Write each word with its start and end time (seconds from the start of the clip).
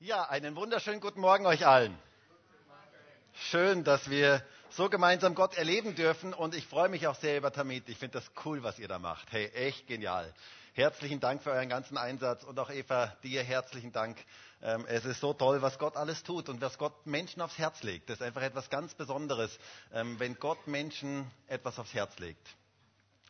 Ja, 0.00 0.24
einen 0.28 0.56
wunderschönen 0.56 1.00
guten 1.00 1.20
Morgen 1.20 1.46
euch 1.46 1.66
allen. 1.66 1.96
Schön, 3.32 3.82
dass 3.82 4.10
wir 4.10 4.44
so 4.68 4.90
gemeinsam 4.90 5.34
Gott 5.34 5.56
erleben 5.56 5.94
dürfen 5.94 6.34
und 6.34 6.54
ich 6.54 6.66
freue 6.66 6.90
mich 6.90 7.06
auch 7.06 7.14
sehr 7.14 7.38
über 7.38 7.50
Tamit. 7.50 7.88
Ich 7.88 7.96
finde 7.96 8.18
das 8.18 8.30
cool, 8.44 8.62
was 8.62 8.78
ihr 8.78 8.88
da 8.88 8.98
macht. 8.98 9.32
Hey, 9.32 9.46
echt 9.54 9.86
genial. 9.86 10.30
Herzlichen 10.74 11.18
Dank 11.18 11.42
für 11.42 11.50
euren 11.50 11.70
ganzen 11.70 11.96
Einsatz 11.96 12.44
und 12.44 12.58
auch 12.58 12.68
Eva, 12.68 13.16
dir 13.22 13.42
herzlichen 13.42 13.90
Dank. 13.90 14.18
Ähm, 14.62 14.84
es 14.86 15.06
ist 15.06 15.20
so 15.20 15.32
toll, 15.32 15.62
was 15.62 15.78
Gott 15.78 15.96
alles 15.96 16.22
tut 16.22 16.50
und 16.50 16.60
was 16.60 16.76
Gott 16.76 17.06
Menschen 17.06 17.40
aufs 17.40 17.56
Herz 17.56 17.82
legt. 17.82 18.10
Das 18.10 18.20
ist 18.20 18.22
einfach 18.22 18.42
etwas 18.42 18.68
ganz 18.68 18.92
Besonderes, 18.92 19.58
ähm, 19.94 20.20
wenn 20.20 20.38
Gott 20.38 20.66
Menschen 20.66 21.30
etwas 21.46 21.78
aufs 21.78 21.94
Herz 21.94 22.18
legt 22.18 22.46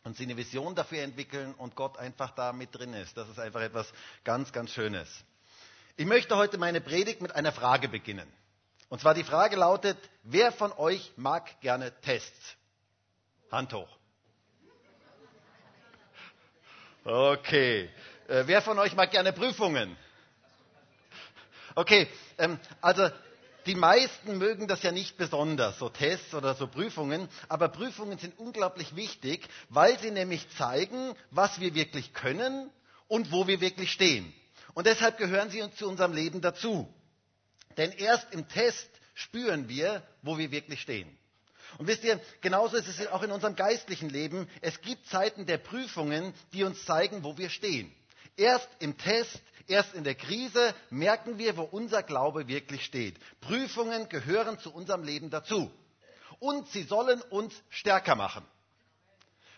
und 0.03 0.17
sie 0.17 0.23
eine 0.23 0.35
Vision 0.35 0.75
dafür 0.75 1.01
entwickeln 1.01 1.53
und 1.53 1.77
Gott 1.77 1.97
einfach 1.97 2.31
da 2.31 2.51
mit 2.51 2.75
drin 2.75 2.93
ist. 2.93 3.15
Das 3.15 3.29
ist 3.29 3.39
einfach 3.39 3.61
etwas 3.61 3.89
ganz, 4.25 4.51
ganz 4.51 4.71
Schönes. 4.71 5.07
Ich 5.99 6.05
möchte 6.05 6.37
heute 6.37 6.59
meine 6.59 6.79
Predigt 6.79 7.21
mit 7.21 7.33
einer 7.33 7.51
Frage 7.51 7.89
beginnen. 7.89 8.31
Und 8.87 9.01
zwar 9.01 9.15
die 9.15 9.23
Frage 9.23 9.55
lautet, 9.55 9.97
wer 10.21 10.51
von 10.51 10.71
euch 10.73 11.11
mag 11.15 11.59
gerne 11.59 11.91
Tests? 12.01 12.55
Hand 13.51 13.73
hoch. 13.73 13.89
Okay. 17.03 17.89
Äh, 18.27 18.43
wer 18.45 18.61
von 18.61 18.77
euch 18.77 18.95
mag 18.95 19.09
gerne 19.09 19.33
Prüfungen? 19.33 19.97
Okay, 21.73 22.07
ähm, 22.37 22.59
also 22.79 23.09
die 23.65 23.75
meisten 23.75 24.37
mögen 24.37 24.67
das 24.67 24.83
ja 24.83 24.91
nicht 24.91 25.17
besonders, 25.17 25.79
so 25.79 25.89
Tests 25.89 26.35
oder 26.35 26.53
so 26.53 26.67
Prüfungen, 26.67 27.27
aber 27.49 27.69
Prüfungen 27.69 28.19
sind 28.19 28.37
unglaublich 28.37 28.95
wichtig, 28.95 29.47
weil 29.69 29.97
sie 29.97 30.11
nämlich 30.11 30.47
zeigen, 30.57 31.15
was 31.31 31.59
wir 31.59 31.73
wirklich 31.73 32.13
können 32.13 32.69
und 33.07 33.31
wo 33.31 33.47
wir 33.47 33.61
wirklich 33.61 33.91
stehen. 33.91 34.31
Und 34.77 34.85
deshalb 34.85 35.17
gehören 35.17 35.49
sie 35.49 35.67
zu 35.71 35.89
unserem 35.89 36.13
Leben 36.13 36.39
dazu. 36.39 36.87
Denn 37.77 37.91
erst 37.93 38.31
im 38.31 38.47
Test 38.47 38.87
spüren 39.15 39.69
wir, 39.69 40.03
wo 40.21 40.37
wir 40.37 40.51
wirklich 40.51 40.81
stehen. 40.81 41.17
Und 41.79 41.87
wisst 41.87 42.03
ihr, 42.03 42.21
genauso 42.41 42.77
ist 42.77 42.87
es 42.87 43.07
auch 43.07 43.23
in 43.23 43.31
unserem 43.31 43.55
geistlichen 43.55 44.07
Leben. 44.07 44.47
Es 44.61 44.79
gibt 44.81 45.07
Zeiten 45.07 45.47
der 45.47 45.57
Prüfungen, 45.57 46.31
die 46.53 46.63
uns 46.63 46.85
zeigen, 46.85 47.23
wo 47.23 47.39
wir 47.39 47.49
stehen. 47.49 47.91
Erst 48.35 48.69
im 48.77 48.99
Test, 48.99 49.41
erst 49.65 49.95
in 49.95 50.03
der 50.03 50.13
Krise 50.13 50.75
merken 50.91 51.39
wir, 51.39 51.57
wo 51.57 51.63
unser 51.63 52.03
Glaube 52.03 52.47
wirklich 52.47 52.85
steht. 52.85 53.15
Prüfungen 53.41 54.09
gehören 54.09 54.59
zu 54.59 54.71
unserem 54.71 55.01
Leben 55.01 55.31
dazu. 55.31 55.71
Und 56.37 56.67
sie 56.69 56.83
sollen 56.83 57.23
uns 57.23 57.55
stärker 57.71 58.13
machen. 58.13 58.45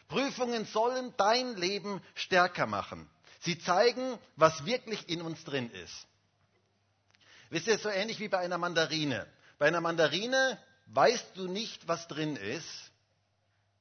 Prüfungen 0.07 0.63
sollen 0.63 1.13
dein 1.17 1.57
Leben 1.57 2.01
stärker 2.15 2.67
machen. 2.67 3.09
Sie 3.39 3.57
zeigen, 3.59 4.17
was 4.35 4.65
wirklich 4.65 5.07
in 5.09 5.21
uns 5.21 5.43
drin 5.43 5.71
ist. 5.71 6.07
Wisst 7.49 7.67
ihr, 7.67 7.77
so 7.77 7.89
ähnlich 7.89 8.19
wie 8.19 8.27
bei 8.27 8.39
einer 8.39 8.57
Mandarine. 8.57 9.25
Bei 9.57 9.67
einer 9.67 9.81
Mandarine 9.81 10.59
weißt 10.87 11.35
du 11.35 11.47
nicht, 11.47 11.87
was 11.87 12.07
drin 12.07 12.35
ist, 12.35 12.91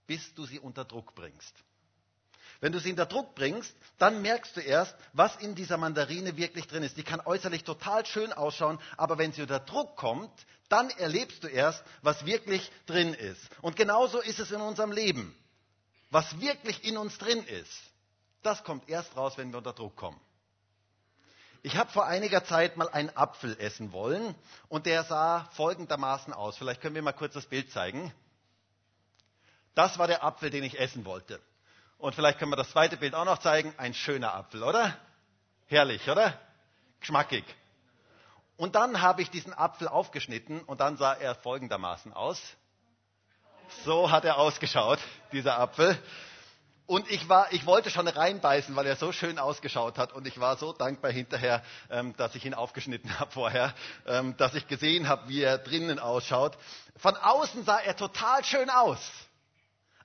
bis 0.06 0.34
du 0.34 0.46
sie 0.46 0.58
unter 0.58 0.84
Druck 0.84 1.14
bringst. 1.14 1.54
Wenn 2.60 2.72
du 2.72 2.80
sie 2.80 2.90
unter 2.90 3.06
Druck 3.06 3.34
bringst, 3.34 3.72
dann 3.98 4.20
merkst 4.20 4.56
du 4.56 4.60
erst, 4.60 4.96
was 5.12 5.36
in 5.36 5.54
dieser 5.54 5.76
Mandarine 5.76 6.36
wirklich 6.36 6.66
drin 6.66 6.82
ist. 6.82 6.96
Die 6.96 7.04
kann 7.04 7.20
äußerlich 7.20 7.62
total 7.62 8.04
schön 8.04 8.32
ausschauen, 8.32 8.80
aber 8.96 9.18
wenn 9.18 9.32
sie 9.32 9.42
unter 9.42 9.60
Druck 9.60 9.96
kommt, 9.96 10.32
dann 10.68 10.90
erlebst 10.90 11.44
du 11.44 11.48
erst, 11.48 11.84
was 12.02 12.26
wirklich 12.26 12.70
drin 12.86 13.14
ist. 13.14 13.40
Und 13.62 13.76
genauso 13.76 14.20
ist 14.20 14.40
es 14.40 14.50
in 14.50 14.60
unserem 14.60 14.92
Leben. 14.92 15.36
Was 16.10 16.40
wirklich 16.40 16.84
in 16.84 16.96
uns 16.96 17.16
drin 17.18 17.44
ist, 17.44 17.80
das 18.42 18.64
kommt 18.64 18.88
erst 18.88 19.16
raus, 19.16 19.36
wenn 19.36 19.50
wir 19.50 19.58
unter 19.58 19.72
Druck 19.72 19.96
kommen. 19.96 20.20
Ich 21.62 21.76
habe 21.76 21.90
vor 21.90 22.06
einiger 22.06 22.44
Zeit 22.44 22.76
mal 22.76 22.88
einen 22.88 23.14
Apfel 23.16 23.56
essen 23.58 23.92
wollen 23.92 24.34
und 24.68 24.86
der 24.86 25.02
sah 25.04 25.48
folgendermaßen 25.52 26.32
aus. 26.32 26.56
Vielleicht 26.56 26.80
können 26.80 26.94
wir 26.94 27.02
mal 27.02 27.12
kurz 27.12 27.34
das 27.34 27.46
Bild 27.46 27.70
zeigen. 27.72 28.12
Das 29.74 29.98
war 29.98 30.06
der 30.06 30.22
Apfel, 30.24 30.50
den 30.50 30.62
ich 30.64 30.78
essen 30.78 31.04
wollte. 31.04 31.40
Und 31.98 32.14
vielleicht 32.14 32.38
können 32.38 32.52
wir 32.52 32.56
das 32.56 32.70
zweite 32.70 32.96
Bild 32.96 33.14
auch 33.14 33.24
noch 33.24 33.38
zeigen. 33.38 33.74
Ein 33.76 33.92
schöner 33.92 34.34
Apfel, 34.34 34.62
oder? 34.62 34.96
Herrlich, 35.66 36.08
oder? 36.08 36.38
Geschmackig. 37.00 37.44
Und 38.56 38.74
dann 38.74 39.02
habe 39.02 39.22
ich 39.22 39.30
diesen 39.30 39.52
Apfel 39.52 39.88
aufgeschnitten 39.88 40.62
und 40.62 40.80
dann 40.80 40.96
sah 40.96 41.14
er 41.14 41.34
folgendermaßen 41.34 42.12
aus. 42.12 42.40
So 43.84 44.10
hat 44.10 44.24
er 44.24 44.38
ausgeschaut, 44.38 44.98
dieser 45.32 45.58
Apfel. 45.58 45.98
Und 46.88 47.10
ich, 47.10 47.28
war, 47.28 47.52
ich 47.52 47.66
wollte 47.66 47.90
schon 47.90 48.08
reinbeißen, 48.08 48.74
weil 48.74 48.86
er 48.86 48.96
so 48.96 49.12
schön 49.12 49.38
ausgeschaut 49.38 49.98
hat. 49.98 50.14
Und 50.14 50.26
ich 50.26 50.40
war 50.40 50.56
so 50.56 50.72
dankbar 50.72 51.12
hinterher, 51.12 51.62
ähm, 51.90 52.16
dass 52.16 52.34
ich 52.34 52.46
ihn 52.46 52.54
aufgeschnitten 52.54 53.18
habe 53.20 53.30
vorher, 53.30 53.74
ähm, 54.06 54.34
dass 54.38 54.54
ich 54.54 54.66
gesehen 54.68 55.06
habe, 55.06 55.28
wie 55.28 55.42
er 55.42 55.58
drinnen 55.58 55.98
ausschaut. 55.98 56.56
Von 56.96 57.14
außen 57.14 57.64
sah 57.66 57.78
er 57.78 57.94
total 57.94 58.42
schön 58.42 58.70
aus. 58.70 58.98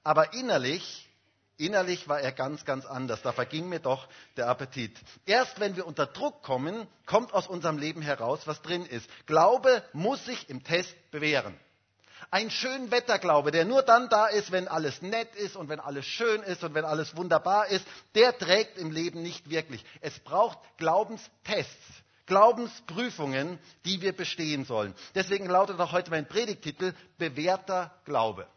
Aber 0.03 0.33
innerlich, 0.33 1.07
innerlich 1.55 2.09
war 2.09 2.19
er 2.19 2.33
ganz, 2.33 2.65
ganz 2.65 2.85
anders. 2.85 3.21
Da 3.21 3.31
verging 3.31 3.69
mir 3.69 3.79
doch 3.79 4.05
der 4.35 4.49
Appetit. 4.49 4.91
Erst 5.25 5.61
wenn 5.61 5.77
wir 5.77 5.87
unter 5.87 6.05
Druck 6.05 6.43
kommen, 6.43 6.85
kommt 7.05 7.33
aus 7.33 7.47
unserem 7.47 7.77
Leben 7.77 8.01
heraus, 8.01 8.41
was 8.45 8.61
drin 8.61 8.85
ist. 8.85 9.09
Glaube 9.25 9.85
muss 9.93 10.25
sich 10.25 10.49
im 10.49 10.65
Test 10.65 10.93
bewähren. 11.11 11.57
Ein 12.33 12.49
Schönwetterglaube, 12.49 13.51
der 13.51 13.63
nur 13.63 13.83
dann 13.83 14.09
da 14.09 14.25
ist, 14.25 14.51
wenn 14.51 14.67
alles 14.67 15.03
nett 15.03 15.35
ist 15.35 15.55
und 15.55 15.69
wenn 15.69 15.79
alles 15.79 16.03
schön 16.07 16.41
ist 16.41 16.63
und 16.63 16.73
wenn 16.73 16.83
alles 16.83 17.15
wunderbar 17.15 17.67
ist, 17.67 17.85
der 18.15 18.35
trägt 18.35 18.79
im 18.79 18.89
Leben 18.89 19.21
nicht 19.21 19.51
wirklich. 19.51 19.85
Es 20.01 20.17
braucht 20.17 20.57
Glaubenstests. 20.77 21.77
Glaubensprüfungen, 22.25 23.59
die 23.85 24.01
wir 24.01 24.13
bestehen 24.13 24.65
sollen. 24.65 24.95
Deswegen 25.13 25.45
lautet 25.45 25.79
auch 25.79 25.91
heute 25.91 26.09
mein 26.09 26.27
Predigtitel 26.27 26.95
Bewährter 27.19 27.93
Glaube. 28.03 28.47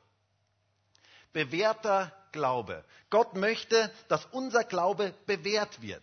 Bewährter 1.35 2.11
Glaube. 2.33 2.83
Gott 3.11 3.35
möchte, 3.35 3.91
dass 4.09 4.25
unser 4.33 4.65
Glaube 4.65 5.13
bewährt 5.27 5.83
wird 5.83 6.03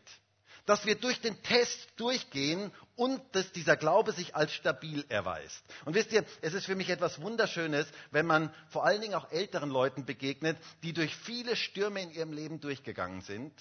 dass 0.65 0.85
wir 0.85 0.95
durch 0.95 1.19
den 1.21 1.41
Test 1.43 1.89
durchgehen 1.97 2.71
und 2.95 3.21
dass 3.33 3.51
dieser 3.51 3.75
Glaube 3.75 4.11
sich 4.13 4.35
als 4.35 4.53
stabil 4.53 5.05
erweist. 5.09 5.63
Und 5.85 5.93
wisst 5.93 6.11
ihr, 6.11 6.25
es 6.41 6.53
ist 6.53 6.65
für 6.65 6.75
mich 6.75 6.89
etwas 6.89 7.21
Wunderschönes, 7.21 7.87
wenn 8.11 8.25
man 8.25 8.53
vor 8.69 8.85
allen 8.85 9.01
Dingen 9.01 9.15
auch 9.15 9.31
älteren 9.31 9.69
Leuten 9.69 10.05
begegnet, 10.05 10.57
die 10.83 10.93
durch 10.93 11.15
viele 11.15 11.55
Stürme 11.55 12.01
in 12.01 12.11
ihrem 12.11 12.33
Leben 12.33 12.59
durchgegangen 12.59 13.21
sind 13.21 13.53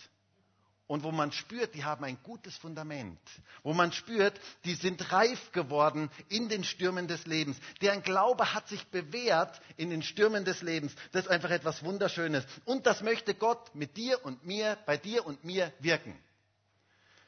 und 0.93 1.05
wo 1.05 1.11
man 1.11 1.33
spürt, 1.33 1.75
die 1.75 1.85
haben 1.85 2.05
ein 2.05 2.19
gutes 2.23 2.55
Fundament, 2.59 3.19
wo 3.63 3.73
man 3.73 3.93
spürt, 3.93 4.39
die 4.67 4.75
sind 4.75 5.11
reif 5.11 5.51
geworden 5.53 6.11
in 6.29 6.51
den 6.51 6.65
Stürmen 6.65 7.09
des 7.09 7.25
Lebens. 7.27 7.57
Deren 7.81 8.03
Glaube 8.03 8.53
hat 8.53 8.69
sich 8.69 8.87
bewährt 8.89 9.59
in 9.79 9.89
den 9.89 10.03
Stürmen 10.03 10.45
des 10.45 10.61
Lebens. 10.61 10.95
Das 11.13 11.25
ist 11.25 11.31
einfach 11.31 11.51
etwas 11.51 11.83
Wunderschönes. 11.83 12.45
Und 12.67 12.87
das 12.87 13.01
möchte 13.01 13.35
Gott 13.35 13.75
mit 13.75 13.97
dir 13.97 14.23
und 14.25 14.45
mir, 14.45 14.77
bei 14.85 14.99
dir 14.99 15.25
und 15.25 15.45
mir 15.45 15.73
wirken. 15.79 16.15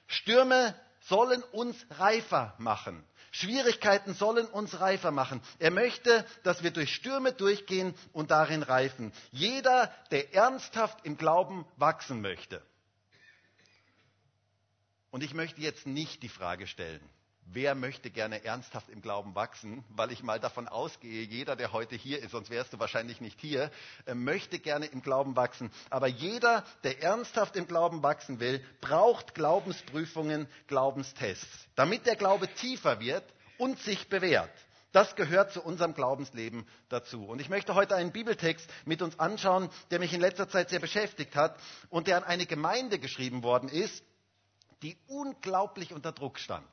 Stürme 0.07 0.75
sollen 1.01 1.43
uns 1.43 1.77
reifer 1.91 2.55
machen. 2.59 3.05
Schwierigkeiten 3.31 4.15
sollen 4.15 4.47
uns 4.47 4.79
reifer 4.81 5.11
machen. 5.11 5.41
Er 5.59 5.73
möchte, 5.73 6.25
dass 6.45 6.63
wir 6.63 6.71
durch 6.71 6.95
Stürme 6.95 7.33
durchgehen 7.33 7.95
und 8.13 8.31
darin 8.31 8.63
reifen. 8.63 9.13
Jeder, 9.33 9.93
der 10.13 10.33
ernsthaft 10.35 11.05
im 11.05 11.17
Glauben 11.17 11.67
wachsen 11.77 12.21
möchte. 12.21 12.63
Und 15.11 15.23
ich 15.23 15.35
möchte 15.35 15.61
jetzt 15.61 15.87
nicht 15.87 16.23
die 16.23 16.29
Frage 16.29 16.67
stellen, 16.67 17.03
wer 17.47 17.75
möchte 17.75 18.10
gerne 18.10 18.44
ernsthaft 18.44 18.88
im 18.88 19.03
Glauben 19.03 19.34
wachsen, 19.34 19.84
weil 19.91 20.12
ich 20.12 20.22
mal 20.22 20.41
davon 20.41 20.69
ausgehe, 20.69 21.22
jeder, 21.22 21.56
der 21.56 21.72
heute 21.72 21.97
hier 21.97 22.22
ist, 22.22 22.31
sonst 22.31 22.50
wärst 22.50 22.72
du 22.72 22.78
wahrscheinlich 22.78 23.21
nicht 23.21 23.41
hier, 23.41 23.71
äh, 24.06 24.15
möchte 24.15 24.59
gerne 24.59 24.87
im 24.87 25.03
Glauben 25.03 25.37
wachsen. 25.37 25.71
Aber 25.91 26.06
jeder, 26.06 26.65
der 26.82 27.03
ernsthaft 27.03 27.56
im 27.56 27.66
Glauben 27.66 28.03
wachsen 28.03 28.41
will, 28.41 28.65
braucht 28.81 29.34
Glaubensprüfungen, 29.34 30.49
Glaubenstests, 30.66 31.69
damit 31.75 32.06
der 32.06 32.16
Glaube 32.16 32.49
tiefer 32.55 33.00
wird 33.00 33.25
und 33.58 33.79
sich 33.81 34.08
bewährt. 34.08 34.52
Das 34.93 35.17
gehört 35.17 35.52
zu 35.52 35.61
unserem 35.61 35.93
Glaubensleben 35.93 36.69
dazu. 36.88 37.25
Und 37.25 37.40
ich 37.40 37.49
möchte 37.49 37.75
heute 37.75 37.97
einen 37.97 38.12
Bibeltext 38.12 38.70
mit 38.85 39.02
uns 39.02 39.19
anschauen, 39.19 39.69
der 39.90 39.99
mich 39.99 40.12
in 40.12 40.20
letzter 40.20 40.49
Zeit 40.49 40.70
sehr 40.70 40.79
beschäftigt 40.79 41.35
hat 41.35 41.58
und 41.90 42.06
der 42.06 42.19
an 42.19 42.23
eine 42.23 42.47
Gemeinde 42.47 43.00
geschrieben 43.00 43.43
worden 43.43 43.69
ist, 43.69 44.05
die 44.82 44.97
unglaublich 45.08 45.93
unter 45.93 46.12
Druck 46.12 46.38
stand. 46.38 46.69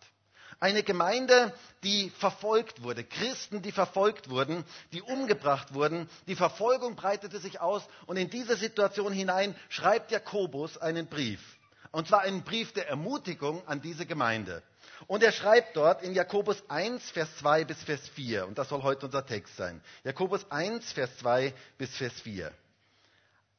Eine 0.62 0.84
Gemeinde, 0.84 1.52
die 1.84 2.12
verfolgt 2.12 2.84
wurde, 2.84 3.04
Christen, 3.04 3.64
die 3.64 3.72
verfolgt 3.72 4.30
wurden, 4.30 4.64
die 4.94 5.02
umgebracht 5.02 5.74
wurden. 5.74 6.08
Die 6.28 6.36
Verfolgung 6.36 6.96
breitete 6.96 7.40
sich 7.40 7.60
aus 7.60 7.82
und 8.06 8.16
in 8.16 8.30
diese 8.30 8.56
Situation 8.56 9.12
hinein 9.12 9.56
schreibt 9.70 10.12
Jakobus 10.12 10.78
einen 10.78 11.08
Brief. 11.08 11.42
Und 11.92 12.08
zwar 12.08 12.22
einen 12.22 12.44
Brief 12.44 12.74
der 12.74 12.88
Ermutigung 12.88 13.68
an 13.68 13.82
diese 13.82 14.06
Gemeinde. 14.06 14.62
Und 15.08 15.24
er 15.24 15.32
schreibt 15.32 15.76
dort 15.76 16.04
in 16.04 16.14
Jakobus 16.14 16.62
1, 16.70 17.10
Vers 17.10 17.36
2 17.40 17.66
bis 17.66 17.82
Vers 17.82 18.08
4, 18.10 18.46
und 18.46 18.60
das 18.60 18.70
soll 18.70 18.84
heute 18.84 19.08
unser 19.08 19.26
Text 19.26 19.58
sein. 19.58 19.82
Jakobus 20.04 20.46
1, 20.52 20.92
Vers 20.94 21.10
2 21.18 21.56
bis 21.80 21.90
Vers 21.98 22.14
4. 22.22 22.52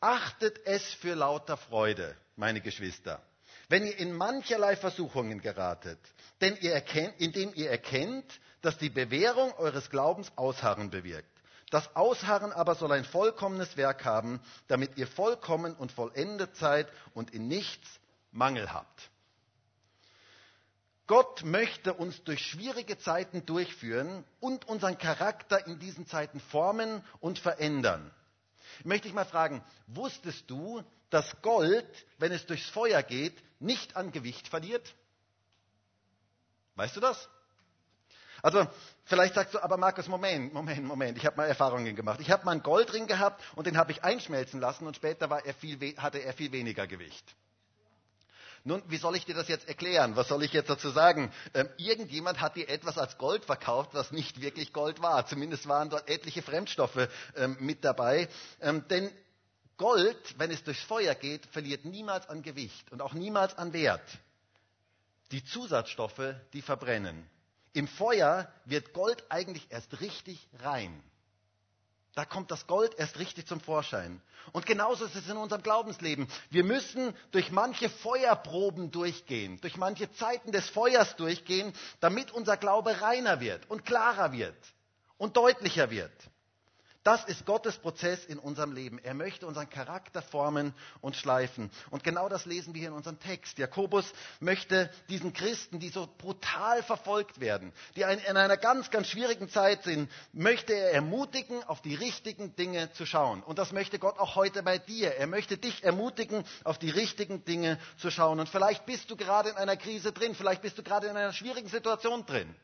Achtet 0.01 0.65
es 0.67 0.85
für 0.95 1.15
lauter 1.15 1.57
Freude, 1.57 2.15
meine 2.37 2.61
Geschwister 2.61 3.21
wenn 3.69 3.87
ihr 3.87 3.99
in 3.99 4.13
mancherlei 4.13 4.77
Versuchungen 4.77 5.41
geratet, 5.41 5.99
denn 6.41 6.57
ihr 6.61 6.73
erkennt, 6.73 7.21
indem 7.21 7.53
ihr 7.55 7.71
erkennt, 7.71 8.41
dass 8.61 8.79
die 8.79 8.91
Bewährung 8.91 9.53
eures 9.55 9.91
Glaubens 9.91 10.31
Ausharren 10.37 10.91
bewirkt. 10.91 11.29
Das 11.71 11.97
Ausharren 11.97 12.53
aber 12.53 12.75
soll 12.75 12.93
ein 12.93 13.05
vollkommenes 13.05 13.77
Werk 13.77 14.05
haben, 14.05 14.41
damit 14.69 14.99
ihr 14.99 15.07
vollkommen 15.07 15.75
und 15.75 15.91
vollendet 15.91 16.55
seid 16.57 16.87
und 17.15 17.33
in 17.33 17.49
nichts 17.49 17.89
Mangel 18.31 18.73
habt. 18.73 19.11
Gott 21.07 21.45
möchte 21.45 21.95
uns 21.95 22.23
durch 22.25 22.41
schwierige 22.41 22.99
Zeiten 22.99 23.45
durchführen 23.45 24.25
und 24.41 24.69
unseren 24.69 24.99
Charakter 24.99 25.67
in 25.67 25.79
diesen 25.79 26.07
Zeiten 26.07 26.41
formen 26.41 27.05
und 27.21 27.39
verändern. 27.39 28.11
Möchte 28.85 29.09
ich 29.09 29.15
mal 29.15 29.25
fragen, 29.25 29.65
wusstest 29.87 30.49
du, 30.49 30.83
dass 31.13 31.43
Gold, 31.43 31.87
wenn 32.19 32.33
es 32.33 32.47
durchs 32.47 32.69
Feuer 32.71 33.03
geht, 33.03 33.35
nicht 33.61 33.97
an 33.97 34.13
Gewicht 34.13 34.49
verliert? 34.49 34.95
Weißt 36.75 36.97
du 36.97 37.01
das? 37.01 37.29
Also 38.43 38.67
vielleicht 39.05 39.35
sagst 39.35 39.55
du, 39.55 39.63
aber 39.63 39.77
Markus, 39.77 40.09
Moment, 40.09 40.53
Moment, 40.53 40.85
Moment, 40.85 41.17
ich 41.17 41.27
habe 41.27 41.37
mal 41.37 41.47
Erfahrungen 41.47 41.95
gemacht. 41.95 42.19
Ich 42.21 42.31
habe 42.31 42.45
mal 42.45 42.53
einen 42.53 42.63
Goldring 42.63 43.07
gehabt 43.07 43.41
und 43.55 43.67
den 43.67 43.77
habe 43.77 43.93
ich 43.93 44.03
einschmelzen 44.03 44.59
lassen 44.59 44.87
und 44.87 44.97
später 44.97 45.31
er 45.31 45.55
viel, 45.55 45.79
hatte 45.99 46.19
er 46.19 46.33
viel 46.33 46.51
weniger 46.51 46.87
Gewicht. 46.87 47.37
Nun, 48.65 48.83
wie 48.87 48.97
soll 48.97 49.17
ich 49.17 49.25
dir 49.25 49.35
das 49.35 49.49
jetzt 49.49 49.69
erklären? 49.69 50.15
Was 50.17 50.29
soll 50.29 50.43
ich 50.45 50.53
jetzt 50.53 50.71
dazu 50.71 50.91
sagen? 50.91 51.33
Ähm, 51.53 51.69
irgendjemand 51.79 52.41
hat 52.41 52.57
dir 52.57 52.69
etwas 52.69 52.97
als 52.97 53.19
Gold 53.19 53.45
verkauft, 53.45 53.91
was 53.93 54.13
nicht 54.13 54.41
wirklich 54.41 54.73
Gold 54.73 55.03
war. 55.03 55.27
Zumindest 55.27 55.69
waren 55.69 55.91
dort 55.91 56.09
etliche 56.09 56.43
Fremdstoffe 56.43 57.09
ähm, 57.37 57.57
mit 57.59 57.85
dabei. 57.85 58.29
Ähm, 58.61 58.87
denn 58.89 59.11
Gold, 59.77 60.39
wenn 60.39 60.51
es 60.51 60.63
durchs 60.65 60.83
Feuer 60.83 61.15
geht, 61.15 61.47
verliert 61.47 61.85
niemals 61.85 62.29
an 62.29 62.43
Gewicht 62.43 62.91
und 62.93 63.03
auch 63.03 63.13
niemals 63.15 63.57
an 63.59 63.73
Wert. 63.73 64.07
Die 65.31 65.45
Zusatzstoffe, 65.45 66.35
die 66.53 66.63
verbrennen. 66.63 67.29
Im 67.73 67.89
Feuer 67.89 68.53
wird 68.65 68.93
Gold 68.93 69.25
eigentlich 69.31 69.67
erst 69.71 70.01
richtig 70.01 70.47
rein. 70.61 71.03
Da 72.15 72.27
kommt 72.27 72.51
das 72.51 72.67
Gold 72.67 72.95
erst 72.99 73.19
richtig 73.19 73.47
zum 73.47 73.61
Vorschein. 73.61 74.21
Und 74.53 74.67
genauso 74.67 75.07
ist 75.07 75.17
es 75.17 75.29
in 75.31 75.39
unserem 75.39 75.63
Glaubensleben. 75.63 76.29
Wir 76.51 76.65
müssen 76.65 77.15
durch 77.31 77.51
manche 77.51 77.89
Feuerproben 77.89 78.91
durchgehen, 78.91 79.59
durch 79.63 79.79
manche 79.79 80.13
Zeiten 80.13 80.53
des 80.53 80.69
Feuers 80.69 81.17
durchgehen, 81.17 81.73
damit 82.01 82.31
unser 82.33 82.59
Glaube 82.59 83.01
reiner 83.01 83.41
wird 83.41 83.71
und 83.71 83.87
klarer 83.87 84.33
wird 84.33 84.57
und 85.17 85.39
deutlicher 85.39 85.91
wird. 85.91 86.13
Das 87.05 87.25
ist 87.25 87.47
Gottes 87.47 87.79
Prozess 87.79 88.25
in 88.25 88.39
unserem 88.39 88.71
Leben. 88.73 89.01
Er 89.01 89.15
möchte 89.15 89.49
unseren 89.49 89.69
Charakter 89.69 90.23
formen 90.23 90.73
und 91.01 91.17
schleifen. 91.17 91.69
Und 91.91 92.05
genau 92.05 92.29
das 92.29 92.47
lesen 92.47 92.75
wir 92.75 92.79
hier 92.79 92.91
in 92.91 92.95
unserem 92.95 93.19
Text. 93.19 93.59
Jakobus 93.59 94.05
möchte 94.39 94.89
diesen 95.09 95.33
Christen, 95.33 95.81
die 95.81 95.89
so 95.89 96.09
brutal 96.19 96.81
verfolgt 96.85 97.41
werden, 97.41 97.73
die 97.97 98.03
in 98.03 98.37
einer 98.37 98.57
ganz, 98.57 98.91
ganz 98.91 99.09
schwierigen 99.09 99.49
Zeit 99.49 99.83
sind, 99.83 100.09
möchte 100.33 100.75
er 100.75 100.93
ermutigen, 100.93 101.65
auf 101.65 101.83
die 101.83 101.97
richtigen 101.97 102.55
Dinge 102.55 102.93
zu 102.93 103.05
schauen. 103.05 103.43
Und 103.43 103.59
das 103.59 103.73
möchte 103.73 103.99
Gott 103.99 104.21
auch 104.21 104.37
heute 104.37 104.63
bei 104.63 104.79
dir. 104.79 105.17
Er 105.17 105.27
möchte 105.27 105.59
dich 105.59 105.83
ermutigen, 105.83 106.45
auf 106.63 106.79
die 106.79 106.91
richtigen 106.91 107.45
Dinge 107.45 107.81
zu 107.97 108.13
schauen. 108.13 108.39
Und 108.39 108.49
vielleicht 108.49 108.87
bist 108.87 109.11
du 109.11 109.17
gerade 109.17 109.49
in 109.49 109.57
einer 109.57 109.77
Krise 109.77 110.13
drin, 110.13 110.37
vielleicht 110.37 110.63
bist 110.63 110.79
du 110.79 110.85
gerade 110.85 111.09
in 111.09 111.17
einer 111.17 111.33
schwierigen 111.33 111.69
Situation 111.69 112.25
drin. 112.27 112.55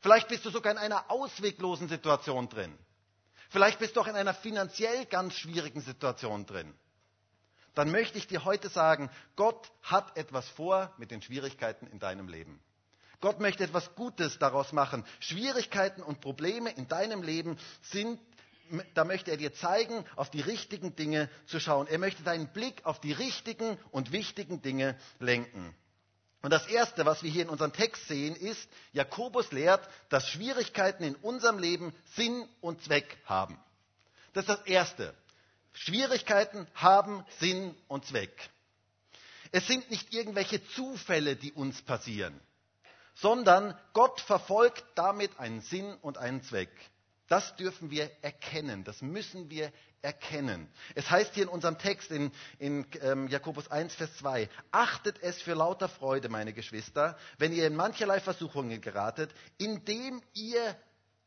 Vielleicht 0.00 0.28
bist 0.28 0.44
du 0.44 0.50
sogar 0.50 0.72
in 0.72 0.78
einer 0.78 1.10
ausweglosen 1.10 1.88
Situation 1.88 2.48
drin. 2.48 2.78
Vielleicht 3.50 3.80
bist 3.80 3.96
du 3.96 4.00
auch 4.00 4.06
in 4.06 4.14
einer 4.16 4.32
finanziell 4.34 5.04
ganz 5.06 5.34
schwierigen 5.34 5.80
Situation 5.80 6.46
drin. 6.46 6.72
Dann 7.74 7.90
möchte 7.90 8.16
ich 8.18 8.26
dir 8.26 8.44
heute 8.44 8.68
sagen, 8.68 9.10
Gott 9.36 9.70
hat 9.82 10.16
etwas 10.16 10.48
vor 10.48 10.92
mit 10.98 11.10
den 11.10 11.20
Schwierigkeiten 11.20 11.86
in 11.88 11.98
deinem 11.98 12.28
Leben. 12.28 12.60
Gott 13.20 13.40
möchte 13.40 13.64
etwas 13.64 13.94
Gutes 13.96 14.38
daraus 14.38 14.72
machen. 14.72 15.04
Schwierigkeiten 15.18 16.02
und 16.02 16.20
Probleme 16.20 16.70
in 16.70 16.88
deinem 16.88 17.22
Leben 17.22 17.58
sind, 17.82 18.18
da 18.94 19.04
möchte 19.04 19.30
er 19.32 19.36
dir 19.36 19.52
zeigen, 19.52 20.04
auf 20.16 20.30
die 20.30 20.40
richtigen 20.40 20.94
Dinge 20.96 21.28
zu 21.46 21.58
schauen. 21.60 21.86
Er 21.88 21.98
möchte 21.98 22.22
deinen 22.22 22.48
Blick 22.52 22.86
auf 22.86 23.00
die 23.00 23.12
richtigen 23.12 23.76
und 23.90 24.12
wichtigen 24.12 24.62
Dinge 24.62 24.96
lenken. 25.18 25.74
Und 26.42 26.50
das 26.50 26.66
Erste, 26.66 27.04
was 27.04 27.22
wir 27.22 27.30
hier 27.30 27.42
in 27.42 27.50
unserem 27.50 27.72
Text 27.72 28.08
sehen, 28.08 28.34
ist, 28.34 28.68
Jakobus 28.92 29.52
lehrt, 29.52 29.86
dass 30.08 30.28
Schwierigkeiten 30.28 31.04
in 31.04 31.14
unserem 31.16 31.58
Leben 31.58 31.92
Sinn 32.14 32.48
und 32.60 32.82
Zweck 32.82 33.18
haben. 33.26 33.58
Das 34.32 34.44
ist 34.44 34.48
das 34.48 34.66
Erste. 34.66 35.14
Schwierigkeiten 35.72 36.66
haben 36.74 37.24
Sinn 37.38 37.74
und 37.88 38.06
Zweck. 38.06 38.50
Es 39.52 39.66
sind 39.66 39.90
nicht 39.90 40.14
irgendwelche 40.14 40.64
Zufälle, 40.68 41.36
die 41.36 41.52
uns 41.52 41.82
passieren, 41.82 42.38
sondern 43.16 43.78
Gott 43.92 44.20
verfolgt 44.20 44.84
damit 44.94 45.38
einen 45.38 45.60
Sinn 45.60 45.94
und 46.02 46.18
einen 46.18 46.42
Zweck. 46.42 46.70
Das 47.28 47.54
dürfen 47.56 47.90
wir 47.90 48.10
erkennen, 48.22 48.84
das 48.84 49.02
müssen 49.02 49.50
wir 49.50 49.72
erkennen. 50.02 50.68
Es 50.94 51.10
heißt 51.10 51.34
hier 51.34 51.44
in 51.44 51.48
unserem 51.48 51.78
Text 51.78 52.10
in, 52.10 52.32
in 52.58 52.86
ähm, 53.02 53.28
Jakobus 53.28 53.70
1, 53.70 53.94
Vers 53.94 54.16
2, 54.18 54.48
achtet 54.70 55.22
es 55.22 55.40
für 55.42 55.54
lauter 55.54 55.88
Freude, 55.88 56.28
meine 56.28 56.52
Geschwister, 56.52 57.18
wenn 57.38 57.52
ihr 57.52 57.66
in 57.66 57.76
mancherlei 57.76 58.20
Versuchungen 58.20 58.80
geratet, 58.80 59.30
indem 59.58 60.22
ihr 60.34 60.76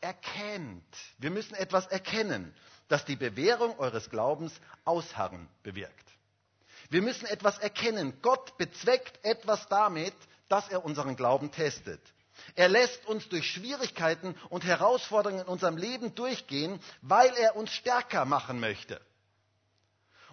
erkennt, 0.01 0.97
wir 1.17 1.31
müssen 1.31 1.55
etwas 1.55 1.87
erkennen, 1.87 2.53
dass 2.89 3.05
die 3.05 3.15
Bewährung 3.15 3.77
eures 3.79 4.09
Glaubens 4.09 4.53
Ausharren 4.83 5.47
bewirkt. 5.63 5.93
Wir 6.89 7.01
müssen 7.01 7.25
etwas 7.25 7.57
erkennen. 7.57 8.13
Gott 8.21 8.57
bezweckt 8.57 9.23
etwas 9.23 9.67
damit, 9.69 10.13
dass 10.49 10.67
er 10.69 10.83
unseren 10.83 11.15
Glauben 11.15 11.49
testet. 11.51 12.01
Er 12.55 12.69
lässt 12.69 13.05
uns 13.07 13.27
durch 13.29 13.49
Schwierigkeiten 13.49 14.35
und 14.49 14.63
Herausforderungen 14.63 15.41
in 15.41 15.47
unserem 15.47 15.77
Leben 15.77 16.15
durchgehen, 16.15 16.79
weil 17.01 17.33
er 17.35 17.55
uns 17.55 17.71
stärker 17.71 18.25
machen 18.25 18.59
möchte. 18.59 19.01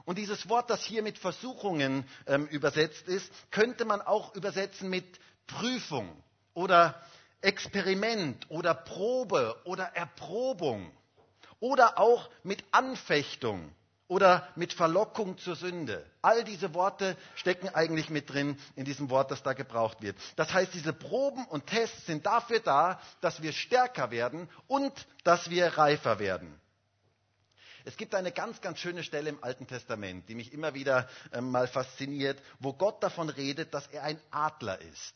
Und 0.05 0.19
dieses 0.19 0.49
Wort, 0.49 0.71
das 0.71 0.83
hier 0.83 1.03
mit 1.03 1.19
Versuchungen 1.19 2.05
ähm, 2.27 2.47
übersetzt 2.47 3.07
ist, 3.07 3.31
könnte 3.51 3.85
man 3.85 4.01
auch 4.01 4.35
übersetzen 4.35 4.89
mit 4.91 5.21
Prüfung 5.47 6.11
oder 6.55 7.01
Experiment 7.43 8.51
oder 8.51 8.75
Probe 8.75 9.57
oder 9.65 9.85
Erprobung 9.95 10.91
oder 11.59 11.99
auch 11.99 12.29
mit 12.43 12.65
Anfechtung 12.71 13.73
oder 14.11 14.49
mit 14.57 14.73
Verlockung 14.73 15.39
zur 15.39 15.55
Sünde. 15.55 16.05
All 16.21 16.43
diese 16.43 16.75
Worte 16.75 17.17
stecken 17.37 17.69
eigentlich 17.69 18.11
mit 18.11 18.29
drin 18.29 18.59
in 18.75 18.85
diesem 18.85 19.09
Wort, 19.09 19.31
das 19.31 19.45
da 19.45 19.53
gebraucht 19.53 20.03
wird. 20.03 20.17
Das 20.35 20.53
heißt, 20.53 20.75
diese 20.75 20.93
Proben 20.93 21.47
und 21.47 21.69
Tests 21.69 22.07
sind 22.07 22.27
dafür 22.27 22.59
da, 22.59 23.01
dass 23.21 23.41
wir 23.41 23.53
stärker 23.53 24.11
werden 24.11 24.49
und 24.67 24.93
dass 25.23 25.49
wir 25.49 25.79
reifer 25.79 26.19
werden. 26.19 26.53
Es 27.85 27.97
gibt 27.97 28.17
eine 28.17 28.33
ganz, 28.33 28.61
ganz 28.61 28.81
schöne 28.81 29.05
Stelle 29.05 29.31
im 29.31 29.43
Alten 29.45 29.69
Testament, 29.69 30.29
die 30.29 30.35
mich 30.35 30.53
immer 30.53 30.75
wieder 30.75 31.09
äh, 31.31 31.41
mal 31.41 31.69
fasziniert, 31.69 32.43
wo 32.59 32.73
Gott 32.73 33.01
davon 33.05 33.29
redet, 33.29 33.73
dass 33.73 33.87
er 33.87 34.03
ein 34.03 34.21
Adler 34.33 34.81
ist. 34.81 35.15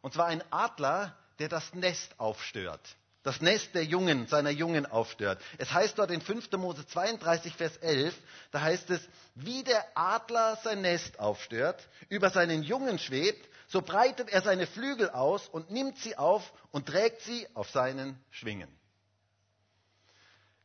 Und 0.00 0.14
zwar 0.14 0.26
ein 0.26 0.42
Adler, 0.50 1.14
der 1.38 1.50
das 1.50 1.74
Nest 1.74 2.18
aufstört 2.18 2.96
das 3.26 3.40
Nest 3.40 3.74
der 3.74 3.82
Jungen, 3.84 4.28
seiner 4.28 4.50
Jungen 4.50 4.86
aufstört. 4.86 5.42
Es 5.58 5.72
heißt 5.72 5.98
dort 5.98 6.12
in 6.12 6.20
5. 6.20 6.52
Mose 6.52 6.86
32, 6.86 7.56
Vers 7.56 7.76
11, 7.78 8.14
da 8.52 8.60
heißt 8.60 8.88
es, 8.90 9.00
wie 9.34 9.64
der 9.64 9.84
Adler 9.96 10.56
sein 10.62 10.80
Nest 10.82 11.18
aufstört, 11.18 11.88
über 12.08 12.30
seinen 12.30 12.62
Jungen 12.62 13.00
schwebt, 13.00 13.48
so 13.66 13.82
breitet 13.82 14.28
er 14.30 14.42
seine 14.42 14.68
Flügel 14.68 15.10
aus 15.10 15.48
und 15.48 15.72
nimmt 15.72 15.98
sie 15.98 16.16
auf 16.16 16.52
und 16.70 16.86
trägt 16.86 17.20
sie 17.22 17.48
auf 17.54 17.68
seinen 17.70 18.16
Schwingen. 18.30 18.68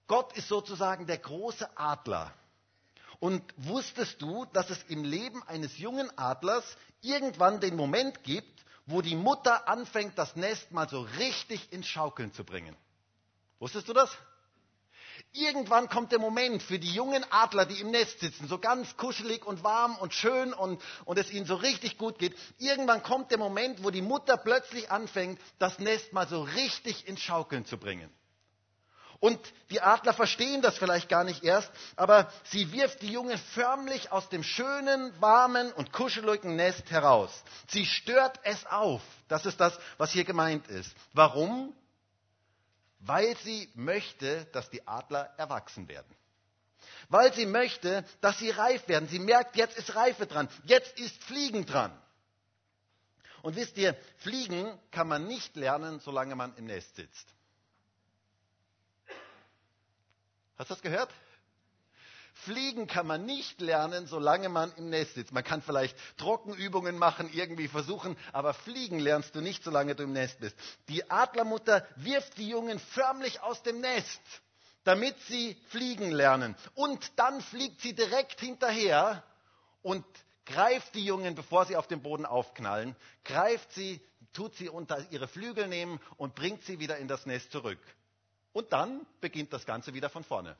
Gott 0.06 0.38
ist 0.38 0.48
sozusagen 0.48 1.08
der 1.08 1.18
große 1.18 1.68
Adler. 1.76 2.32
Und 3.20 3.42
wusstest 3.58 4.22
du, 4.22 4.46
dass 4.54 4.70
es 4.70 4.84
im 4.84 5.04
Leben 5.04 5.42
eines 5.48 5.80
jungen 5.80 6.16
Adlers 6.16 6.78
irgendwann 7.02 7.60
den 7.60 7.76
Moment 7.76 8.24
gibt, 8.24 8.61
wo 8.92 9.02
die 9.02 9.16
Mutter 9.16 9.68
anfängt, 9.68 10.18
das 10.18 10.36
Nest 10.36 10.72
mal 10.72 10.88
so 10.88 11.02
richtig 11.18 11.72
ins 11.72 11.88
Schaukeln 11.88 12.34
zu 12.34 12.44
bringen. 12.44 12.76
Wusstest 13.60 13.88
du 13.88 13.94
das? 13.94 14.10
Irgendwann 15.34 15.88
kommt 15.88 16.12
der 16.12 16.20
Moment 16.20 16.62
für 16.62 16.78
die 16.78 16.92
jungen 16.92 17.24
Adler, 17.30 17.66
die 17.66 17.80
im 17.80 17.92
Nest 17.92 18.20
sitzen, 18.20 18.48
so 18.48 18.60
ganz 18.60 18.98
kuschelig 18.98 19.46
und 19.46 19.64
warm 19.64 19.96
und 19.98 20.14
schön 20.14 20.54
und, 20.54 20.82
und 21.06 21.18
es 21.18 21.32
ihnen 21.32 21.46
so 21.46 21.56
richtig 21.56 21.98
gut 21.98 22.20
geht. 22.20 22.36
Irgendwann 22.58 23.02
kommt 23.02 23.32
der 23.32 23.38
Moment, 23.38 23.84
wo 23.84 23.92
die 23.92 24.02
Mutter 24.02 24.36
plötzlich 24.36 24.92
anfängt, 24.92 25.40
das 25.58 25.80
Nest 25.80 26.12
mal 26.12 26.28
so 26.28 26.42
richtig 26.42 27.08
ins 27.08 27.22
Schaukeln 27.22 27.66
zu 27.66 27.78
bringen. 27.78 28.10
Und 29.22 29.40
die 29.70 29.80
Adler 29.80 30.14
verstehen 30.14 30.64
das 30.64 30.80
vielleicht 30.80 31.08
gar 31.08 31.24
nicht 31.24 31.44
erst, 31.44 31.72
aber 31.96 32.34
sie 32.46 32.72
wirft 32.74 33.04
die 33.04 33.12
Junge 33.12 33.38
förmlich 33.38 34.12
aus 34.12 34.28
dem 34.30 34.42
schönen, 34.42 35.14
warmen 35.22 35.72
und 35.74 35.94
kuscheligen 35.94 36.56
Nest 36.56 36.90
heraus. 36.90 37.32
Sie 37.68 37.86
stört 37.86 38.40
es 38.44 38.66
auf. 38.66 39.04
Das 39.28 39.46
ist 39.46 39.60
das, 39.60 39.78
was 40.00 40.12
hier 40.12 40.24
gemeint 40.24 40.68
ist. 40.68 40.92
Warum? 41.14 41.72
Weil 43.00 43.38
sie 43.38 43.70
möchte, 43.76 44.46
dass 44.54 44.72
die 44.72 44.88
Adler 44.88 45.32
erwachsen 45.38 45.88
werden. 45.88 46.16
Weil 47.08 47.32
sie 47.32 47.46
möchte, 47.46 48.04
dass 48.22 48.40
sie 48.40 48.50
reif 48.50 48.88
werden. 48.88 49.08
Sie 49.08 49.20
merkt, 49.20 49.56
jetzt 49.56 49.78
ist 49.78 49.94
Reife 49.94 50.26
dran. 50.26 50.50
Jetzt 50.64 51.00
ist 51.00 51.24
Fliegen 51.26 51.68
dran. 51.68 51.96
Und 53.44 53.56
wisst 53.56 53.78
ihr, 53.78 53.96
fliegen 54.18 54.80
kann 54.90 55.08
man 55.08 55.28
nicht 55.28 55.56
lernen, 55.56 56.00
solange 56.00 56.36
man 56.36 56.56
im 56.58 56.66
Nest 56.66 56.96
sitzt. 56.96 57.28
Hast 60.62 60.70
du 60.70 60.76
das 60.76 60.84
gehört? 60.84 61.10
Fliegen 62.34 62.86
kann 62.86 63.08
man 63.08 63.26
nicht 63.26 63.60
lernen, 63.62 64.06
solange 64.06 64.48
man 64.48 64.72
im 64.76 64.92
Nest 64.92 65.16
sitzt. 65.16 65.32
Man 65.32 65.44
kann 65.44 65.64
vielleicht 65.64 65.98
Trockenübungen 66.18 67.00
machen, 67.00 67.34
irgendwie 67.34 67.68
versuchen, 67.68 68.16
aber 68.32 68.54
fliegen 68.54 69.00
lernst 69.00 69.34
du 69.34 69.42
nicht, 69.42 69.64
solange 69.64 69.96
du 69.96 70.04
im 70.04 70.14
Nest 70.14 70.40
bist. 70.40 70.56
Die 70.88 71.10
Adlermutter 71.10 71.84
wirft 71.96 72.38
die 72.38 72.48
Jungen 72.48 72.78
förmlich 72.78 73.42
aus 73.42 73.64
dem 73.64 73.82
Nest, 73.82 74.22
damit 74.84 75.20
sie 75.22 75.58
fliegen 75.70 76.12
lernen. 76.12 76.56
Und 76.76 77.12
dann 77.18 77.42
fliegt 77.42 77.82
sie 77.82 77.96
direkt 77.96 78.40
hinterher 78.40 79.24
und 79.82 80.06
greift 80.46 80.94
die 80.94 81.06
Jungen, 81.06 81.34
bevor 81.34 81.66
sie 81.66 81.76
auf 81.76 81.88
dem 81.88 82.04
Boden 82.04 82.28
aufknallen, 82.28 82.96
greift 83.26 83.72
sie, 83.72 84.00
tut 84.32 84.54
sie 84.58 84.70
unter 84.70 85.04
ihre 85.10 85.28
Flügel 85.28 85.68
nehmen 85.68 86.00
und 86.18 86.36
bringt 86.36 86.62
sie 86.66 86.78
wieder 86.78 86.98
in 86.98 87.08
das 87.08 87.26
Nest 87.26 87.52
zurück. 87.52 87.80
Und 88.54 88.74
dann 88.74 89.06
beginnt 89.20 89.54
das 89.54 89.66
Ganze 89.66 89.94
wieder 89.94 90.10
von 90.10 90.24
vorne. 90.24 90.58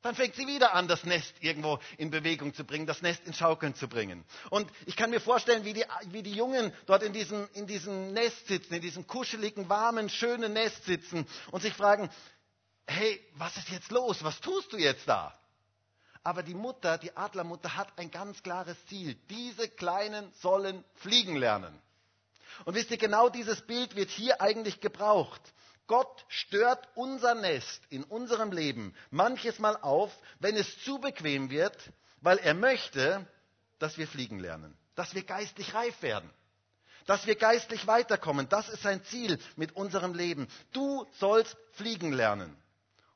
Dann 0.00 0.14
fängt 0.14 0.36
sie 0.36 0.46
wieder 0.46 0.74
an, 0.74 0.86
das 0.86 1.02
Nest 1.04 1.34
irgendwo 1.40 1.80
in 1.96 2.10
Bewegung 2.10 2.54
zu 2.54 2.64
bringen, 2.64 2.86
das 2.86 3.02
Nest 3.02 3.26
in 3.26 3.34
Schaukeln 3.34 3.74
zu 3.74 3.88
bringen. 3.88 4.24
Und 4.48 4.70
ich 4.86 4.96
kann 4.96 5.10
mir 5.10 5.20
vorstellen, 5.20 5.64
wie 5.64 5.72
die, 5.72 5.84
wie 6.10 6.22
die 6.22 6.34
Jungen 6.34 6.72
dort 6.86 7.02
in 7.02 7.12
diesem, 7.12 7.48
in 7.54 7.66
diesem 7.66 8.12
Nest 8.12 8.46
sitzen, 8.46 8.74
in 8.74 8.80
diesem 8.80 9.08
kuscheligen, 9.08 9.68
warmen, 9.68 10.08
schönen 10.08 10.52
Nest 10.52 10.84
sitzen 10.84 11.26
und 11.50 11.62
sich 11.62 11.74
fragen, 11.74 12.10
hey, 12.86 13.20
was 13.34 13.56
ist 13.56 13.70
jetzt 13.70 13.90
los? 13.90 14.22
Was 14.22 14.40
tust 14.40 14.72
du 14.72 14.76
jetzt 14.76 15.08
da? 15.08 15.36
Aber 16.22 16.44
die 16.44 16.54
Mutter, 16.54 16.96
die 16.98 17.16
Adlermutter, 17.16 17.76
hat 17.76 17.98
ein 17.98 18.10
ganz 18.10 18.42
klares 18.42 18.76
Ziel. 18.86 19.16
Diese 19.30 19.68
Kleinen 19.68 20.32
sollen 20.40 20.84
fliegen 20.94 21.36
lernen. 21.36 21.76
Und 22.64 22.74
wisst 22.74 22.90
ihr, 22.90 22.98
genau 22.98 23.28
dieses 23.28 23.62
Bild 23.62 23.96
wird 23.96 24.10
hier 24.10 24.40
eigentlich 24.40 24.80
gebraucht. 24.80 25.40
Gott 25.88 26.26
stört 26.28 26.86
unser 26.94 27.34
Nest 27.34 27.82
in 27.88 28.04
unserem 28.04 28.52
Leben 28.52 28.94
manches 29.10 29.58
Mal 29.58 29.74
auf, 29.78 30.16
wenn 30.38 30.54
es 30.54 30.84
zu 30.84 30.98
bequem 31.00 31.50
wird, 31.50 31.76
weil 32.20 32.36
er 32.38 32.54
möchte, 32.54 33.26
dass 33.78 33.96
wir 33.96 34.06
fliegen 34.06 34.38
lernen, 34.38 34.76
dass 34.94 35.14
wir 35.14 35.24
geistlich 35.24 35.74
reif 35.74 36.02
werden, 36.02 36.30
dass 37.06 37.26
wir 37.26 37.36
geistlich 37.36 37.86
weiterkommen. 37.86 38.48
Das 38.50 38.68
ist 38.68 38.82
sein 38.82 39.02
Ziel 39.04 39.38
mit 39.56 39.72
unserem 39.76 40.12
Leben. 40.12 40.46
Du 40.72 41.06
sollst 41.18 41.56
fliegen 41.72 42.12
lernen. 42.12 42.54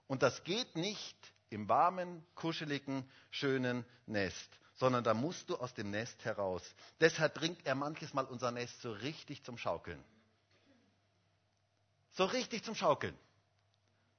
Und 0.07 0.23
das 0.23 0.43
geht 0.43 0.75
nicht 0.75 1.17
im 1.50 1.69
warmen, 1.69 2.25
kuscheligen, 2.35 3.07
schönen 3.31 3.85
Nest, 4.07 4.49
sondern 4.76 5.05
da 5.05 5.12
musst 5.12 5.50
du 5.50 5.57
aus 5.57 5.75
dem 5.75 5.91
Nest 5.91 6.25
heraus. 6.25 6.62
Deshalb 7.00 7.35
bringt 7.35 7.67
er 7.67 7.75
manches 7.75 8.14
Mal 8.14 8.25
unser 8.25 8.50
Nest 8.50 8.81
so 8.81 8.93
richtig 8.93 9.45
zum 9.45 9.59
Schaukeln 9.59 10.02
so 12.12 12.25
richtig 12.25 12.64
zum 12.64 12.75
Schaukeln, 12.75 13.16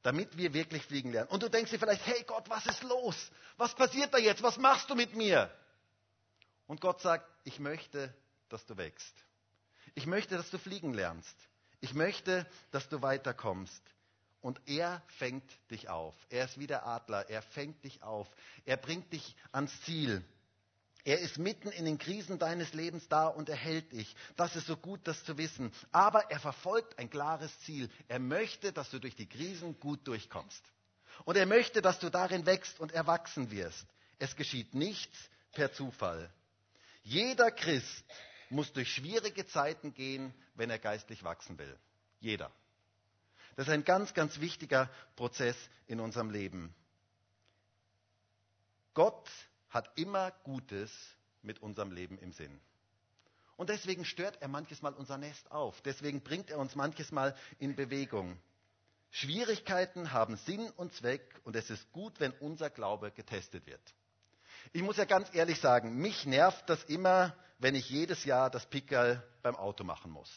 damit 0.01 0.38
wir 0.38 0.53
wirklich 0.53 0.83
fliegen 0.85 1.12
lernen. 1.12 1.29
Und 1.29 1.43
du 1.43 1.50
denkst 1.50 1.71
dir 1.71 1.79
vielleicht, 1.79 2.05
hey 2.05 2.23
Gott, 2.23 2.50
was 2.50 2.65
ist 2.65 2.83
los? 2.83 3.31
Was 3.57 3.75
passiert 3.75 4.13
da 4.13 4.17
jetzt? 4.17 4.43
Was 4.43 4.57
machst 4.57 4.89
du 4.89 4.95
mit 4.95 5.15
mir? 5.15 5.53
Und 6.67 6.81
Gott 6.81 7.01
sagt, 7.01 7.29
ich 7.43 7.59
möchte, 7.59 8.13
dass 8.50 8.65
du 8.65 8.77
wächst. 8.77 9.13
Ich 9.95 10.05
möchte, 10.05 10.38
dass 10.38 10.50
du 10.50 10.57
fliegen 10.57 10.93
lernst. 10.93 11.35
Ich 11.81 11.93
möchte, 11.93 12.47
dass 12.71 12.88
du 12.89 13.01
weiterkommst. 13.01 13.81
Und 14.41 14.59
er 14.65 15.01
fängt 15.17 15.50
dich 15.71 15.89
auf. 15.89 16.15
Er 16.29 16.45
ist 16.45 16.59
wie 16.59 16.67
der 16.67 16.85
Adler. 16.85 17.29
Er 17.29 17.41
fängt 17.41 17.83
dich 17.83 18.03
auf. 18.03 18.27
Er 18.65 18.77
bringt 18.77 19.12
dich 19.13 19.35
ans 19.51 19.79
Ziel. 19.81 20.23
Er 21.05 21.19
ist 21.19 21.38
mitten 21.38 21.69
in 21.69 21.83
den 21.83 21.98
Krisen 21.98 22.39
deines 22.39 22.74
Lebens 22.74 23.07
da 23.10 23.27
und 23.27 23.50
er 23.50 23.57
hält 23.57 23.91
dich. 23.91 24.15
Das 24.38 24.55
ist 24.55 24.67
so 24.67 24.77
gut, 24.77 25.01
das 25.03 25.24
zu 25.25 25.38
wissen. 25.38 25.74
Aber 25.91 26.31
er 26.31 26.39
verfolgt 26.39 26.98
ein 26.98 27.10
klares 27.10 27.60
Ziel. 27.62 27.89
Er 28.07 28.19
möchte, 28.19 28.72
dass 28.72 28.89
du 28.89 29.00
durch 29.00 29.15
die 29.15 29.27
Krisen 29.27 29.77
gut 29.79 30.07
durchkommst. 30.07 30.63
Und 31.25 31.36
er 31.36 31.45
möchte, 31.45 31.81
dass 31.81 32.00
du 32.00 32.10
darin 32.10 32.45
wächst 32.45 32.79
und 32.79 32.93
erwachsen 32.93 33.51
wirst. 33.51 33.86
Es 34.17 34.36
geschieht 34.38 34.74
nichts 34.74 35.17
per 35.51 35.74
Zufall. 35.74 36.31
Jeder 37.03 37.51
Christ 37.51 38.05
muss 38.50 38.72
durch 38.72 38.93
schwierige 38.93 39.45
Zeiten 39.45 39.93
gehen, 39.93 40.33
wenn 40.55 40.69
er 40.69 40.79
geistlich 40.79 41.24
wachsen 41.24 41.57
will. 41.57 41.77
Jeder. 42.22 42.50
Das 43.57 43.67
ist 43.67 43.74
ein 43.74 43.83
ganz, 43.83 44.13
ganz 44.13 44.39
wichtiger 44.39 44.89
Prozess 45.17 45.57
in 45.86 46.00
unserem 46.00 46.29
Leben. 46.29 46.74
Gott 48.93 49.29
hat 49.74 49.92
immer 49.96 50.32
Gutes 50.44 50.92
mit 51.42 51.62
unserem 51.62 51.92
Leben 51.92 52.18
im 52.20 52.32
Sinn. 52.32 52.62
Und 53.58 53.70
deswegen 53.70 54.06
stört 54.06 54.42
er 54.42 54.48
manches 54.48 54.82
Mal 54.82 54.94
unser 54.94 55.18
Nest 55.18 55.51
auf. 55.51 55.82
Deswegen 55.82 56.22
bringt 56.22 56.50
er 56.50 56.60
uns 56.60 56.75
manches 56.75 57.12
Mal 57.12 57.36
in 57.60 57.75
Bewegung. 57.75 58.39
Schwierigkeiten 59.12 60.12
haben 60.12 60.38
Sinn 60.38 60.70
und 60.72 60.94
Zweck 60.94 61.39
und 61.44 61.56
es 61.56 61.70
ist 61.70 61.92
gut, 61.92 62.20
wenn 62.20 62.32
unser 62.34 62.70
Glaube 62.70 63.12
getestet 63.12 63.65
wird. 63.68 63.82
Ich 64.72 64.82
muss 64.82 64.98
ja 64.98 65.06
ganz 65.06 65.34
ehrlich 65.34 65.60
sagen, 65.60 65.98
mich 65.98 66.25
nervt 66.25 66.68
das 66.70 66.84
immer, 66.86 67.36
wenn 67.60 67.75
ich 67.75 67.89
jedes 67.89 68.25
Jahr 68.25 68.50
das 68.50 68.65
Pickerl 68.65 69.22
beim 69.42 69.56
Auto 69.56 69.84
machen 69.84 70.12
muss. 70.12 70.32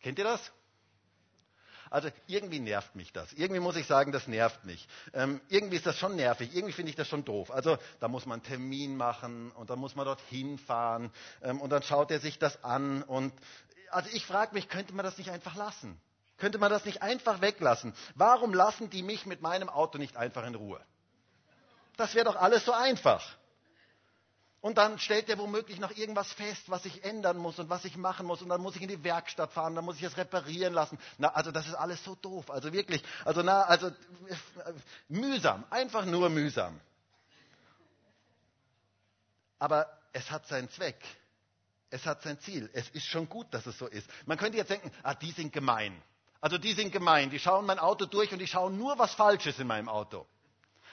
Kennt 0.00 0.18
ihr 0.18 0.24
das? 0.24 0.52
Also 1.94 2.08
irgendwie 2.26 2.58
nervt 2.58 2.96
mich 2.96 3.12
das. 3.12 3.32
Irgendwie 3.34 3.60
muss 3.60 3.76
ich 3.76 3.86
sagen, 3.86 4.10
das 4.10 4.26
nervt 4.26 4.64
mich. 4.64 4.88
Ähm, 5.12 5.40
irgendwie 5.48 5.76
ist 5.76 5.86
das 5.86 5.96
schon 5.96 6.16
nervig. 6.16 6.52
Irgendwie 6.52 6.72
finde 6.72 6.90
ich 6.90 6.96
das 6.96 7.06
schon 7.06 7.24
doof. 7.24 7.52
Also 7.52 7.78
da 8.00 8.08
muss 8.08 8.26
man 8.26 8.40
einen 8.40 8.42
Termin 8.42 8.96
machen 8.96 9.52
und 9.52 9.70
dann 9.70 9.78
muss 9.78 9.94
man 9.94 10.04
dort 10.04 10.20
hinfahren 10.22 11.12
ähm, 11.40 11.60
und 11.60 11.70
dann 11.70 11.84
schaut 11.84 12.10
er 12.10 12.18
sich 12.18 12.40
das 12.40 12.64
an. 12.64 13.04
Und 13.04 13.32
also 13.92 14.10
ich 14.12 14.26
frage 14.26 14.54
mich, 14.54 14.68
könnte 14.68 14.92
man 14.92 15.04
das 15.04 15.18
nicht 15.18 15.30
einfach 15.30 15.54
lassen? 15.54 15.96
Könnte 16.36 16.58
man 16.58 16.68
das 16.68 16.84
nicht 16.84 17.00
einfach 17.00 17.40
weglassen? 17.40 17.94
Warum 18.16 18.52
lassen 18.54 18.90
die 18.90 19.04
mich 19.04 19.24
mit 19.24 19.40
meinem 19.40 19.68
Auto 19.68 19.98
nicht 19.98 20.16
einfach 20.16 20.44
in 20.44 20.56
Ruhe? 20.56 20.80
Das 21.96 22.16
wäre 22.16 22.24
doch 22.24 22.34
alles 22.34 22.64
so 22.64 22.72
einfach. 22.72 23.24
Und 24.64 24.78
dann 24.78 24.98
stellt 24.98 25.28
er 25.28 25.36
womöglich 25.36 25.78
noch 25.78 25.90
irgendwas 25.90 26.32
fest, 26.32 26.70
was 26.70 26.86
ich 26.86 27.04
ändern 27.04 27.36
muss 27.36 27.58
und 27.58 27.68
was 27.68 27.84
ich 27.84 27.98
machen 27.98 28.24
muss. 28.24 28.40
Und 28.40 28.48
dann 28.48 28.62
muss 28.62 28.74
ich 28.76 28.80
in 28.80 28.88
die 28.88 29.04
Werkstatt 29.04 29.52
fahren, 29.52 29.74
dann 29.74 29.84
muss 29.84 29.96
ich 29.96 30.02
es 30.04 30.16
reparieren 30.16 30.72
lassen. 30.72 30.98
Na, 31.18 31.28
also 31.34 31.50
das 31.50 31.66
ist 31.66 31.74
alles 31.74 32.02
so 32.02 32.14
doof. 32.14 32.50
Also 32.50 32.72
wirklich, 32.72 33.02
also 33.26 33.42
na, 33.42 33.64
also 33.64 33.90
mühsam, 35.10 35.64
einfach 35.68 36.06
nur 36.06 36.30
mühsam. 36.30 36.80
Aber 39.58 39.86
es 40.14 40.30
hat 40.30 40.46
seinen 40.46 40.70
Zweck. 40.70 41.04
Es 41.90 42.06
hat 42.06 42.22
sein 42.22 42.40
Ziel. 42.40 42.70
Es 42.72 42.88
ist 42.88 43.04
schon 43.04 43.28
gut, 43.28 43.52
dass 43.52 43.66
es 43.66 43.76
so 43.76 43.86
ist. 43.86 44.08
Man 44.24 44.38
könnte 44.38 44.56
jetzt 44.56 44.70
denken, 44.70 44.90
ah, 45.02 45.12
die 45.12 45.32
sind 45.32 45.52
gemein. 45.52 46.02
Also 46.40 46.56
die 46.56 46.72
sind 46.72 46.90
gemein. 46.90 47.28
Die 47.28 47.38
schauen 47.38 47.66
mein 47.66 47.78
Auto 47.78 48.06
durch 48.06 48.32
und 48.32 48.38
die 48.38 48.46
schauen 48.46 48.78
nur, 48.78 48.98
was 48.98 49.12
falsch 49.12 49.44
ist 49.44 49.60
in 49.60 49.66
meinem 49.66 49.90
Auto. 49.90 50.26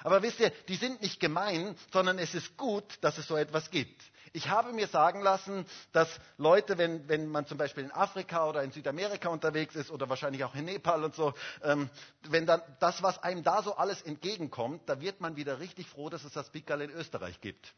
Aber 0.03 0.21
wisst 0.21 0.39
ihr, 0.39 0.51
die 0.67 0.75
sind 0.75 1.01
nicht 1.01 1.19
gemein, 1.19 1.75
sondern 1.91 2.19
es 2.19 2.33
ist 2.33 2.57
gut, 2.57 2.83
dass 3.01 3.17
es 3.17 3.27
so 3.27 3.35
etwas 3.35 3.69
gibt. 3.71 4.01
Ich 4.33 4.47
habe 4.47 4.71
mir 4.71 4.87
sagen 4.87 5.21
lassen, 5.21 5.65
dass 5.91 6.09
Leute, 6.37 6.77
wenn, 6.77 7.07
wenn 7.09 7.27
man 7.27 7.45
zum 7.45 7.57
Beispiel 7.57 7.83
in 7.83 7.91
Afrika 7.91 8.47
oder 8.47 8.63
in 8.63 8.71
Südamerika 8.71 9.27
unterwegs 9.29 9.75
ist 9.75 9.91
oder 9.91 10.07
wahrscheinlich 10.07 10.43
auch 10.45 10.55
in 10.55 10.65
Nepal 10.65 11.03
und 11.03 11.15
so, 11.15 11.33
ähm, 11.63 11.89
wenn 12.29 12.45
dann 12.45 12.61
das, 12.79 13.03
was 13.03 13.21
einem 13.23 13.43
da 13.43 13.61
so 13.61 13.75
alles 13.75 14.01
entgegenkommt, 14.01 14.83
da 14.87 15.01
wird 15.01 15.19
man 15.19 15.35
wieder 15.35 15.59
richtig 15.59 15.87
froh, 15.87 16.09
dass 16.09 16.23
es 16.23 16.31
das 16.31 16.49
Pickerl 16.49 16.81
in 16.81 16.91
Österreich 16.91 17.41
gibt. 17.41 17.73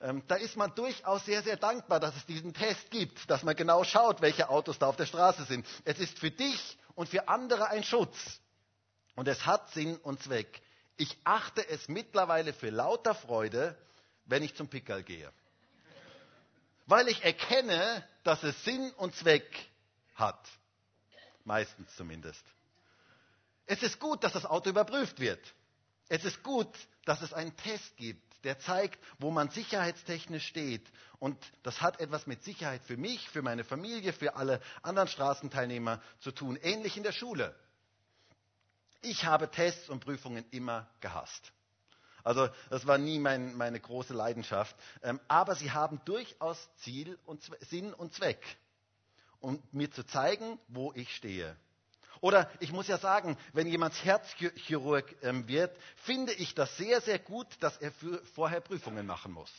Ähm, 0.00 0.22
da 0.28 0.34
ist 0.34 0.56
man 0.56 0.74
durchaus 0.74 1.24
sehr, 1.24 1.42
sehr 1.42 1.56
dankbar, 1.56 2.00
dass 2.00 2.14
es 2.16 2.26
diesen 2.26 2.52
Test 2.52 2.90
gibt, 2.90 3.30
dass 3.30 3.42
man 3.42 3.56
genau 3.56 3.84
schaut, 3.84 4.20
welche 4.20 4.50
Autos 4.50 4.78
da 4.78 4.88
auf 4.88 4.96
der 4.96 5.06
Straße 5.06 5.44
sind. 5.44 5.66
Es 5.84 5.98
ist 5.98 6.18
für 6.18 6.30
dich 6.30 6.76
und 6.94 7.08
für 7.08 7.28
andere 7.28 7.68
ein 7.68 7.84
Schutz. 7.84 8.40
Und 9.16 9.28
es 9.28 9.46
hat 9.46 9.70
Sinn 9.70 9.96
und 9.98 10.22
Zweck. 10.22 10.60
Ich 10.96 11.16
achte 11.24 11.66
es 11.68 11.88
mittlerweile 11.88 12.52
für 12.52 12.70
lauter 12.70 13.14
Freude, 13.14 13.76
wenn 14.26 14.42
ich 14.42 14.54
zum 14.54 14.68
Pickerl 14.68 15.02
gehe. 15.02 15.32
Weil 16.86 17.08
ich 17.08 17.24
erkenne, 17.24 18.06
dass 18.22 18.42
es 18.42 18.64
Sinn 18.64 18.90
und 18.92 19.14
Zweck 19.16 19.68
hat. 20.14 20.48
Meistens 21.44 21.94
zumindest. 21.96 22.42
Es 23.66 23.82
ist 23.82 23.98
gut, 23.98 24.22
dass 24.22 24.32
das 24.32 24.46
Auto 24.46 24.70
überprüft 24.70 25.18
wird. 25.18 25.40
Es 26.08 26.24
ist 26.24 26.42
gut, 26.42 26.68
dass 27.06 27.22
es 27.22 27.32
einen 27.32 27.56
Test 27.56 27.96
gibt, 27.96 28.22
der 28.44 28.58
zeigt, 28.58 29.02
wo 29.18 29.30
man 29.30 29.48
sicherheitstechnisch 29.50 30.46
steht. 30.46 30.86
Und 31.18 31.42
das 31.62 31.80
hat 31.80 32.00
etwas 32.00 32.26
mit 32.26 32.44
Sicherheit 32.44 32.82
für 32.84 32.96
mich, 32.96 33.28
für 33.30 33.42
meine 33.42 33.64
Familie, 33.64 34.12
für 34.12 34.36
alle 34.36 34.60
anderen 34.82 35.08
Straßenteilnehmer 35.08 36.02
zu 36.20 36.30
tun. 36.30 36.56
Ähnlich 36.56 36.96
in 36.96 37.02
der 37.02 37.12
Schule. 37.12 37.54
Ich 39.04 39.24
habe 39.24 39.50
Tests 39.50 39.88
und 39.88 40.00
Prüfungen 40.00 40.44
immer 40.50 40.88
gehasst. 41.00 41.52
Also 42.22 42.48
das 42.70 42.86
war 42.86 42.96
nie 42.96 43.18
mein, 43.18 43.54
meine 43.54 43.78
große 43.78 44.14
Leidenschaft. 44.14 44.74
Ähm, 45.02 45.20
aber 45.28 45.54
sie 45.54 45.70
haben 45.70 46.00
durchaus 46.06 46.68
Ziel 46.78 47.18
und 47.26 47.42
Sinn 47.68 47.92
und 47.92 48.14
Zweck, 48.14 48.42
um 49.40 49.62
mir 49.72 49.90
zu 49.90 50.04
zeigen, 50.04 50.58
wo 50.68 50.92
ich 50.94 51.14
stehe. 51.14 51.54
Oder 52.22 52.50
ich 52.60 52.72
muss 52.72 52.88
ja 52.88 52.96
sagen, 52.96 53.36
wenn 53.52 53.66
jemand 53.66 54.02
Herzchirurg 54.02 55.14
ähm, 55.22 55.46
wird, 55.46 55.76
finde 55.96 56.32
ich 56.32 56.54
das 56.54 56.74
sehr, 56.78 57.02
sehr 57.02 57.18
gut, 57.18 57.46
dass 57.60 57.76
er 57.76 57.92
für, 57.92 58.24
vorher 58.34 58.62
Prüfungen 58.62 59.06
machen 59.06 59.32
muss. 59.32 59.52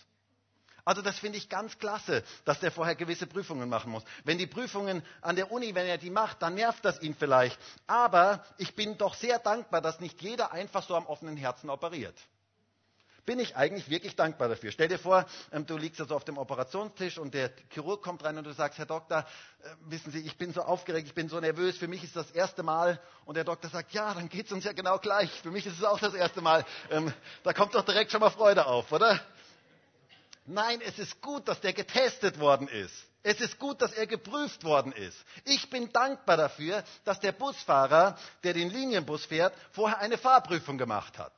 Also 0.86 1.02
das 1.02 1.18
finde 1.18 1.40
ich 1.40 1.50
ganz 1.50 1.80
klasse, 1.80 2.24
dass 2.46 2.60
der 2.60 2.72
vorher 2.72 2.96
gewisse 2.96 3.26
Prüfungen 3.26 3.68
machen 3.68 3.92
muss. 3.92 4.04
Wenn 4.24 4.38
die 4.38 4.46
Prüfungen 4.46 5.02
an 5.22 5.36
der 5.36 5.52
Uni, 5.52 5.74
wenn 5.74 5.88
er 5.88 5.98
die 5.98 6.12
macht, 6.12 6.44
dann 6.44 6.54
nervt 6.54 6.86
das 6.86 7.02
ihn 7.02 7.16
vielleicht. 7.16 7.60
Aber 7.88 8.46
ich 8.60 8.76
bin 8.76 8.96
doch 8.98 9.16
sehr 9.16 9.40
dankbar, 9.40 9.82
dass 9.82 10.00
nicht 10.00 10.22
jeder 10.22 10.52
einfach 10.52 10.84
so 10.84 10.96
am 10.96 11.08
offenen 11.08 11.38
Herzen 11.38 11.72
operiert. 11.72 12.16
Bin 13.26 13.40
ich 13.40 13.56
eigentlich 13.56 13.90
wirklich 13.90 14.16
dankbar 14.16 14.50
dafür. 14.50 14.72
Stell 14.72 14.88
dir 14.88 15.00
vor, 15.00 15.26
ähm, 15.52 15.66
du 15.66 15.78
liegst 15.78 16.00
also 16.00 16.16
auf 16.16 16.24
dem 16.24 16.38
Operationstisch 16.38 17.18
und 17.18 17.34
der 17.34 17.50
Chirurg 17.72 18.04
kommt 18.04 18.24
rein 18.24 18.38
und 18.38 18.44
du 18.44 18.54
sagst, 18.54 18.78
Herr 18.78 18.86
Doktor, 18.86 19.26
äh, 19.64 19.70
wissen 19.86 20.12
Sie, 20.12 20.20
ich 20.20 20.38
bin 20.38 20.54
so 20.54 20.62
aufgeregt, 20.62 21.08
ich 21.08 21.16
bin 21.16 21.28
so 21.28 21.40
nervös, 21.40 21.76
für 21.76 21.88
mich 21.88 22.04
ist 22.04 22.16
das 22.16 22.30
erste 22.30 22.62
Mal. 22.62 23.02
Und 23.26 23.34
der 23.34 23.44
Doktor 23.44 23.72
sagt, 23.72 23.94
ja, 23.94 24.14
dann 24.14 24.30
geht 24.30 24.46
es 24.46 24.52
uns 24.52 24.64
ja 24.64 24.74
genau 24.74 25.00
gleich. 25.00 25.32
Für 25.42 25.50
mich 25.50 25.66
ist 25.66 25.80
es 25.80 25.84
auch 25.84 26.00
das 26.00 26.14
erste 26.14 26.42
Mal. 26.42 26.64
Ähm, 26.92 27.12
da 27.42 27.54
kommt 27.54 27.74
doch 27.74 27.84
direkt 27.84 28.12
schon 28.12 28.22
mal 28.22 28.30
Freude 28.30 28.68
auf, 28.68 28.92
oder? 28.92 29.20
Nein, 30.46 30.80
es 30.82 31.00
ist 31.00 31.22
gut, 31.22 31.48
dass 31.48 31.60
der 31.62 31.74
getestet 31.74 32.40
worden 32.40 32.68
ist. 32.68 32.94
Es 33.24 33.42
ist 33.42 33.58
gut, 33.58 33.82
dass 33.82 33.92
er 33.94 34.06
geprüft 34.06 34.64
worden 34.64 34.92
ist. 34.92 35.18
Ich 35.46 35.70
bin 35.72 35.92
dankbar 35.92 36.38
dafür, 36.38 36.84
dass 37.04 37.20
der 37.20 37.32
Busfahrer, 37.32 38.18
der 38.44 38.54
den 38.54 38.70
Linienbus 38.70 39.26
fährt, 39.26 39.56
vorher 39.72 39.98
eine 39.98 40.20
Fahrprüfung 40.20 40.78
gemacht 40.78 41.18
hat. 41.18 41.34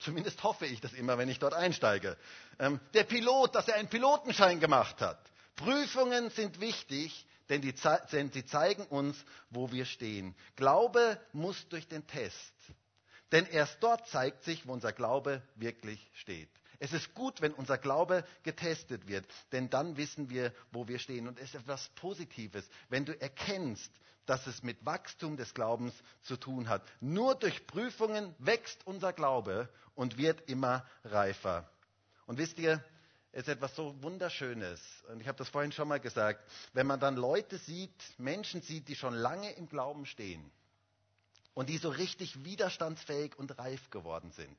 Zumindest 0.00 0.42
hoffe 0.42 0.66
ich 0.66 0.80
das 0.80 0.92
immer, 0.94 1.16
wenn 1.18 1.28
ich 1.28 1.38
dort 1.38 1.54
einsteige. 1.54 2.16
Ähm, 2.58 2.80
der 2.94 3.04
Pilot, 3.04 3.54
dass 3.54 3.68
er 3.68 3.76
einen 3.76 3.88
Pilotenschein 3.88 4.58
gemacht 4.58 5.00
hat. 5.00 5.20
Prüfungen 5.54 6.30
sind 6.30 6.60
wichtig, 6.60 7.26
denn, 7.48 7.62
die, 7.62 7.74
denn 8.12 8.32
sie 8.32 8.44
zeigen 8.44 8.84
uns, 8.86 9.16
wo 9.50 9.70
wir 9.70 9.84
stehen. 9.84 10.34
Glaube 10.56 11.20
muss 11.32 11.68
durch 11.68 11.86
den 11.86 12.06
Test. 12.06 12.54
Denn 13.30 13.46
erst 13.46 13.76
dort 13.80 14.08
zeigt 14.08 14.42
sich, 14.44 14.66
wo 14.66 14.72
unser 14.72 14.92
Glaube 14.92 15.42
wirklich 15.54 16.10
steht. 16.14 16.50
Es 16.80 16.92
ist 16.92 17.14
gut, 17.14 17.40
wenn 17.40 17.52
unser 17.54 17.76
Glaube 17.76 18.24
getestet 18.44 19.08
wird, 19.08 19.26
denn 19.52 19.68
dann 19.68 19.96
wissen 19.96 20.30
wir, 20.30 20.52
wo 20.70 20.86
wir 20.86 20.98
stehen. 20.98 21.26
Und 21.26 21.38
es 21.38 21.54
ist 21.54 21.62
etwas 21.62 21.88
Positives, 21.96 22.68
wenn 22.88 23.04
du 23.04 23.20
erkennst, 23.20 23.92
dass 24.26 24.46
es 24.46 24.62
mit 24.62 24.84
Wachstum 24.84 25.36
des 25.36 25.54
Glaubens 25.54 25.94
zu 26.22 26.36
tun 26.36 26.68
hat. 26.68 26.82
Nur 27.00 27.34
durch 27.34 27.66
Prüfungen 27.66 28.34
wächst 28.38 28.86
unser 28.86 29.12
Glaube 29.12 29.68
und 29.94 30.18
wird 30.18 30.48
immer 30.48 30.86
reifer. 31.02 31.68
Und 32.26 32.38
wisst 32.38 32.58
ihr, 32.58 32.84
es 33.32 33.42
ist 33.42 33.48
etwas 33.48 33.74
so 33.74 34.00
Wunderschönes. 34.02 34.80
Und 35.10 35.20
ich 35.20 35.28
habe 35.28 35.38
das 35.38 35.48
vorhin 35.48 35.72
schon 35.72 35.88
mal 35.88 35.98
gesagt. 35.98 36.44
Wenn 36.74 36.86
man 36.86 37.00
dann 37.00 37.16
Leute 37.16 37.58
sieht, 37.58 37.90
Menschen 38.18 38.62
sieht, 38.62 38.88
die 38.88 38.96
schon 38.96 39.14
lange 39.14 39.50
im 39.52 39.68
Glauben 39.68 40.06
stehen 40.06 40.50
und 41.54 41.68
die 41.68 41.78
so 41.78 41.88
richtig 41.88 42.44
widerstandsfähig 42.44 43.36
und 43.36 43.58
reif 43.58 43.90
geworden 43.90 44.30
sind 44.30 44.56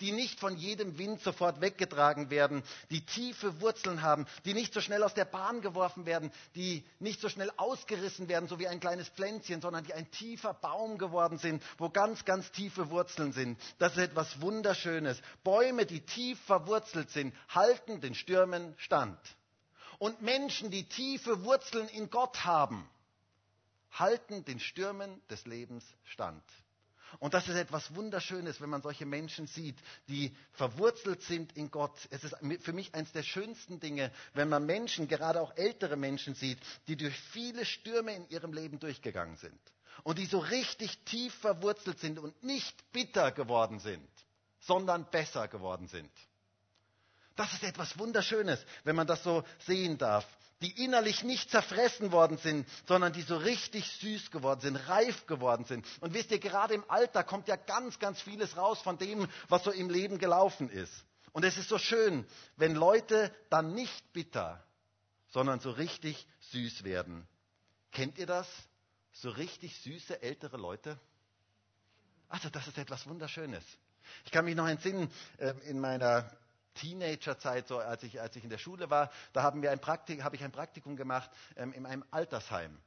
die 0.00 0.12
nicht 0.12 0.40
von 0.40 0.56
jedem 0.56 0.98
Wind 0.98 1.20
sofort 1.22 1.60
weggetragen 1.60 2.30
werden, 2.30 2.62
die 2.90 3.04
tiefe 3.04 3.60
Wurzeln 3.60 4.02
haben, 4.02 4.26
die 4.44 4.54
nicht 4.54 4.72
so 4.74 4.80
schnell 4.80 5.02
aus 5.02 5.14
der 5.14 5.24
Bahn 5.24 5.60
geworfen 5.60 6.06
werden, 6.06 6.30
die 6.54 6.84
nicht 6.98 7.20
so 7.20 7.28
schnell 7.28 7.50
ausgerissen 7.56 8.28
werden, 8.28 8.48
so 8.48 8.58
wie 8.58 8.68
ein 8.68 8.80
kleines 8.80 9.08
Pflänzchen, 9.08 9.60
sondern 9.60 9.84
die 9.84 9.94
ein 9.94 10.10
tiefer 10.10 10.54
Baum 10.54 10.98
geworden 10.98 11.38
sind, 11.38 11.62
wo 11.78 11.88
ganz, 11.90 12.24
ganz 12.24 12.50
tiefe 12.52 12.90
Wurzeln 12.90 13.32
sind. 13.32 13.60
Das 13.78 13.92
ist 13.92 13.98
etwas 13.98 14.40
Wunderschönes. 14.40 15.20
Bäume, 15.44 15.86
die 15.86 16.00
tief 16.00 16.40
verwurzelt 16.42 17.10
sind, 17.10 17.34
halten 17.48 18.00
den 18.00 18.14
Stürmen 18.14 18.74
stand. 18.78 19.18
Und 19.98 20.22
Menschen, 20.22 20.70
die 20.70 20.88
tiefe 20.88 21.44
Wurzeln 21.44 21.88
in 21.88 22.08
Gott 22.08 22.44
haben, 22.44 22.88
halten 23.90 24.44
den 24.44 24.60
Stürmen 24.60 25.20
des 25.28 25.44
Lebens 25.46 25.84
stand. 26.04 26.42
Und 27.18 27.34
das 27.34 27.48
ist 27.48 27.56
etwas 27.56 27.94
Wunderschönes, 27.94 28.60
wenn 28.60 28.70
man 28.70 28.82
solche 28.82 29.06
Menschen 29.06 29.46
sieht, 29.46 29.78
die 30.08 30.34
verwurzelt 30.52 31.22
sind 31.22 31.56
in 31.56 31.70
Gott. 31.70 31.96
Es 32.10 32.24
ist 32.24 32.36
für 32.60 32.72
mich 32.72 32.94
eines 32.94 33.12
der 33.12 33.22
schönsten 33.22 33.80
Dinge, 33.80 34.12
wenn 34.34 34.48
man 34.48 34.66
Menschen, 34.66 35.08
gerade 35.08 35.40
auch 35.40 35.56
ältere 35.56 35.96
Menschen 35.96 36.34
sieht, 36.34 36.58
die 36.86 36.96
durch 36.96 37.18
viele 37.32 37.64
Stürme 37.64 38.14
in 38.14 38.28
ihrem 38.28 38.52
Leben 38.52 38.78
durchgegangen 38.78 39.36
sind. 39.36 39.58
Und 40.04 40.18
die 40.18 40.26
so 40.26 40.38
richtig 40.38 40.98
tief 41.04 41.34
verwurzelt 41.34 41.98
sind 41.98 42.18
und 42.18 42.42
nicht 42.44 42.92
bitter 42.92 43.32
geworden 43.32 43.80
sind, 43.80 44.08
sondern 44.60 45.10
besser 45.10 45.48
geworden 45.48 45.88
sind. 45.88 46.10
Das 47.34 47.52
ist 47.52 47.64
etwas 47.64 47.98
Wunderschönes, 47.98 48.64
wenn 48.84 48.96
man 48.96 49.06
das 49.06 49.22
so 49.22 49.44
sehen 49.60 49.98
darf 49.98 50.37
die 50.60 50.84
innerlich 50.84 51.22
nicht 51.22 51.50
zerfressen 51.50 52.10
worden 52.10 52.38
sind, 52.38 52.66
sondern 52.86 53.12
die 53.12 53.22
so 53.22 53.36
richtig 53.36 53.86
süß 54.00 54.30
geworden 54.30 54.60
sind, 54.60 54.76
reif 54.76 55.26
geworden 55.26 55.64
sind. 55.64 55.86
Und 56.00 56.14
wisst 56.14 56.30
ihr, 56.30 56.40
gerade 56.40 56.74
im 56.74 56.84
Alter 56.88 57.22
kommt 57.22 57.48
ja 57.48 57.56
ganz, 57.56 57.98
ganz 57.98 58.20
vieles 58.20 58.56
raus 58.56 58.80
von 58.80 58.98
dem, 58.98 59.28
was 59.48 59.64
so 59.64 59.70
im 59.70 59.88
Leben 59.88 60.18
gelaufen 60.18 60.68
ist. 60.68 60.92
Und 61.32 61.44
es 61.44 61.56
ist 61.58 61.68
so 61.68 61.78
schön, 61.78 62.26
wenn 62.56 62.74
Leute 62.74 63.32
dann 63.50 63.74
nicht 63.74 64.12
bitter, 64.12 64.64
sondern 65.28 65.60
so 65.60 65.70
richtig 65.70 66.26
süß 66.50 66.84
werden. 66.84 67.28
Kennt 67.92 68.18
ihr 68.18 68.26
das? 68.26 68.48
So 69.12 69.30
richtig 69.30 69.76
süße 69.82 70.22
ältere 70.22 70.56
Leute? 70.56 70.98
Also 72.28 72.48
das 72.50 72.66
ist 72.66 72.78
etwas 72.78 73.06
Wunderschönes. 73.06 73.64
Ich 74.24 74.32
kann 74.32 74.44
mich 74.44 74.54
noch 74.56 74.68
entsinnen, 74.68 75.10
äh, 75.38 75.54
in 75.68 75.80
meiner 75.80 76.30
Teenagerzeit, 76.78 77.68
so 77.68 77.78
als 77.78 78.02
ich, 78.02 78.20
als 78.20 78.36
ich 78.36 78.44
in 78.44 78.50
der 78.50 78.58
Schule 78.58 78.88
war, 78.90 79.10
da 79.32 79.42
haben 79.42 79.62
wir 79.62 79.70
ein 79.70 79.80
Praktik, 79.80 80.22
habe 80.22 80.36
ich 80.36 80.44
ein 80.44 80.52
Praktikum 80.52 80.96
gemacht 80.96 81.30
ähm, 81.56 81.72
in 81.72 81.86
einem 81.86 82.04
Altersheim. 82.10 82.78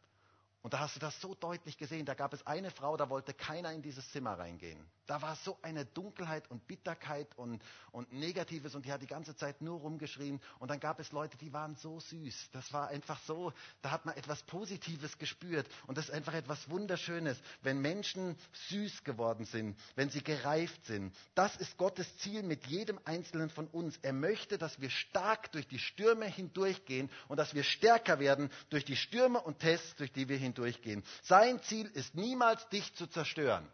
Und 0.64 0.74
da 0.74 0.80
hast 0.80 0.96
du 0.96 1.00
das 1.00 1.20
so 1.20 1.34
deutlich 1.34 1.78
gesehen. 1.78 2.06
Da 2.06 2.14
gab 2.14 2.34
es 2.34 2.46
eine 2.46 2.70
Frau, 2.70 2.96
da 2.96 3.10
wollte 3.10 3.34
keiner 3.34 3.72
in 3.74 3.82
dieses 3.82 4.08
Zimmer 4.12 4.38
reingehen. 4.38 4.80
Da 5.08 5.20
war 5.22 5.36
so 5.38 5.58
eine 5.64 5.86
Dunkelheit 5.86 6.50
und 6.52 6.68
Bitterkeit 6.68 7.36
und, 7.36 7.64
und 7.92 8.14
Negatives 8.14 8.76
und 8.76 8.86
die 8.86 8.92
hat 8.92 9.02
die 9.02 9.08
ganze 9.08 9.36
Zeit 9.36 9.62
nur 9.62 9.80
rumgeschrien. 9.80 10.40
Und 10.60 10.70
dann 10.70 10.80
gab 10.80 11.00
es 11.00 11.12
Leute, 11.12 11.36
die 11.38 11.52
waren 11.52 11.76
so 11.76 12.00
süß. 12.00 12.50
Das 12.52 12.72
war 12.74 12.90
einfach 12.90 13.20
so, 13.24 13.52
da 13.82 13.90
hat 13.90 14.06
man 14.06 14.16
etwas 14.16 14.44
Positives 14.44 15.18
gespürt. 15.18 15.68
Und 15.88 15.98
das 15.98 16.10
ist 16.10 16.12
einfach 16.12 16.36
etwas 16.36 16.70
Wunderschönes, 16.70 17.42
wenn 17.64 17.82
Menschen 17.82 18.38
süß 18.70 19.04
geworden 19.04 19.46
sind, 19.46 19.76
wenn 19.96 20.12
sie 20.12 20.24
gereift 20.24 20.86
sind. 20.86 21.12
Das 21.34 21.56
ist 21.56 21.76
Gottes 21.78 22.18
Ziel 22.20 22.44
mit 22.44 22.68
jedem 22.68 23.00
Einzelnen 23.04 23.50
von 23.50 23.66
uns. 23.68 23.98
Er 24.04 24.14
möchte, 24.14 24.60
dass 24.60 24.80
wir 24.80 24.92
stark 24.92 25.52
durch 25.54 25.68
die 25.68 25.80
Stürme 25.80 26.26
hindurchgehen 26.26 27.10
und 27.30 27.38
dass 27.38 27.56
wir 27.56 27.64
stärker 27.64 28.20
werden 28.20 28.52
durch 28.70 28.86
die 28.86 28.96
Stürme 28.96 29.42
und 29.42 29.58
Tests, 29.58 29.96
durch 29.96 30.12
die 30.12 30.30
wir 30.30 30.38
hindurchgehen 30.38 30.51
hindurchgehen. 30.52 31.04
Sein 31.24 31.62
Ziel 31.64 31.88
ist 31.94 32.16
niemals, 32.16 32.68
dich 32.70 32.94
zu 32.96 33.08
zerstören, 33.08 33.68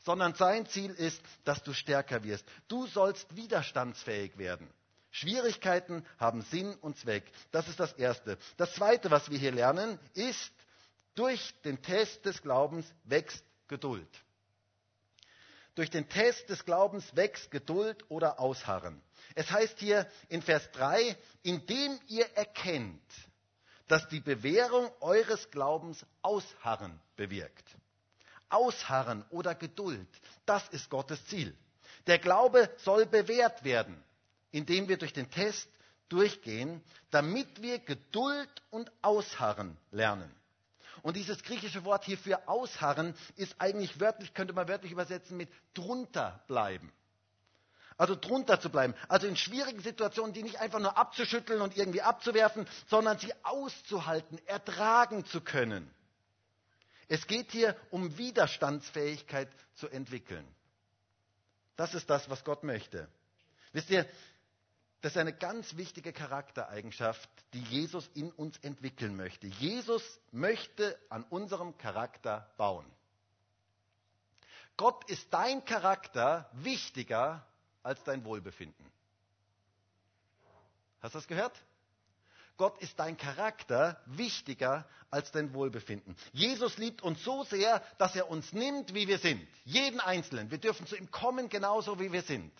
sondern 0.00 0.34
sein 0.34 0.66
Ziel 0.66 0.92
ist, 0.92 1.20
dass 1.44 1.62
du 1.62 1.72
stärker 1.72 2.22
wirst. 2.24 2.44
Du 2.68 2.86
sollst 2.86 3.34
widerstandsfähig 3.36 4.38
werden. 4.38 4.68
Schwierigkeiten 5.10 6.06
haben 6.18 6.42
Sinn 6.42 6.74
und 6.76 6.96
Zweck. 6.96 7.24
Das 7.50 7.68
ist 7.68 7.78
das 7.78 7.92
Erste. 7.92 8.38
Das 8.56 8.72
Zweite, 8.74 9.10
was 9.10 9.30
wir 9.30 9.38
hier 9.38 9.52
lernen, 9.52 9.98
ist, 10.14 10.52
durch 11.14 11.54
den 11.62 11.82
Test 11.82 12.24
des 12.24 12.40
Glaubens 12.40 12.86
wächst 13.04 13.44
Geduld. 13.68 14.08
Durch 15.74 15.90
den 15.90 16.08
Test 16.08 16.48
des 16.48 16.64
Glaubens 16.64 17.04
wächst 17.14 17.50
Geduld 17.50 18.04
oder 18.10 18.40
Ausharren. 18.40 19.02
Es 19.34 19.50
heißt 19.50 19.78
hier 19.78 20.10
in 20.28 20.40
Vers 20.42 20.70
3, 20.72 21.16
indem 21.42 21.98
ihr 22.08 22.26
erkennt, 22.34 23.02
dass 23.92 24.08
die 24.08 24.20
Bewährung 24.20 24.90
eures 25.00 25.50
Glaubens 25.50 26.06
Ausharren 26.22 26.98
bewirkt. 27.14 27.76
Ausharren 28.48 29.22
oder 29.28 29.54
Geduld, 29.54 30.08
das 30.46 30.66
ist 30.70 30.88
Gottes 30.88 31.22
Ziel. 31.26 31.54
Der 32.06 32.18
Glaube 32.18 32.70
soll 32.78 33.04
bewährt 33.04 33.64
werden, 33.64 34.02
indem 34.50 34.88
wir 34.88 34.96
durch 34.96 35.12
den 35.12 35.30
Test 35.30 35.68
durchgehen, 36.08 36.82
damit 37.10 37.60
wir 37.60 37.80
Geduld 37.80 38.48
und 38.70 38.90
Ausharren 39.02 39.76
lernen. 39.90 40.34
Und 41.02 41.14
dieses 41.18 41.42
griechische 41.42 41.84
Wort 41.84 42.06
hier 42.06 42.16
für 42.16 42.48
Ausharren 42.48 43.14
ist 43.36 43.54
eigentlich 43.58 44.00
wörtlich, 44.00 44.32
könnte 44.32 44.54
man 44.54 44.68
wörtlich 44.68 44.92
übersetzen 44.92 45.36
mit 45.36 45.50
drunter 45.74 46.42
bleiben. 46.48 46.90
Also 48.02 48.16
drunter 48.16 48.58
zu 48.58 48.68
bleiben. 48.68 48.96
Also 49.06 49.28
in 49.28 49.36
schwierigen 49.36 49.80
Situationen, 49.80 50.32
die 50.32 50.42
nicht 50.42 50.58
einfach 50.58 50.80
nur 50.80 50.98
abzuschütteln 50.98 51.60
und 51.60 51.76
irgendwie 51.76 52.02
abzuwerfen, 52.02 52.66
sondern 52.88 53.16
sie 53.20 53.32
auszuhalten, 53.44 54.40
ertragen 54.46 55.24
zu 55.24 55.40
können. 55.40 55.88
Es 57.06 57.28
geht 57.28 57.52
hier 57.52 57.76
um 57.92 58.18
Widerstandsfähigkeit 58.18 59.48
zu 59.76 59.88
entwickeln. 59.88 60.44
Das 61.76 61.94
ist 61.94 62.10
das, 62.10 62.28
was 62.28 62.42
Gott 62.42 62.64
möchte. 62.64 63.06
Wisst 63.70 63.90
ihr, 63.90 64.04
das 65.00 65.12
ist 65.12 65.18
eine 65.18 65.32
ganz 65.32 65.76
wichtige 65.76 66.12
Charaktereigenschaft, 66.12 67.30
die 67.52 67.62
Jesus 67.62 68.10
in 68.14 68.32
uns 68.32 68.58
entwickeln 68.62 69.14
möchte. 69.14 69.46
Jesus 69.46 70.02
möchte 70.32 70.98
an 71.08 71.22
unserem 71.30 71.78
Charakter 71.78 72.52
bauen. 72.56 72.86
Gott 74.76 75.08
ist 75.08 75.32
dein 75.32 75.64
Charakter 75.64 76.50
wichtiger 76.54 77.46
als 77.82 78.02
dein 78.04 78.24
Wohlbefinden. 78.24 78.86
Hast 81.00 81.14
du 81.14 81.18
das 81.18 81.26
gehört? 81.26 81.52
Gott 82.56 82.80
ist 82.80 82.98
dein 82.98 83.16
Charakter 83.16 84.00
wichtiger 84.06 84.86
als 85.10 85.32
dein 85.32 85.52
Wohlbefinden. 85.54 86.16
Jesus 86.32 86.76
liebt 86.78 87.02
uns 87.02 87.24
so 87.24 87.44
sehr, 87.44 87.82
dass 87.98 88.14
er 88.14 88.30
uns 88.30 88.52
nimmt, 88.52 88.94
wie 88.94 89.08
wir 89.08 89.18
sind. 89.18 89.46
Jeden 89.64 90.00
Einzelnen. 90.00 90.50
Wir 90.50 90.58
dürfen 90.58 90.86
zu 90.86 90.96
ihm 90.96 91.10
kommen, 91.10 91.48
genauso 91.48 91.98
wie 91.98 92.12
wir 92.12 92.22
sind. 92.22 92.52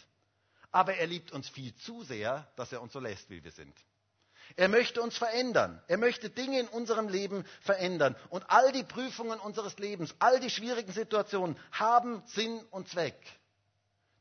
aber 0.73 0.95
er 0.95 1.07
liebt 1.07 1.33
uns 1.33 1.49
viel 1.49 1.75
zu 1.77 2.03
sehr, 2.03 2.51
dass 2.57 2.73
er 2.73 2.81
uns 2.81 2.95
so 2.95 2.99
lässt, 2.99 3.29
wie 3.31 3.45
wir 3.45 3.53
sind. 3.53 3.75
Er 4.57 4.69
möchte 4.69 5.01
uns 5.01 5.17
verändern. 5.17 5.81
Er 5.87 5.99
möchte 5.99 6.29
Dinge 6.31 6.61
in 6.61 6.69
unserem 6.69 7.09
Leben 7.09 7.45
verändern. 7.61 8.17
Und 8.31 8.45
all 8.51 8.73
die 8.73 8.83
Prüfungen 8.83 9.39
unseres 9.39 9.79
Lebens, 9.79 10.15
all 10.19 10.41
die 10.41 10.51
schwierigen 10.51 10.93
Situationen 10.93 11.57
haben 11.71 12.23
Sinn 12.27 12.59
und 12.71 12.89
Zweck 12.89 13.17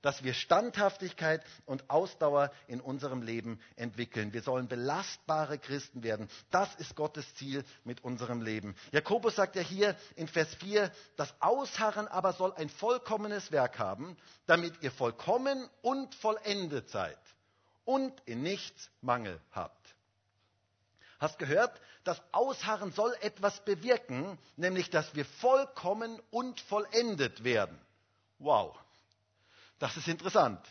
dass 0.02 0.24
wir 0.24 0.34
Standhaftigkeit 0.34 1.44
und 1.66 1.90
Ausdauer 1.90 2.52
in 2.68 2.82
unserem 2.82 3.22
Leben 3.22 3.60
entwickeln. 3.76 4.34
Wir 4.34 4.42
sollen 4.42 4.68
belastbare 4.68 5.58
Christen 5.60 6.04
werden. 6.04 6.30
Das 6.50 6.74
ist 6.76 6.96
Gottes 6.96 7.36
Ziel 7.36 7.64
mit 7.84 8.04
unserem 8.04 8.42
Leben. 8.42 8.76
Jakobus 8.92 9.36
sagt 9.36 9.56
ja 9.56 9.62
hier 9.62 9.96
in 10.16 10.28
Vers 10.28 10.54
4, 10.56 10.92
das 11.16 11.34
Ausharren 11.40 12.08
aber 12.08 12.34
soll 12.34 12.54
ein 12.54 12.70
vollkommenes 12.70 13.52
Werk 13.52 13.80
haben, 13.80 14.18
damit 14.48 14.82
ihr 14.82 14.92
vollkommen 14.92 15.70
und 15.82 16.14
vollendet 16.16 16.90
seid 16.90 17.20
und 17.86 18.14
in 18.26 18.42
nichts 18.42 18.90
Mangel 19.02 19.40
habt. 19.52 19.96
Hast 21.20 21.38
gehört? 21.38 21.80
Das 22.04 22.20
Ausharren 22.32 22.92
soll 22.94 23.14
etwas 23.22 23.64
bewirken, 23.64 24.40
nämlich 24.56 24.90
dass 24.90 25.14
wir 25.14 25.26
vollkommen 25.26 26.20
und 26.32 26.60
vollendet 26.62 27.44
werden. 27.44 27.80
Wow. 28.40 28.76
Das 29.82 29.98
ist 29.98 30.08
interessant. 30.08 30.64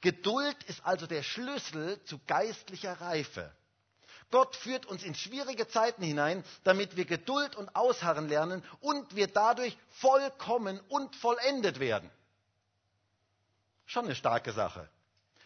Geduld 0.00 0.56
ist 0.64 0.84
also 0.86 1.06
der 1.06 1.22
Schlüssel 1.22 2.02
zu 2.04 2.18
geistlicher 2.26 2.98
Reife. 2.98 3.52
Gott 4.30 4.56
führt 4.56 4.86
uns 4.86 5.02
in 5.02 5.14
schwierige 5.14 5.68
Zeiten 5.68 6.02
hinein, 6.02 6.42
damit 6.64 6.96
wir 6.96 7.04
Geduld 7.04 7.56
und 7.56 7.76
Ausharren 7.76 8.26
lernen 8.26 8.64
und 8.80 9.14
wir 9.14 9.26
dadurch 9.26 9.76
vollkommen 9.90 10.80
und 10.88 11.14
vollendet 11.16 11.78
werden. 11.78 12.10
Schon 13.84 14.06
eine 14.06 14.14
starke 14.14 14.52
Sache. 14.52 14.88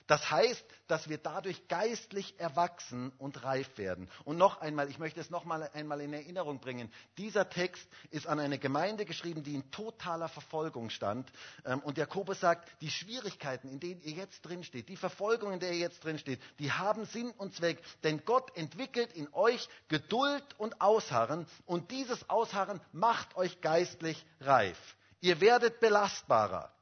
Das 0.06 0.30
heißt, 0.30 0.64
dass 0.88 1.08
wir 1.08 1.18
dadurch 1.18 1.68
geistlich 1.68 2.38
erwachsen 2.38 3.12
und 3.18 3.42
reif 3.44 3.78
werden. 3.78 4.08
Und 4.24 4.36
noch 4.36 4.60
einmal, 4.60 4.88
ich 4.90 4.98
möchte 4.98 5.20
es 5.20 5.30
noch 5.30 5.44
mal 5.44 5.68
einmal 5.74 6.00
in 6.00 6.12
Erinnerung 6.12 6.60
bringen. 6.60 6.92
Dieser 7.18 7.48
Text 7.48 7.86
ist 8.10 8.26
an 8.26 8.40
eine 8.40 8.58
Gemeinde 8.58 9.04
geschrieben, 9.04 9.42
die 9.42 9.54
in 9.54 9.70
totaler 9.70 10.28
Verfolgung 10.28 10.90
stand. 10.90 11.30
Ähm, 11.64 11.80
und 11.80 11.98
Jakobus 11.98 12.40
sagt, 12.40 12.68
die 12.80 12.90
Schwierigkeiten, 12.90 13.68
in 13.68 13.80
denen 13.80 14.02
ihr 14.02 14.12
jetzt 14.12 14.42
drin 14.42 14.64
steht, 14.64 14.88
die 14.88 14.96
Verfolgung, 14.96 15.52
in 15.52 15.60
der 15.60 15.72
ihr 15.72 15.78
jetzt 15.78 16.04
drin 16.04 16.18
steht, 16.18 16.40
die 16.58 16.72
haben 16.72 17.06
Sinn 17.06 17.30
und 17.38 17.54
Zweck. 17.54 17.82
Denn 18.02 18.24
Gott 18.24 18.56
entwickelt 18.56 19.12
in 19.12 19.32
euch 19.32 19.68
Geduld 19.88 20.44
und 20.58 20.80
Ausharren. 20.80 21.46
Und 21.66 21.90
dieses 21.90 22.28
Ausharren 22.28 22.80
macht 22.92 23.36
euch 23.36 23.60
geistlich 23.60 24.24
reif. 24.40 24.96
Ihr 25.20 25.40
werdet 25.40 25.80
belastbarer. 25.80 26.72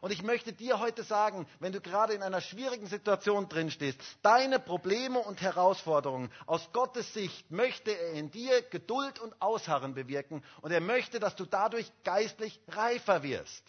Und 0.00 0.12
ich 0.12 0.22
möchte 0.22 0.52
dir 0.52 0.78
heute 0.78 1.02
sagen, 1.02 1.46
wenn 1.60 1.72
du 1.72 1.80
gerade 1.80 2.12
in 2.14 2.22
einer 2.22 2.40
schwierigen 2.40 2.86
Situation 2.86 3.48
drin 3.48 3.70
stehst, 3.70 4.00
deine 4.22 4.58
Probleme 4.58 5.18
und 5.18 5.40
Herausforderungen 5.40 6.30
aus 6.46 6.70
Gottes 6.72 7.12
Sicht 7.14 7.50
möchte 7.50 7.90
er 7.90 8.12
in 8.12 8.30
dir 8.30 8.62
Geduld 8.62 9.18
und 9.18 9.40
Ausharren 9.40 9.94
bewirken 9.94 10.42
und 10.60 10.70
er 10.70 10.80
möchte, 10.80 11.18
dass 11.20 11.36
du 11.36 11.44
dadurch 11.44 11.90
geistlich 12.04 12.60
reifer 12.68 13.22
wirst, 13.22 13.64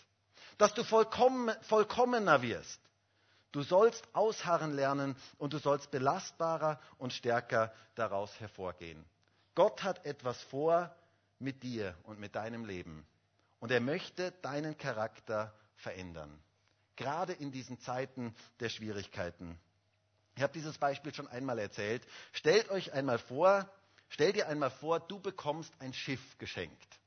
dass 0.58 0.74
du 0.74 0.84
vollkommen, 0.84 1.52
vollkommener 1.62 2.42
wirst. 2.42 2.80
Du 3.52 3.64
sollst 3.64 4.04
ausharren 4.14 4.74
lernen 4.74 5.16
und 5.40 5.54
du 5.54 5.58
sollst 5.58 5.90
belastbarer 5.90 6.80
und 7.00 7.14
stärker 7.14 7.74
daraus 7.96 8.40
hervorgehen. 8.40 9.04
Gott 9.56 9.84
hat 9.84 10.06
etwas 10.06 10.40
vor 10.44 10.96
mit 11.40 11.64
dir 11.64 11.96
und 12.04 12.20
mit 12.20 12.36
deinem 12.36 12.66
Leben. 12.66 13.08
Und 13.60 13.72
er 13.72 13.82
möchte 13.82 14.32
deinen 14.44 14.78
Charakter 14.78 15.54
verändern. 15.80 16.40
Gerade 16.96 17.34
in 17.34 17.52
diesen 17.52 17.80
Zeiten 17.80 18.36
der 18.60 18.70
Schwierigkeiten. 18.70 19.58
Ich 20.36 20.44
habe 20.44 20.54
dieses 20.54 20.78
Beispiel 20.78 21.14
schon 21.14 21.28
einmal 21.28 21.60
erzählt. 21.60 22.06
Stellt 22.32 22.70
euch 22.70 22.94
einmal 22.94 23.20
vor, 23.20 23.70
stell 24.10 24.34
dir 24.34 24.48
einmal 24.48 24.72
vor, 24.72 25.00
du 25.00 25.20
bekommst 25.20 25.74
ein 25.80 25.94
Schiff 25.94 26.38
geschenkt. 26.38 27.00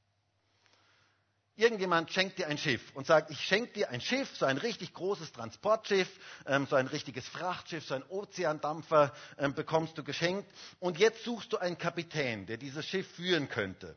Irgendjemand 1.55 2.11
schenkt 2.11 2.39
dir 2.39 2.49
ein 2.49 2.57
Schiff 2.57 2.81
und 2.95 3.07
sagt, 3.07 3.31
ich 3.31 3.41
schenke 3.41 3.73
dir 3.75 3.91
ein 3.91 4.01
Schiff, 4.01 4.35
so 4.37 4.47
ein 4.47 4.57
richtig 4.57 4.95
großes 4.95 5.33
Transportschiff, 5.33 6.09
ähm, 6.47 6.67
so 6.67 6.77
ein 6.77 6.87
richtiges 6.87 7.29
Frachtschiff, 7.29 7.85
so 7.85 7.95
ein 7.95 8.03
Ozeandampfer 8.09 9.13
ähm, 9.37 9.53
bekommst 9.55 9.99
du 9.99 10.03
geschenkt. 10.03 10.51
Und 10.81 10.99
jetzt 10.99 11.25
suchst 11.25 11.53
du 11.53 11.59
einen 11.59 11.77
Kapitän, 11.77 12.47
der 12.47 12.57
dieses 12.57 12.87
Schiff 12.87 13.07
führen 13.17 13.51
könnte. 13.51 13.97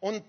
Und 0.00 0.24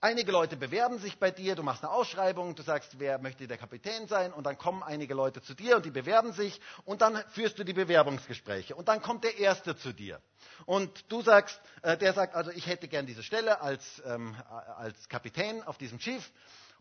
Einige 0.00 0.30
Leute 0.30 0.56
bewerben 0.56 1.00
sich 1.00 1.18
bei 1.18 1.32
dir, 1.32 1.56
du 1.56 1.64
machst 1.64 1.82
eine 1.82 1.92
Ausschreibung, 1.92 2.54
du 2.54 2.62
sagst, 2.62 3.00
wer 3.00 3.18
möchte 3.18 3.48
der 3.48 3.58
Kapitän 3.58 4.06
sein 4.06 4.32
und 4.32 4.44
dann 4.44 4.56
kommen 4.56 4.84
einige 4.84 5.12
Leute 5.12 5.42
zu 5.42 5.54
dir 5.54 5.74
und 5.74 5.84
die 5.84 5.90
bewerben 5.90 6.32
sich 6.32 6.60
und 6.84 7.02
dann 7.02 7.20
führst 7.30 7.58
du 7.58 7.64
die 7.64 7.72
Bewerbungsgespräche 7.72 8.76
und 8.76 8.86
dann 8.86 9.02
kommt 9.02 9.24
der 9.24 9.38
Erste 9.38 9.76
zu 9.76 9.92
dir 9.92 10.20
und 10.66 11.10
du 11.10 11.20
sagst, 11.22 11.60
äh, 11.82 11.96
der 11.96 12.12
sagt 12.12 12.36
also, 12.36 12.52
ich 12.52 12.68
hätte 12.68 12.86
gern 12.86 13.06
diese 13.06 13.24
Stelle 13.24 13.60
als, 13.60 14.00
ähm, 14.06 14.36
als 14.76 15.08
Kapitän 15.08 15.64
auf 15.64 15.78
diesem 15.78 15.98
Schiff 15.98 16.30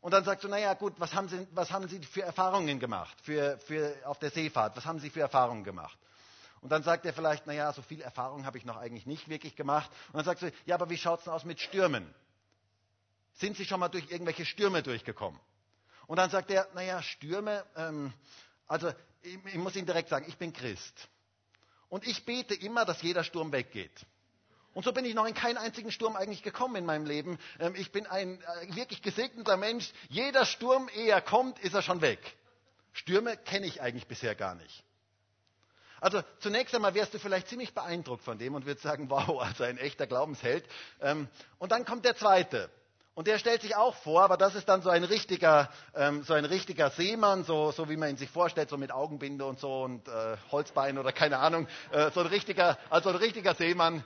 und 0.02 0.14
dann 0.14 0.24
sagst 0.24 0.44
du, 0.44 0.48
naja 0.48 0.76
gut, 0.76 0.94
was 1.00 1.16
haben 1.16 1.28
Sie, 1.28 1.48
was 1.54 1.72
haben 1.72 1.88
Sie 1.88 2.00
für 2.06 2.22
Erfahrungen 2.22 2.80
gemacht 2.80 3.18
für, 3.24 3.58
für, 3.58 3.96
auf 4.06 4.20
der 4.20 4.30
Seefahrt, 4.30 4.78
was 4.78 4.86
haben 4.86 5.00
Sie 5.00 5.10
für 5.10 5.22
Erfahrungen 5.22 5.64
gemacht? 5.64 5.98
Und 6.62 6.72
dann 6.72 6.84
sagt 6.84 7.04
er 7.04 7.14
vielleicht, 7.14 7.48
naja, 7.48 7.74
so 7.74 7.82
viel 7.82 8.02
Erfahrung 8.02 8.46
habe 8.46 8.60
ich 8.60 8.66
noch 8.66 8.78
eigentlich 8.78 9.08
nicht 9.08 9.28
wirklich 9.30 9.56
gemacht. 9.56 9.90
Und 10.08 10.18
dann 10.18 10.26
sagst 10.26 10.42
du, 10.44 10.52
ja, 10.66 10.76
aber 10.76 10.90
wie 10.90 10.98
schaut 10.98 11.20
es 11.20 11.26
denn 11.26 11.34
aus 11.34 11.46
mit 11.46 11.60
Stürmen? 11.60 12.14
Sind 13.38 13.58
Sie 13.58 13.66
schon 13.66 13.80
mal 13.80 13.90
durch 13.90 14.10
irgendwelche 14.12 14.46
Stürme 14.46 14.84
durchgekommen? 14.84 15.40
Und 16.08 16.18
dann 16.18 16.30
sagt 16.30 16.52
er, 16.52 16.68
naja, 16.74 17.02
Stürme, 17.02 17.66
ähm, 17.76 18.14
also 18.68 18.92
ich, 19.22 19.38
ich 19.46 19.56
muss 19.56 19.76
Ihnen 19.76 19.86
direkt 19.86 20.10
sagen, 20.10 20.26
ich 20.28 20.38
bin 20.38 20.54
Christ. 20.54 21.08
Und 21.90 22.06
ich 22.06 22.26
bete 22.26 22.54
immer, 22.54 22.86
dass 22.86 23.02
jeder 23.02 23.24
Sturm 23.24 23.52
weggeht. 23.52 24.06
Und 24.74 24.84
so 24.84 24.92
bin 24.92 25.06
ich 25.06 25.16
noch 25.16 25.26
in 25.26 25.34
keinen 25.34 25.58
einzigen 25.58 25.92
Sturm 25.92 26.16
eigentlich 26.16 26.44
gekommen 26.44 26.76
in 26.76 26.86
meinem 26.86 27.06
Leben. 27.06 27.40
Ähm, 27.60 27.76
ich 27.76 27.92
bin 27.92 28.06
ein 28.06 28.42
äh, 28.42 28.76
wirklich 28.76 29.02
gesegneter 29.02 29.58
Mensch. 29.58 29.92
Jeder 30.10 30.46
Sturm, 30.46 30.90
ehe 30.94 31.12
er 31.12 31.22
kommt, 31.22 31.60
ist 31.60 31.74
er 31.74 31.82
schon 31.82 32.02
weg. 32.02 32.20
Stürme 32.94 33.38
kenne 33.38 33.68
ich 33.68 33.82
eigentlich 33.82 34.08
bisher 34.08 34.36
gar 34.36 34.56
nicht. 34.56 34.84
Also 36.00 36.22
zunächst 36.40 36.76
einmal 36.76 36.94
wärst 36.94 37.14
du 37.14 37.20
vielleicht 37.20 37.48
ziemlich 37.48 37.74
beeindruckt 37.74 38.24
von 38.24 38.38
dem 38.38 38.54
und 38.56 38.66
würdest 38.66 38.84
sagen, 38.84 39.10
wow, 39.10 39.42
also 39.42 39.64
ein 39.64 39.78
echter 39.78 40.08
Glaubensheld. 40.08 40.66
Ähm, 41.02 41.28
und 41.58 41.72
dann 41.72 41.86
kommt 41.86 42.06
der 42.06 42.16
zweite. 42.16 42.70
Und 43.18 43.26
der 43.26 43.40
stellt 43.40 43.64
sich 43.64 43.76
auch 43.76 43.96
vor, 43.96 44.22
aber 44.22 44.38
das 44.38 44.54
ist 44.54 44.70
dann 44.70 44.84
so 44.84 44.92
ein 44.92 45.04
richtiger, 45.04 45.72
ähm, 45.96 46.22
so 46.22 46.36
ein 46.36 46.46
richtiger 46.46 46.92
Seemann, 46.92 47.46
so, 47.46 47.72
so 47.72 47.90
wie 47.90 47.98
man 47.98 48.12
ihn 48.12 48.18
sich 48.18 48.30
vorstellt, 48.30 48.70
so 48.70 48.78
mit 48.78 48.92
Augenbinde 48.92 49.44
und 49.44 49.60
so 49.60 49.86
und 49.86 50.08
äh, 50.08 50.38
Holzbein 50.52 51.00
oder 51.00 51.12
keine 51.12 51.40
Ahnung, 51.40 51.68
äh, 51.90 52.12
so 52.12 52.20
ein 52.20 52.28
richtiger, 52.28 52.78
also 52.92 53.10
ein 53.10 53.16
richtiger 53.16 53.56
Seemann. 53.56 54.04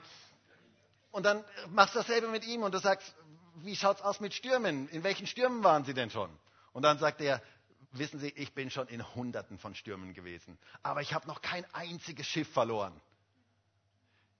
Und 1.10 1.26
dann 1.26 1.44
machst 1.68 1.94
du 1.94 1.98
dasselbe 1.98 2.28
mit 2.28 2.46
ihm 2.46 2.62
und 2.62 2.72
du 2.72 2.78
sagst, 2.78 3.14
wie 3.56 3.76
schaut's 3.76 4.00
aus 4.00 4.20
mit 4.20 4.32
Stürmen? 4.32 4.88
In 4.88 5.04
welchen 5.04 5.26
Stürmen 5.26 5.62
waren 5.62 5.84
Sie 5.84 5.92
denn 5.92 6.08
schon? 6.08 6.30
Und 6.72 6.82
dann 6.82 6.96
sagt 6.96 7.20
er, 7.20 7.42
wissen 7.90 8.18
Sie, 8.18 8.30
ich 8.30 8.54
bin 8.54 8.70
schon 8.70 8.88
in 8.88 9.14
Hunderten 9.14 9.58
von 9.58 9.74
Stürmen 9.74 10.14
gewesen, 10.14 10.56
aber 10.82 11.02
ich 11.02 11.12
habe 11.12 11.26
noch 11.26 11.42
kein 11.42 11.66
einziges 11.74 12.26
Schiff 12.26 12.50
verloren. 12.50 12.98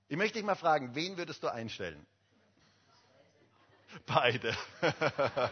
Ich 0.09 0.17
möchte 0.17 0.39
dich 0.39 0.47
mal 0.47 0.55
fragen, 0.55 0.95
wen 0.95 1.19
würdest 1.19 1.43
du 1.43 1.49
einstellen? 1.49 2.07
Beide. 4.07 4.57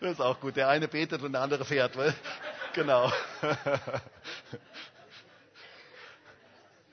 Das 0.00 0.12
ist 0.12 0.20
auch 0.20 0.40
gut. 0.40 0.56
Der 0.56 0.68
eine 0.68 0.88
betet 0.88 1.20
und 1.20 1.32
der 1.32 1.42
andere 1.42 1.66
fährt. 1.66 1.92
Genau. 2.72 3.12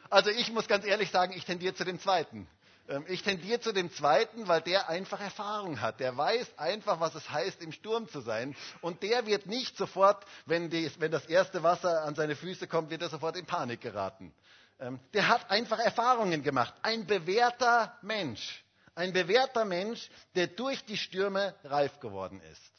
Also 0.10 0.30
ich 0.30 0.52
muss 0.52 0.68
ganz 0.68 0.86
ehrlich 0.86 1.12
sagen, 1.12 1.34
ich 1.34 1.46
tendiere 1.46 1.74
zu 1.74 1.86
dem 1.86 2.00
Zweiten. 2.00 2.48
Ähm, 2.90 3.06
ich 3.08 3.24
tendiere 3.24 3.60
zu 3.60 3.74
dem 3.74 3.92
Zweiten, 3.92 4.48
weil 4.48 4.62
der 4.62 4.90
einfach 4.90 5.20
Erfahrung 5.20 5.82
hat. 5.82 6.00
Der 6.00 6.16
weiß 6.16 6.58
einfach, 6.58 7.00
was 7.00 7.16
es 7.16 7.30
heißt, 7.30 7.62
im 7.62 7.72
Sturm 7.72 8.08
zu 8.08 8.22
sein. 8.22 8.56
Und 8.82 9.04
der 9.04 9.26
wird 9.26 9.46
nicht 9.46 9.78
sofort, 9.78 10.26
wenn, 10.46 10.70
die, 10.70 10.90
wenn 11.00 11.12
das 11.12 11.26
erste 11.26 11.64
Wasser 11.64 12.04
an 12.04 12.16
seine 12.16 12.36
Füße 12.36 12.68
kommt, 12.68 12.90
wird 12.90 13.02
er 13.02 13.10
sofort 13.10 13.36
in 13.38 13.46
Panik 13.46 13.82
geraten. 13.82 14.34
Ähm, 14.80 15.00
der 15.14 15.28
hat 15.28 15.50
einfach 15.50 15.80
Erfahrungen 15.80 16.44
gemacht. 16.44 16.74
Ein 16.82 17.06
bewährter 17.06 17.98
Mensch. 18.02 18.64
Ein 18.98 19.14
bewährter 19.14 19.64
Mensch, 19.64 20.10
der 20.34 20.48
durch 20.48 20.84
die 20.86 20.98
Stürme 20.98 21.54
reif 21.64 22.00
geworden 22.00 22.42
ist. 22.52 22.72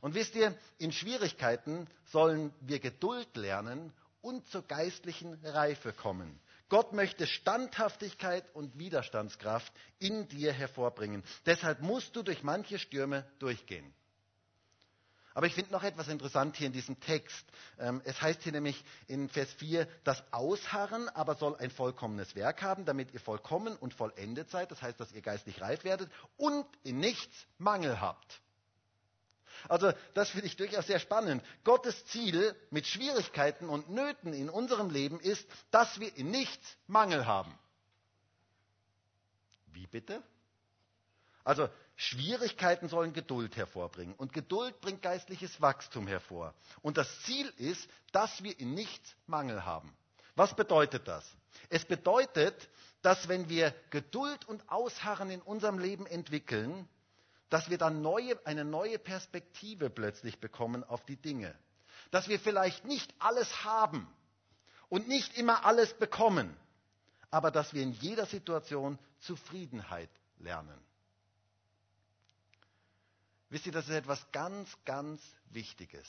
Und 0.00 0.16
wisst 0.16 0.34
ihr, 0.34 0.52
in 0.78 0.90
Schwierigkeiten 0.90 1.86
sollen 2.06 2.52
wir 2.60 2.80
Geduld 2.80 3.36
lernen 3.36 3.92
und 4.20 4.44
zur 4.48 4.62
geistlichen 4.66 5.32
Reife 5.44 5.92
kommen. 5.92 6.40
Gott 6.68 6.92
möchte 6.92 7.28
Standhaftigkeit 7.28 8.44
und 8.52 8.80
Widerstandskraft 8.80 9.72
in 10.00 10.26
dir 10.26 10.52
hervorbringen. 10.52 11.22
Deshalb 11.46 11.82
musst 11.82 12.16
du 12.16 12.24
durch 12.24 12.42
manche 12.42 12.80
Stürme 12.80 13.24
durchgehen. 13.38 13.94
Aber 15.34 15.46
ich 15.46 15.54
finde 15.54 15.72
noch 15.72 15.82
etwas 15.82 16.06
interessant 16.06 16.56
hier 16.56 16.68
in 16.68 16.72
diesem 16.72 17.00
Text. 17.00 17.44
Ähm, 17.78 18.00
es 18.04 18.22
heißt 18.22 18.42
hier 18.44 18.52
nämlich 18.52 18.84
in 19.08 19.28
Vers 19.28 19.52
4, 19.54 19.88
das 20.04 20.22
Ausharren 20.32 21.08
aber 21.08 21.34
soll 21.34 21.56
ein 21.56 21.72
vollkommenes 21.72 22.36
Werk 22.36 22.62
haben, 22.62 22.84
damit 22.84 23.12
ihr 23.12 23.20
vollkommen 23.20 23.76
und 23.76 23.92
vollendet 23.94 24.48
seid. 24.48 24.70
Das 24.70 24.80
heißt, 24.80 24.98
dass 25.00 25.10
ihr 25.10 25.22
geistlich 25.22 25.60
reif 25.60 25.82
werdet 25.82 26.08
und 26.36 26.66
in 26.84 26.98
nichts 26.98 27.46
Mangel 27.58 28.00
habt. 28.00 28.40
Also 29.68 29.92
das 30.14 30.30
finde 30.30 30.46
ich 30.46 30.56
durchaus 30.56 30.86
sehr 30.86 31.00
spannend. 31.00 31.42
Gottes 31.64 32.06
Ziel 32.06 32.54
mit 32.70 32.86
Schwierigkeiten 32.86 33.68
und 33.68 33.90
Nöten 33.90 34.32
in 34.32 34.48
unserem 34.48 34.90
Leben 34.90 35.18
ist, 35.18 35.48
dass 35.70 35.98
wir 35.98 36.16
in 36.16 36.30
nichts 36.30 36.76
Mangel 36.86 37.26
haben. 37.26 37.56
Wie 39.66 39.86
bitte? 39.86 40.22
Also 41.42 41.68
Schwierigkeiten 41.96 42.88
sollen 42.88 43.12
Geduld 43.12 43.56
hervorbringen 43.56 44.14
und 44.16 44.32
Geduld 44.32 44.80
bringt 44.80 45.02
geistliches 45.02 45.60
Wachstum 45.60 46.06
hervor. 46.06 46.54
Und 46.82 46.96
das 46.96 47.22
Ziel 47.22 47.52
ist, 47.56 47.88
dass 48.12 48.42
wir 48.42 48.58
in 48.58 48.74
nichts 48.74 49.14
Mangel 49.26 49.64
haben. 49.64 49.94
Was 50.34 50.56
bedeutet 50.56 51.06
das? 51.06 51.24
Es 51.68 51.84
bedeutet, 51.84 52.68
dass 53.02 53.28
wenn 53.28 53.48
wir 53.48 53.72
Geduld 53.90 54.44
und 54.46 54.68
Ausharren 54.68 55.30
in 55.30 55.40
unserem 55.42 55.78
Leben 55.78 56.06
entwickeln, 56.06 56.88
dass 57.48 57.70
wir 57.70 57.78
dann 57.78 58.02
neue, 58.02 58.44
eine 58.44 58.64
neue 58.64 58.98
Perspektive 58.98 59.90
plötzlich 59.90 60.40
bekommen 60.40 60.82
auf 60.82 61.04
die 61.04 61.16
Dinge. 61.16 61.54
Dass 62.10 62.28
wir 62.28 62.40
vielleicht 62.40 62.84
nicht 62.84 63.14
alles 63.20 63.64
haben 63.64 64.08
und 64.88 65.06
nicht 65.06 65.36
immer 65.38 65.64
alles 65.64 65.94
bekommen, 65.94 66.56
aber 67.30 67.50
dass 67.52 67.72
wir 67.72 67.82
in 67.82 67.92
jeder 67.92 68.26
Situation 68.26 68.98
Zufriedenheit 69.20 70.10
lernen. 70.38 70.80
Wisst 73.54 73.66
ihr, 73.66 73.72
das 73.72 73.84
ist 73.88 73.94
etwas 73.94 74.32
ganz, 74.32 74.68
ganz 74.84 75.22
Wichtiges. 75.50 76.08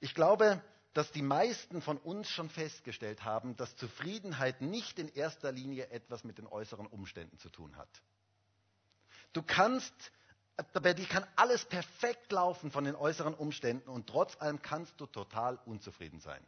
Ich 0.00 0.14
glaube, 0.14 0.62
dass 0.92 1.10
die 1.10 1.22
meisten 1.22 1.80
von 1.80 1.96
uns 1.96 2.28
schon 2.28 2.50
festgestellt 2.50 3.24
haben, 3.24 3.56
dass 3.56 3.74
Zufriedenheit 3.76 4.60
nicht 4.60 4.98
in 4.98 5.08
erster 5.08 5.50
Linie 5.50 5.88
etwas 5.88 6.24
mit 6.24 6.36
den 6.36 6.46
äußeren 6.46 6.88
Umständen 6.88 7.38
zu 7.38 7.48
tun 7.48 7.74
hat. 7.78 7.88
Du 9.32 9.40
kannst, 9.40 9.94
bei 10.74 10.92
dir 10.92 11.06
kann 11.06 11.26
alles 11.36 11.64
perfekt 11.64 12.30
laufen 12.30 12.70
von 12.70 12.84
den 12.84 12.96
äußeren 12.96 13.32
Umständen 13.32 13.88
und 13.88 14.06
trotz 14.06 14.38
allem 14.38 14.60
kannst 14.60 15.00
du 15.00 15.06
total 15.06 15.58
unzufrieden 15.64 16.20
sein. 16.20 16.44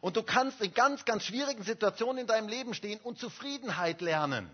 Und 0.00 0.16
du 0.16 0.24
kannst 0.24 0.60
in 0.62 0.74
ganz, 0.74 1.04
ganz 1.04 1.22
schwierigen 1.22 1.62
Situationen 1.62 2.22
in 2.22 2.26
deinem 2.26 2.48
Leben 2.48 2.74
stehen 2.74 2.98
und 3.02 3.20
Zufriedenheit 3.20 4.00
lernen. 4.00 4.52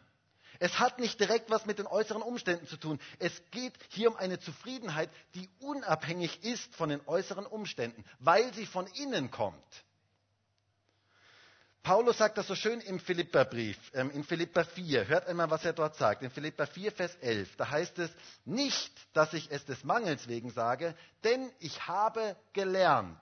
Es 0.58 0.78
hat 0.78 0.98
nicht 0.98 1.18
direkt 1.20 1.50
was 1.50 1.66
mit 1.66 1.78
den 1.78 1.86
äußeren 1.86 2.22
Umständen 2.22 2.66
zu 2.66 2.76
tun. 2.76 2.98
Es 3.18 3.32
geht 3.50 3.74
hier 3.88 4.10
um 4.10 4.16
eine 4.16 4.38
Zufriedenheit, 4.38 5.10
die 5.34 5.48
unabhängig 5.60 6.42
ist 6.44 6.74
von 6.74 6.88
den 6.88 7.00
äußeren 7.06 7.46
Umständen, 7.46 8.04
weil 8.18 8.52
sie 8.54 8.66
von 8.66 8.86
innen 8.88 9.30
kommt. 9.30 9.62
Paulus 11.86 12.18
sagt 12.18 12.36
das 12.36 12.48
so 12.48 12.56
schön 12.56 12.80
im 12.80 12.98
Philipperbrief, 12.98 13.78
ähm, 13.94 14.10
in 14.10 14.24
Philipper 14.24 14.64
4. 14.64 15.06
Hört 15.06 15.28
einmal, 15.28 15.50
was 15.52 15.64
er 15.64 15.72
dort 15.72 15.94
sagt. 15.94 16.20
In 16.24 16.30
Philipper 16.32 16.66
4, 16.66 16.90
Vers 16.90 17.14
11. 17.20 17.54
Da 17.54 17.70
heißt 17.70 18.00
es, 18.00 18.10
nicht, 18.44 18.92
dass 19.12 19.32
ich 19.34 19.52
es 19.52 19.64
des 19.66 19.84
Mangels 19.84 20.26
wegen 20.26 20.50
sage, 20.50 20.96
denn 21.22 21.48
ich 21.60 21.86
habe 21.86 22.34
gelernt, 22.54 23.20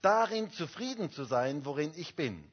darin 0.00 0.52
zufrieden 0.52 1.10
zu 1.10 1.24
sein, 1.24 1.64
worin 1.64 1.92
ich 1.96 2.14
bin. 2.14 2.48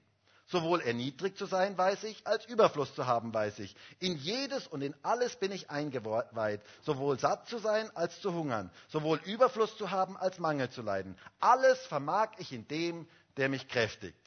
Sowohl 0.47 0.81
erniedrigt 0.81 1.38
zu 1.38 1.47
sein, 1.47 1.75
weiß 1.75 2.03
ich, 2.03 2.27
als 2.27 2.45
Überfluss 2.45 2.93
zu 2.93 3.08
haben, 3.08 3.34
weiß 3.34 3.60
ich. 3.60 3.75
In 3.99 4.15
jedes 4.17 4.67
und 4.67 4.81
in 4.81 4.93
alles 5.01 5.36
bin 5.38 5.51
ich 5.51 5.71
eingeweiht, 5.71 6.62
sowohl 6.84 7.19
satt 7.19 7.47
zu 7.47 7.58
sein 7.58 7.89
als 7.95 8.21
zu 8.21 8.31
hungern, 8.34 8.71
sowohl 8.89 9.19
Überfluss 9.25 9.75
zu 9.77 9.89
haben 9.89 10.15
als 10.17 10.38
Mangel 10.38 10.69
zu 10.69 10.84
leiden. 10.84 11.17
Alles 11.39 11.79
vermag 11.88 12.29
ich 12.38 12.51
in 12.51 12.67
dem, 12.67 13.08
der 13.38 13.49
mich 13.49 13.67
kräftigt. 13.67 14.21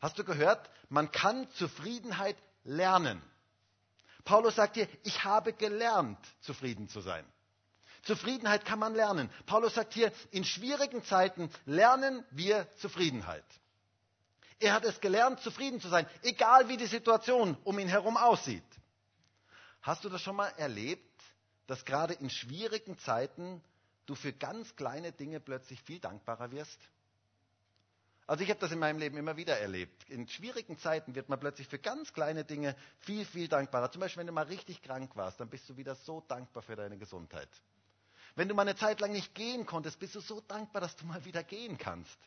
Hast 0.00 0.18
du 0.18 0.24
gehört? 0.24 0.68
Man 0.90 1.10
kann 1.10 1.48
Zufriedenheit 1.52 2.36
lernen. 2.64 3.22
Paulus 4.24 4.56
sagt 4.56 4.74
hier, 4.74 4.88
ich 5.04 5.24
habe 5.24 5.54
gelernt, 5.54 6.18
zufrieden 6.40 6.86
zu 6.88 7.00
sein. 7.00 7.24
Zufriedenheit 8.02 8.66
kann 8.66 8.78
man 8.78 8.94
lernen. 8.94 9.30
Paulus 9.46 9.74
sagt 9.74 9.94
hier, 9.94 10.12
in 10.30 10.44
schwierigen 10.44 11.02
Zeiten 11.04 11.50
lernen 11.64 12.24
wir 12.30 12.68
Zufriedenheit. 12.76 13.44
Er 14.60 14.72
hat 14.72 14.84
es 14.84 15.00
gelernt, 15.00 15.40
zufrieden 15.40 15.80
zu 15.80 15.88
sein, 15.88 16.06
egal 16.22 16.68
wie 16.68 16.76
die 16.76 16.86
Situation 16.86 17.56
um 17.64 17.78
ihn 17.78 17.88
herum 17.88 18.16
aussieht. 18.16 18.64
Hast 19.82 20.04
du 20.04 20.08
das 20.08 20.20
schon 20.20 20.36
mal 20.36 20.48
erlebt, 20.56 21.22
dass 21.66 21.84
gerade 21.84 22.14
in 22.14 22.30
schwierigen 22.30 22.98
Zeiten 22.98 23.62
du 24.06 24.14
für 24.14 24.32
ganz 24.32 24.74
kleine 24.74 25.12
Dinge 25.12 25.38
plötzlich 25.38 25.80
viel 25.82 26.00
dankbarer 26.00 26.50
wirst? 26.50 26.78
Also 28.26 28.44
ich 28.44 28.50
habe 28.50 28.60
das 28.60 28.72
in 28.72 28.78
meinem 28.78 28.98
Leben 28.98 29.16
immer 29.16 29.36
wieder 29.36 29.58
erlebt. 29.58 30.04
In 30.10 30.28
schwierigen 30.28 30.76
Zeiten 30.78 31.14
wird 31.14 31.30
man 31.30 31.40
plötzlich 31.40 31.66
für 31.66 31.78
ganz 31.78 32.12
kleine 32.12 32.44
Dinge 32.44 32.76
viel, 32.98 33.24
viel 33.24 33.48
dankbarer. 33.48 33.90
Zum 33.90 34.00
Beispiel, 34.00 34.20
wenn 34.20 34.26
du 34.26 34.34
mal 34.34 34.44
richtig 34.44 34.82
krank 34.82 35.12
warst, 35.14 35.40
dann 35.40 35.48
bist 35.48 35.66
du 35.68 35.76
wieder 35.78 35.94
so 35.94 36.22
dankbar 36.28 36.62
für 36.62 36.76
deine 36.76 36.98
Gesundheit. 36.98 37.48
Wenn 38.34 38.48
du 38.48 38.54
mal 38.54 38.62
eine 38.62 38.76
Zeit 38.76 39.00
lang 39.00 39.12
nicht 39.12 39.34
gehen 39.34 39.64
konntest, 39.64 39.98
bist 39.98 40.14
du 40.14 40.20
so 40.20 40.42
dankbar, 40.42 40.82
dass 40.82 40.94
du 40.96 41.06
mal 41.06 41.24
wieder 41.24 41.42
gehen 41.42 41.78
kannst. 41.78 42.18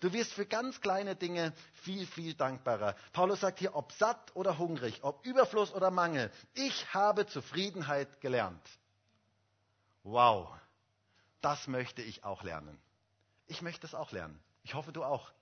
Du 0.00 0.12
wirst 0.12 0.32
für 0.32 0.46
ganz 0.46 0.80
kleine 0.80 1.16
Dinge 1.16 1.52
viel, 1.82 2.06
viel 2.06 2.34
dankbarer. 2.34 2.96
Paulus 3.12 3.40
sagt 3.40 3.58
hier, 3.58 3.74
ob 3.74 3.92
satt 3.92 4.34
oder 4.34 4.58
hungrig, 4.58 5.02
ob 5.02 5.24
Überfluss 5.24 5.72
oder 5.72 5.90
Mangel, 5.90 6.30
ich 6.54 6.94
habe 6.94 7.26
Zufriedenheit 7.26 8.20
gelernt. 8.20 8.66
Wow, 10.02 10.48
das 11.40 11.66
möchte 11.66 12.02
ich 12.02 12.24
auch 12.24 12.42
lernen. 12.42 12.78
Ich 13.46 13.62
möchte 13.62 13.86
es 13.86 13.94
auch 13.94 14.12
lernen. 14.12 14.40
Ich 14.62 14.74
hoffe, 14.74 14.92
du 14.92 15.04
auch. 15.04 15.32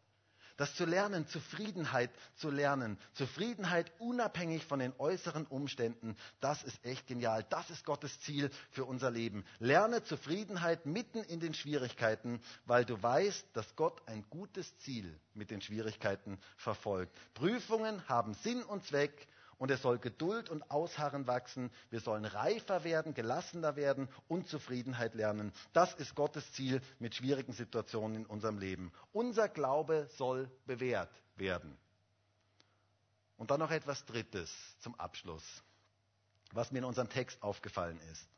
Das 0.56 0.74
zu 0.74 0.84
lernen, 0.84 1.26
Zufriedenheit 1.26 2.10
zu 2.36 2.50
lernen, 2.50 2.98
Zufriedenheit 3.14 3.90
unabhängig 3.98 4.64
von 4.64 4.78
den 4.78 4.92
äußeren 4.98 5.46
Umständen, 5.46 6.16
das 6.40 6.62
ist 6.62 6.84
echt 6.84 7.06
genial. 7.06 7.44
Das 7.50 7.70
ist 7.70 7.84
Gottes 7.84 8.20
Ziel 8.20 8.50
für 8.70 8.84
unser 8.84 9.10
Leben. 9.10 9.44
Lerne 9.58 10.04
Zufriedenheit 10.04 10.86
mitten 10.86 11.22
in 11.24 11.40
den 11.40 11.54
Schwierigkeiten, 11.54 12.40
weil 12.66 12.84
du 12.84 13.02
weißt, 13.02 13.48
dass 13.54 13.74
Gott 13.76 14.02
ein 14.06 14.24
gutes 14.30 14.78
Ziel 14.78 15.18
mit 15.34 15.50
den 15.50 15.60
Schwierigkeiten 15.60 16.38
verfolgt. 16.56 17.12
Prüfungen 17.34 18.08
haben 18.08 18.34
Sinn 18.34 18.62
und 18.62 18.84
Zweck 18.84 19.26
und 19.58 19.70
es 19.70 19.82
soll 19.82 19.98
Geduld 19.98 20.50
und 20.50 20.70
Ausharren 20.70 21.26
wachsen. 21.26 21.70
Wir 21.90 22.00
sollen 22.00 22.24
reifer 22.24 22.84
werden, 22.84 23.14
gelassener 23.14 23.76
werden 23.76 24.08
und 24.28 24.48
Zufriedenheit 24.48 25.14
lernen. 25.14 25.52
Das 25.72 25.94
ist 25.94 26.14
Gottes 26.14 26.52
Ziel 26.52 26.80
mit 26.98 27.14
schwierigen 27.14 27.52
Situationen 27.52 28.16
in 28.16 28.26
unserem 28.26 28.58
Leben. 28.58 28.92
Unser 29.12 29.48
Glaube 29.48 30.08
soll 30.16 30.50
bewährt 30.66 31.10
werden. 31.36 31.76
Und 33.36 33.50
dann 33.50 33.60
noch 33.60 33.70
etwas 33.70 34.04
Drittes 34.04 34.50
zum 34.80 34.94
Abschluss, 34.94 35.42
was 36.52 36.70
mir 36.70 36.78
in 36.78 36.84
unserem 36.84 37.08
Text 37.08 37.42
aufgefallen 37.42 38.00
ist. 38.12 38.28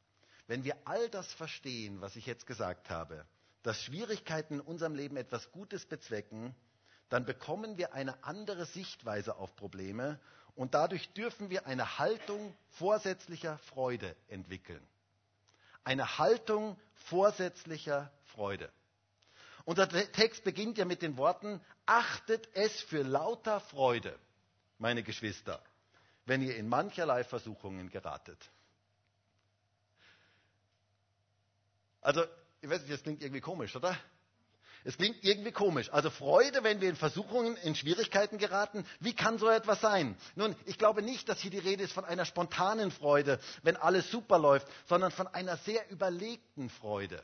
Wenn 0.47 0.65
wir 0.65 0.77
all 0.85 1.09
das 1.11 1.33
verstehen, 1.33 2.01
was 2.01 2.17
ich 2.17 2.27
jetzt 2.27 2.47
gesagt 2.47 2.89
habe, 2.89 3.27
dass 3.63 3.83
Schwierigkeiten 3.83 4.55
in 4.55 4.61
unserem 4.61 4.95
Leben 4.95 5.17
etwas 5.17 5.51
Gutes 5.51 5.87
bezwecken, 5.87 6.55
dann 7.09 7.25
bekommen 7.25 7.79
wir 7.79 7.95
eine 7.95 8.23
andere 8.25 8.67
Sichtweise 8.67 9.37
auf 9.37 9.55
Probleme 9.57 10.21
und 10.57 10.75
dadurch 10.75 11.09
dürfen 11.13 11.51
wir 11.51 11.67
eine 11.67 11.99
Haltung 11.99 12.57
vorsätzlicher 12.71 13.59
Freude 13.59 14.17
entwickeln. 14.29 14.85
Eine 15.85 16.19
Haltung 16.19 16.77
vorsätzlicher 17.05 18.11
Freude. 18.25 18.73
Und 19.65 19.79
der 19.79 19.89
Text 20.13 20.43
beginnt 20.45 20.79
ja 20.79 20.85
mit 20.85 21.03
den 21.03 21.17
Worten, 21.17 21.61
achtet 21.85 22.49
es 22.55 22.81
für 22.83 23.03
lauter 23.03 23.61
Freude, 23.61 24.19
meine 24.79 25.03
Geschwister, 25.03 25.63
wenn 26.25 26.43
ihr 26.43 26.57
in 26.57 26.69
mancherlei 26.69 27.23
Versuchungen 27.23 27.91
geratet. 27.91 28.39
Also, 32.01 32.25
ich 32.61 32.71
weiß 32.71 32.81
nicht, 32.83 32.93
das 32.93 33.03
klingt 33.03 33.23
irgendwie 33.23 33.41
komisch, 33.41 33.75
oder? 33.77 33.99
Es 34.87 34.97
klingt 34.97 35.25
irgendwie 35.25 35.51
komisch. 35.51 35.93
Also 35.93 36.11
Freude, 36.11 36.63
wenn 36.63 36.81
wir 36.81 36.89
in 36.89 36.95
Versuchungen, 36.95 37.57
in 37.57 37.75
Schwierigkeiten 37.75 38.39
geraten. 38.39 38.87
Wie 39.01 39.15
kann 39.15 39.37
so 39.37 39.49
etwas 39.49 39.81
sein? 39.81 40.17
Nun, 40.37 40.55
ich 40.65 40.79
glaube 40.79 41.03
nicht, 41.03 41.29
dass 41.29 41.41
hier 41.41 41.51
die 41.51 41.59
Rede 41.59 41.83
ist 41.83 41.93
von 41.93 42.05
einer 42.05 42.25
spontanen 42.25 42.93
Freude, 42.93 43.41
wenn 43.65 43.77
alles 43.77 44.09
super 44.13 44.39
läuft, 44.39 44.69
sondern 44.89 45.11
von 45.11 45.27
einer 45.27 45.57
sehr 45.57 45.91
überlegten 45.91 46.71
Freude. 46.71 47.21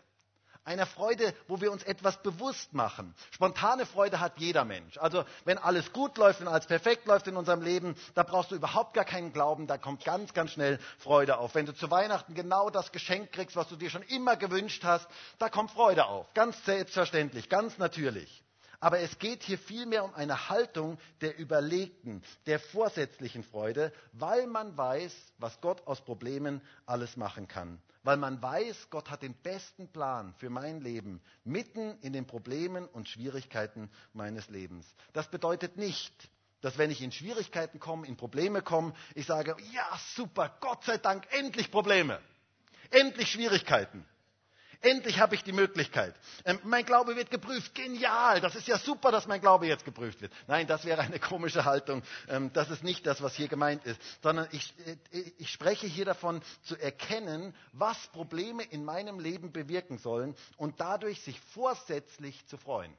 Einer 0.64 0.86
Freude, 0.86 1.34
wo 1.48 1.60
wir 1.60 1.72
uns 1.72 1.82
etwas 1.82 2.22
bewusst 2.22 2.72
machen. 2.72 3.14
Spontane 3.32 3.84
Freude 3.84 4.20
hat 4.20 4.38
jeder 4.38 4.64
Mensch. 4.64 4.96
Also 4.96 5.24
wenn 5.44 5.58
alles 5.58 5.92
gut 5.92 6.16
läuft 6.18 6.40
und 6.40 6.46
alles 6.46 6.66
perfekt 6.66 7.06
läuft 7.06 7.26
in 7.26 7.36
unserem 7.36 7.62
Leben, 7.62 7.96
da 8.14 8.22
brauchst 8.22 8.52
du 8.52 8.54
überhaupt 8.54 8.94
gar 8.94 9.04
keinen 9.04 9.32
Glauben, 9.32 9.66
da 9.66 9.76
kommt 9.76 10.04
ganz, 10.04 10.32
ganz 10.34 10.52
schnell 10.52 10.78
Freude 10.98 11.38
auf. 11.38 11.56
Wenn 11.56 11.66
du 11.66 11.74
zu 11.74 11.90
Weihnachten 11.90 12.34
genau 12.34 12.70
das 12.70 12.92
Geschenk 12.92 13.32
kriegst, 13.32 13.56
was 13.56 13.68
du 13.68 13.76
dir 13.76 13.90
schon 13.90 14.02
immer 14.02 14.36
gewünscht 14.36 14.84
hast, 14.84 15.08
da 15.38 15.48
kommt 15.48 15.72
Freude 15.72 16.06
auf. 16.06 16.32
Ganz 16.34 16.64
selbstverständlich, 16.64 17.48
ganz 17.48 17.78
natürlich. 17.78 18.44
Aber 18.78 19.00
es 19.00 19.18
geht 19.18 19.42
hier 19.42 19.58
vielmehr 19.58 20.04
um 20.04 20.14
eine 20.14 20.48
Haltung 20.48 20.98
der 21.20 21.38
überlegten, 21.38 22.22
der 22.46 22.60
vorsätzlichen 22.60 23.42
Freude, 23.42 23.92
weil 24.12 24.46
man 24.46 24.76
weiß, 24.76 25.12
was 25.38 25.60
Gott 25.60 25.86
aus 25.86 26.00
Problemen 26.00 26.60
alles 26.86 27.16
machen 27.16 27.46
kann. 27.46 27.80
Weil 28.04 28.16
man 28.16 28.42
weiß, 28.42 28.88
Gott 28.90 29.10
hat 29.10 29.22
den 29.22 29.34
besten 29.34 29.88
Plan 29.88 30.34
für 30.38 30.50
mein 30.50 30.80
Leben, 30.80 31.20
mitten 31.44 31.98
in 32.00 32.12
den 32.12 32.26
Problemen 32.26 32.86
und 32.88 33.08
Schwierigkeiten 33.08 33.90
meines 34.12 34.48
Lebens. 34.48 34.86
Das 35.12 35.30
bedeutet 35.30 35.76
nicht, 35.76 36.12
dass 36.62 36.78
wenn 36.78 36.90
ich 36.90 37.00
in 37.00 37.12
Schwierigkeiten 37.12 37.78
komme, 37.78 38.06
in 38.06 38.16
Probleme 38.16 38.62
komme, 38.62 38.92
ich 39.14 39.26
sage, 39.26 39.56
ja 39.72 39.86
super, 40.14 40.56
Gott 40.60 40.84
sei 40.84 40.98
Dank, 40.98 41.26
endlich 41.32 41.70
Probleme, 41.70 42.20
endlich 42.90 43.30
Schwierigkeiten. 43.30 44.04
Endlich 44.82 45.20
habe 45.20 45.36
ich 45.36 45.44
die 45.44 45.52
Möglichkeit. 45.52 46.12
Ähm, 46.44 46.58
mein 46.64 46.84
Glaube 46.84 47.14
wird 47.14 47.30
geprüft. 47.30 47.72
Genial. 47.74 48.40
Das 48.40 48.56
ist 48.56 48.66
ja 48.66 48.78
super, 48.78 49.12
dass 49.12 49.28
mein 49.28 49.40
Glaube 49.40 49.66
jetzt 49.66 49.84
geprüft 49.84 50.20
wird. 50.20 50.32
Nein, 50.48 50.66
das 50.66 50.84
wäre 50.84 51.02
eine 51.02 51.20
komische 51.20 51.64
Haltung. 51.64 52.02
Ähm, 52.28 52.52
das 52.52 52.68
ist 52.68 52.82
nicht 52.82 53.06
das, 53.06 53.22
was 53.22 53.34
hier 53.36 53.46
gemeint 53.46 53.84
ist. 53.84 54.00
Sondern 54.22 54.48
ich, 54.50 54.74
äh, 55.12 55.18
ich 55.38 55.50
spreche 55.50 55.86
hier 55.86 56.04
davon, 56.04 56.42
zu 56.64 56.76
erkennen, 56.76 57.54
was 57.72 57.96
Probleme 58.08 58.64
in 58.64 58.84
meinem 58.84 59.20
Leben 59.20 59.52
bewirken 59.52 59.98
sollen 59.98 60.34
und 60.56 60.80
dadurch 60.80 61.20
sich 61.22 61.40
vorsätzlich 61.54 62.44
zu 62.48 62.56
freuen. 62.56 62.92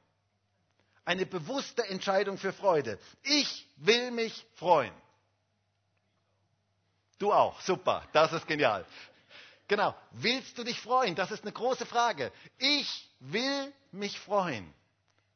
Eine 1.04 1.26
bewusste 1.26 1.86
Entscheidung 1.86 2.38
für 2.38 2.54
Freude. 2.54 2.98
Ich 3.22 3.68
will 3.76 4.10
mich 4.10 4.46
freuen. 4.54 4.94
Du 7.18 7.30
auch. 7.30 7.60
Super. 7.60 8.08
Das 8.12 8.32
ist 8.32 8.46
genial. 8.46 8.86
Genau. 9.68 9.94
Willst 10.12 10.58
du 10.58 10.64
dich 10.64 10.80
freuen? 10.80 11.14
Das 11.14 11.30
ist 11.30 11.42
eine 11.42 11.52
große 11.52 11.86
Frage. 11.86 12.32
Ich 12.58 13.08
will 13.20 13.72
mich 13.92 14.18
freuen. 14.20 14.72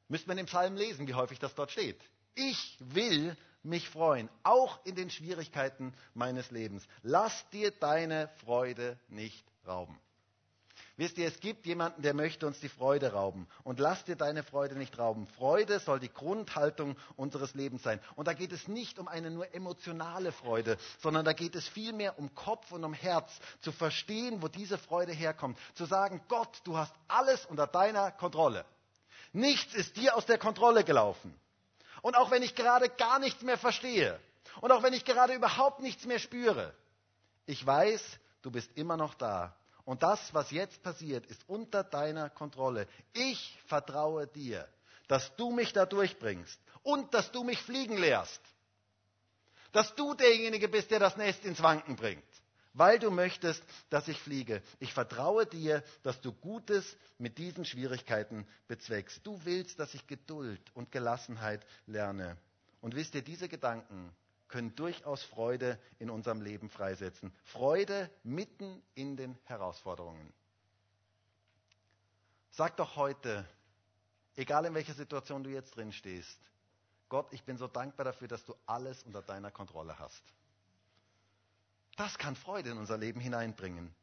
Müsste 0.08 0.28
man 0.28 0.38
im 0.38 0.46
Psalm 0.46 0.76
lesen, 0.76 1.06
wie 1.06 1.14
häufig 1.14 1.38
das 1.38 1.54
dort 1.54 1.70
steht. 1.70 2.00
Ich 2.34 2.76
will 2.80 3.36
mich 3.62 3.88
freuen, 3.88 4.28
auch 4.42 4.78
in 4.84 4.94
den 4.94 5.10
Schwierigkeiten 5.10 5.92
meines 6.14 6.50
Lebens. 6.50 6.86
Lass 7.02 7.48
dir 7.50 7.70
deine 7.70 8.28
Freude 8.44 8.98
nicht 9.08 9.44
rauben. 9.66 9.98
Wisst 10.98 11.16
ihr, 11.16 11.28
es 11.28 11.38
gibt 11.38 11.64
jemanden, 11.64 12.02
der 12.02 12.12
möchte 12.12 12.44
uns 12.44 12.58
die 12.58 12.68
Freude 12.68 13.12
rauben. 13.12 13.46
Und 13.62 13.78
lass 13.78 14.04
dir 14.04 14.16
deine 14.16 14.42
Freude 14.42 14.74
nicht 14.74 14.98
rauben. 14.98 15.28
Freude 15.28 15.78
soll 15.78 16.00
die 16.00 16.12
Grundhaltung 16.12 16.96
unseres 17.14 17.54
Lebens 17.54 17.84
sein. 17.84 18.00
Und 18.16 18.26
da 18.26 18.32
geht 18.32 18.50
es 18.50 18.66
nicht 18.66 18.98
um 18.98 19.06
eine 19.06 19.30
nur 19.30 19.54
emotionale 19.54 20.32
Freude, 20.32 20.76
sondern 21.00 21.24
da 21.24 21.34
geht 21.34 21.54
es 21.54 21.68
vielmehr 21.68 22.18
um 22.18 22.34
Kopf 22.34 22.72
und 22.72 22.82
um 22.82 22.92
Herz, 22.92 23.30
zu 23.60 23.70
verstehen, 23.70 24.42
wo 24.42 24.48
diese 24.48 24.76
Freude 24.76 25.12
herkommt. 25.12 25.56
Zu 25.74 25.84
sagen, 25.84 26.20
Gott, 26.26 26.60
du 26.64 26.76
hast 26.76 26.92
alles 27.06 27.46
unter 27.46 27.68
deiner 27.68 28.10
Kontrolle. 28.10 28.64
Nichts 29.32 29.74
ist 29.74 29.96
dir 29.96 30.16
aus 30.16 30.26
der 30.26 30.38
Kontrolle 30.38 30.82
gelaufen. 30.82 31.32
Und 32.02 32.16
auch 32.16 32.32
wenn 32.32 32.42
ich 32.42 32.56
gerade 32.56 32.88
gar 32.88 33.20
nichts 33.20 33.42
mehr 33.42 33.56
verstehe 33.56 34.18
und 34.60 34.72
auch 34.72 34.82
wenn 34.82 34.94
ich 34.94 35.04
gerade 35.04 35.34
überhaupt 35.34 35.78
nichts 35.78 36.06
mehr 36.06 36.18
spüre, 36.18 36.74
ich 37.46 37.64
weiß, 37.64 38.02
du 38.42 38.50
bist 38.50 38.76
immer 38.76 38.96
noch 38.96 39.14
da 39.14 39.54
und 39.88 40.02
das, 40.02 40.34
was 40.34 40.50
jetzt 40.50 40.82
passiert, 40.82 41.24
ist 41.28 41.48
unter 41.48 41.82
deiner 41.82 42.28
Kontrolle. 42.28 42.86
Ich 43.14 43.58
vertraue 43.68 44.26
dir, 44.26 44.68
dass 45.06 45.34
du 45.36 45.50
mich 45.50 45.72
da 45.72 45.86
durchbringst 45.86 46.60
und 46.82 47.14
dass 47.14 47.32
du 47.32 47.42
mich 47.42 47.58
fliegen 47.62 47.96
lehrst. 47.96 48.42
Dass 49.72 49.94
du 49.94 50.12
derjenige 50.12 50.68
bist, 50.68 50.90
der 50.90 50.98
das 50.98 51.16
Nest 51.16 51.42
ins 51.46 51.62
Wanken 51.62 51.96
bringt. 51.96 52.22
Weil 52.74 52.98
du 52.98 53.10
möchtest, 53.10 53.64
dass 53.88 54.08
ich 54.08 54.20
fliege. 54.20 54.62
Ich 54.78 54.92
vertraue 54.92 55.46
dir, 55.46 55.82
dass 56.02 56.20
du 56.20 56.34
Gutes 56.34 56.84
mit 57.16 57.38
diesen 57.38 57.64
Schwierigkeiten 57.64 58.46
bezweckst. 58.66 59.26
Du 59.26 59.42
willst, 59.46 59.78
dass 59.78 59.94
ich 59.94 60.06
Geduld 60.06 60.60
und 60.74 60.92
Gelassenheit 60.92 61.64
lerne. 61.86 62.36
Und 62.82 62.94
wisst 62.94 63.14
ihr, 63.14 63.22
diese 63.22 63.48
Gedanken, 63.48 64.14
können 64.48 64.74
durchaus 64.74 65.22
Freude 65.22 65.78
in 65.98 66.10
unserem 66.10 66.40
Leben 66.40 66.70
freisetzen. 66.70 67.32
Freude 67.44 68.10
mitten 68.22 68.82
in 68.94 69.16
den 69.16 69.38
Herausforderungen. 69.44 70.32
Sag 72.50 72.76
doch 72.76 72.96
heute, 72.96 73.46
egal 74.36 74.64
in 74.64 74.74
welcher 74.74 74.94
Situation 74.94 75.44
du 75.44 75.50
jetzt 75.50 75.76
drin 75.76 75.92
stehst, 75.92 76.40
Gott, 77.08 77.32
ich 77.32 77.44
bin 77.44 77.56
so 77.56 77.68
dankbar 77.68 78.04
dafür, 78.04 78.28
dass 78.28 78.44
du 78.44 78.54
alles 78.66 79.02
unter 79.02 79.22
deiner 79.22 79.50
Kontrolle 79.50 79.98
hast. 79.98 80.22
Das 81.96 82.18
kann 82.18 82.36
Freude 82.36 82.70
in 82.70 82.78
unser 82.78 82.98
Leben 82.98 83.20
hineinbringen. 83.20 83.94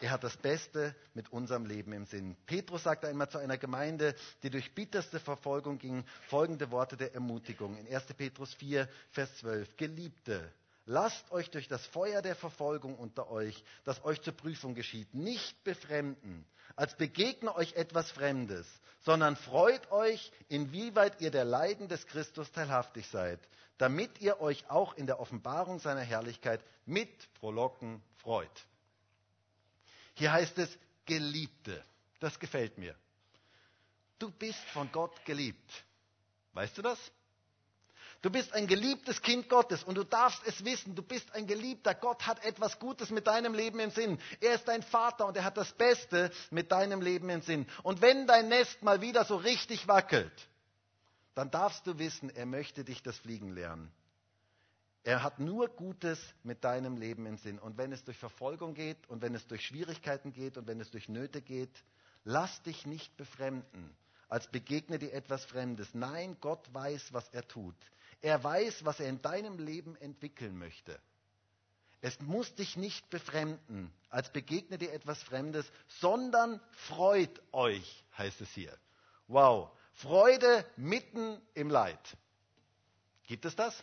Er 0.00 0.10
hat 0.10 0.24
das 0.24 0.36
Beste 0.36 0.94
mit 1.14 1.32
unserem 1.32 1.64
Leben 1.64 1.92
im 1.92 2.04
Sinn. 2.04 2.36
Petrus 2.46 2.82
sagte 2.82 3.08
einmal 3.08 3.30
zu 3.30 3.38
einer 3.38 3.56
Gemeinde, 3.56 4.14
die 4.42 4.50
durch 4.50 4.74
bitterste 4.74 5.18
Verfolgung 5.18 5.78
ging, 5.78 6.04
folgende 6.28 6.70
Worte 6.70 6.98
der 6.98 7.14
Ermutigung 7.14 7.78
in 7.78 7.92
1. 7.92 8.04
Petrus 8.14 8.52
4, 8.54 8.88
Vers 9.12 9.34
12. 9.38 9.76
Geliebte, 9.78 10.52
lasst 10.84 11.30
euch 11.32 11.50
durch 11.50 11.66
das 11.66 11.84
Feuer 11.86 12.20
der 12.20 12.36
Verfolgung 12.36 12.94
unter 12.94 13.30
euch, 13.30 13.64
das 13.84 14.04
euch 14.04 14.20
zur 14.20 14.34
Prüfung 14.34 14.74
geschieht, 14.74 15.14
nicht 15.14 15.64
befremden, 15.64 16.44
als 16.74 16.94
begegne 16.96 17.54
euch 17.56 17.72
etwas 17.74 18.10
Fremdes, 18.10 18.66
sondern 19.00 19.34
freut 19.34 19.90
euch, 19.90 20.30
inwieweit 20.48 21.22
ihr 21.22 21.30
der 21.30 21.46
Leiden 21.46 21.88
des 21.88 22.06
Christus 22.06 22.52
teilhaftig 22.52 23.08
seid, 23.08 23.40
damit 23.78 24.20
ihr 24.20 24.42
euch 24.42 24.68
auch 24.68 24.94
in 24.94 25.06
der 25.06 25.20
Offenbarung 25.20 25.78
seiner 25.78 26.02
Herrlichkeit 26.02 26.60
mit 26.84 27.10
Frohlocken 27.40 28.02
freut. 28.18 28.66
Hier 30.16 30.32
heißt 30.32 30.58
es 30.58 30.68
Geliebte. 31.04 31.84
Das 32.20 32.38
gefällt 32.40 32.78
mir. 32.78 32.94
Du 34.18 34.30
bist 34.30 34.64
von 34.72 34.90
Gott 34.90 35.24
geliebt. 35.24 35.84
Weißt 36.54 36.76
du 36.78 36.82
das? 36.82 36.98
Du 38.22 38.30
bist 38.30 38.54
ein 38.54 38.66
geliebtes 38.66 39.20
Kind 39.20 39.48
Gottes 39.48 39.84
und 39.84 39.94
du 39.94 40.02
darfst 40.02 40.40
es 40.46 40.64
wissen, 40.64 40.94
du 40.94 41.02
bist 41.02 41.32
ein 41.34 41.46
geliebter. 41.46 41.94
Gott 41.94 42.26
hat 42.26 42.42
etwas 42.44 42.78
Gutes 42.78 43.10
mit 43.10 43.26
deinem 43.26 43.52
Leben 43.52 43.78
im 43.78 43.90
Sinn. 43.90 44.18
Er 44.40 44.54
ist 44.54 44.66
dein 44.66 44.82
Vater 44.82 45.26
und 45.26 45.36
er 45.36 45.44
hat 45.44 45.58
das 45.58 45.72
Beste 45.74 46.32
mit 46.50 46.72
deinem 46.72 47.02
Leben 47.02 47.28
im 47.28 47.42
Sinn. 47.42 47.66
Und 47.82 48.00
wenn 48.00 48.26
dein 48.26 48.48
Nest 48.48 48.82
mal 48.82 49.02
wieder 49.02 49.26
so 49.26 49.36
richtig 49.36 49.86
wackelt, 49.86 50.32
dann 51.34 51.50
darfst 51.50 51.86
du 51.86 51.98
wissen, 51.98 52.30
er 52.30 52.46
möchte 52.46 52.84
dich 52.84 53.02
das 53.02 53.18
Fliegen 53.18 53.54
lernen. 53.54 53.92
Er 55.06 55.22
hat 55.22 55.38
nur 55.38 55.68
Gutes 55.68 56.18
mit 56.42 56.64
deinem 56.64 56.96
Leben 56.96 57.26
im 57.26 57.36
Sinn. 57.36 57.60
Und 57.60 57.78
wenn 57.78 57.92
es 57.92 58.02
durch 58.02 58.18
Verfolgung 58.18 58.74
geht 58.74 59.08
und 59.08 59.22
wenn 59.22 59.36
es 59.36 59.46
durch 59.46 59.64
Schwierigkeiten 59.64 60.32
geht 60.32 60.58
und 60.58 60.66
wenn 60.66 60.80
es 60.80 60.90
durch 60.90 61.08
Nöte 61.08 61.42
geht, 61.42 61.70
lass 62.24 62.60
dich 62.64 62.86
nicht 62.86 63.16
befremden, 63.16 63.96
als 64.28 64.48
begegne 64.48 64.98
dir 64.98 65.12
etwas 65.12 65.44
Fremdes. 65.44 65.94
Nein, 65.94 66.36
Gott 66.40 66.74
weiß, 66.74 67.12
was 67.12 67.28
er 67.28 67.46
tut. 67.46 67.76
Er 68.20 68.42
weiß, 68.42 68.84
was 68.84 68.98
er 68.98 69.08
in 69.08 69.22
deinem 69.22 69.60
Leben 69.60 69.94
entwickeln 69.94 70.58
möchte. 70.58 70.98
Es 72.00 72.18
muss 72.20 72.52
dich 72.56 72.76
nicht 72.76 73.08
befremden, 73.08 73.92
als 74.10 74.32
begegne 74.32 74.76
dir 74.76 74.92
etwas 74.92 75.22
Fremdes, 75.22 75.70
sondern 76.00 76.60
freut 76.88 77.40
euch, 77.52 78.04
heißt 78.18 78.40
es 78.40 78.50
hier. 78.50 78.76
Wow, 79.28 79.70
Freude 79.92 80.66
mitten 80.76 81.40
im 81.54 81.70
Leid. 81.70 82.16
Gibt 83.28 83.44
es 83.44 83.54
das? 83.54 83.80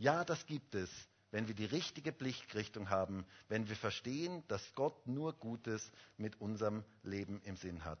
Ja, 0.00 0.24
das 0.24 0.46
gibt 0.46 0.74
es, 0.74 0.90
wenn 1.30 1.46
wir 1.46 1.54
die 1.54 1.66
richtige 1.66 2.10
Blickrichtung 2.10 2.88
haben, 2.88 3.26
wenn 3.48 3.68
wir 3.68 3.76
verstehen, 3.76 4.42
dass 4.48 4.74
Gott 4.74 5.06
nur 5.06 5.34
Gutes 5.34 5.92
mit 6.16 6.40
unserem 6.40 6.84
Leben 7.02 7.42
im 7.42 7.58
Sinn 7.58 7.84
hat. 7.84 8.00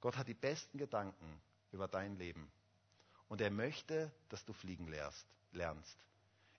Gott 0.00 0.18
hat 0.18 0.28
die 0.28 0.34
besten 0.34 0.76
Gedanken 0.76 1.40
über 1.72 1.88
dein 1.88 2.18
Leben. 2.18 2.52
Und 3.26 3.40
er 3.40 3.50
möchte, 3.50 4.12
dass 4.28 4.44
du 4.44 4.52
fliegen 4.52 4.86
lernst. 5.52 5.96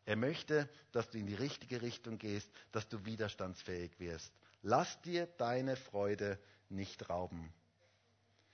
Er 0.05 0.15
möchte, 0.15 0.67
dass 0.93 1.11
du 1.11 1.19
in 1.19 1.27
die 1.27 1.35
richtige 1.35 1.83
Richtung 1.83 2.17
gehst, 2.17 2.51
dass 2.71 2.89
du 2.89 3.05
widerstandsfähig 3.05 3.99
wirst. 3.99 4.33
Lass 4.63 4.99
dir 5.03 5.27
deine 5.37 5.75
Freude 5.75 6.39
nicht 6.69 7.07
rauben. 7.07 7.53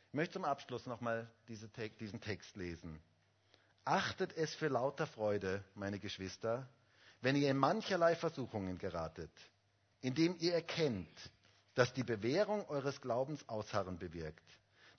Ich 0.10 0.14
möchte 0.14 0.34
zum 0.34 0.44
Abschluss 0.44 0.88
nochmal 0.88 1.32
diese, 1.48 1.70
diesen 2.02 2.20
Text 2.20 2.58
lesen. 2.58 3.02
Achtet 3.86 4.36
es 4.36 4.54
für 4.56 4.68
lauter 4.68 5.06
Freude, 5.06 5.64
meine 5.76 6.00
Geschwister, 6.00 6.68
wenn 7.22 7.36
ihr 7.36 7.52
in 7.52 7.58
mancherlei 7.58 8.16
Versuchungen 8.16 8.80
geratet, 8.80 9.32
indem 10.02 10.36
ihr 10.40 10.54
erkennt, 10.54 11.32
dass 11.76 11.94
die 11.94 12.04
Bewährung 12.04 12.68
eures 12.68 13.00
Glaubens 13.00 13.48
Ausharren 13.48 14.00
bewirkt. 14.00 14.44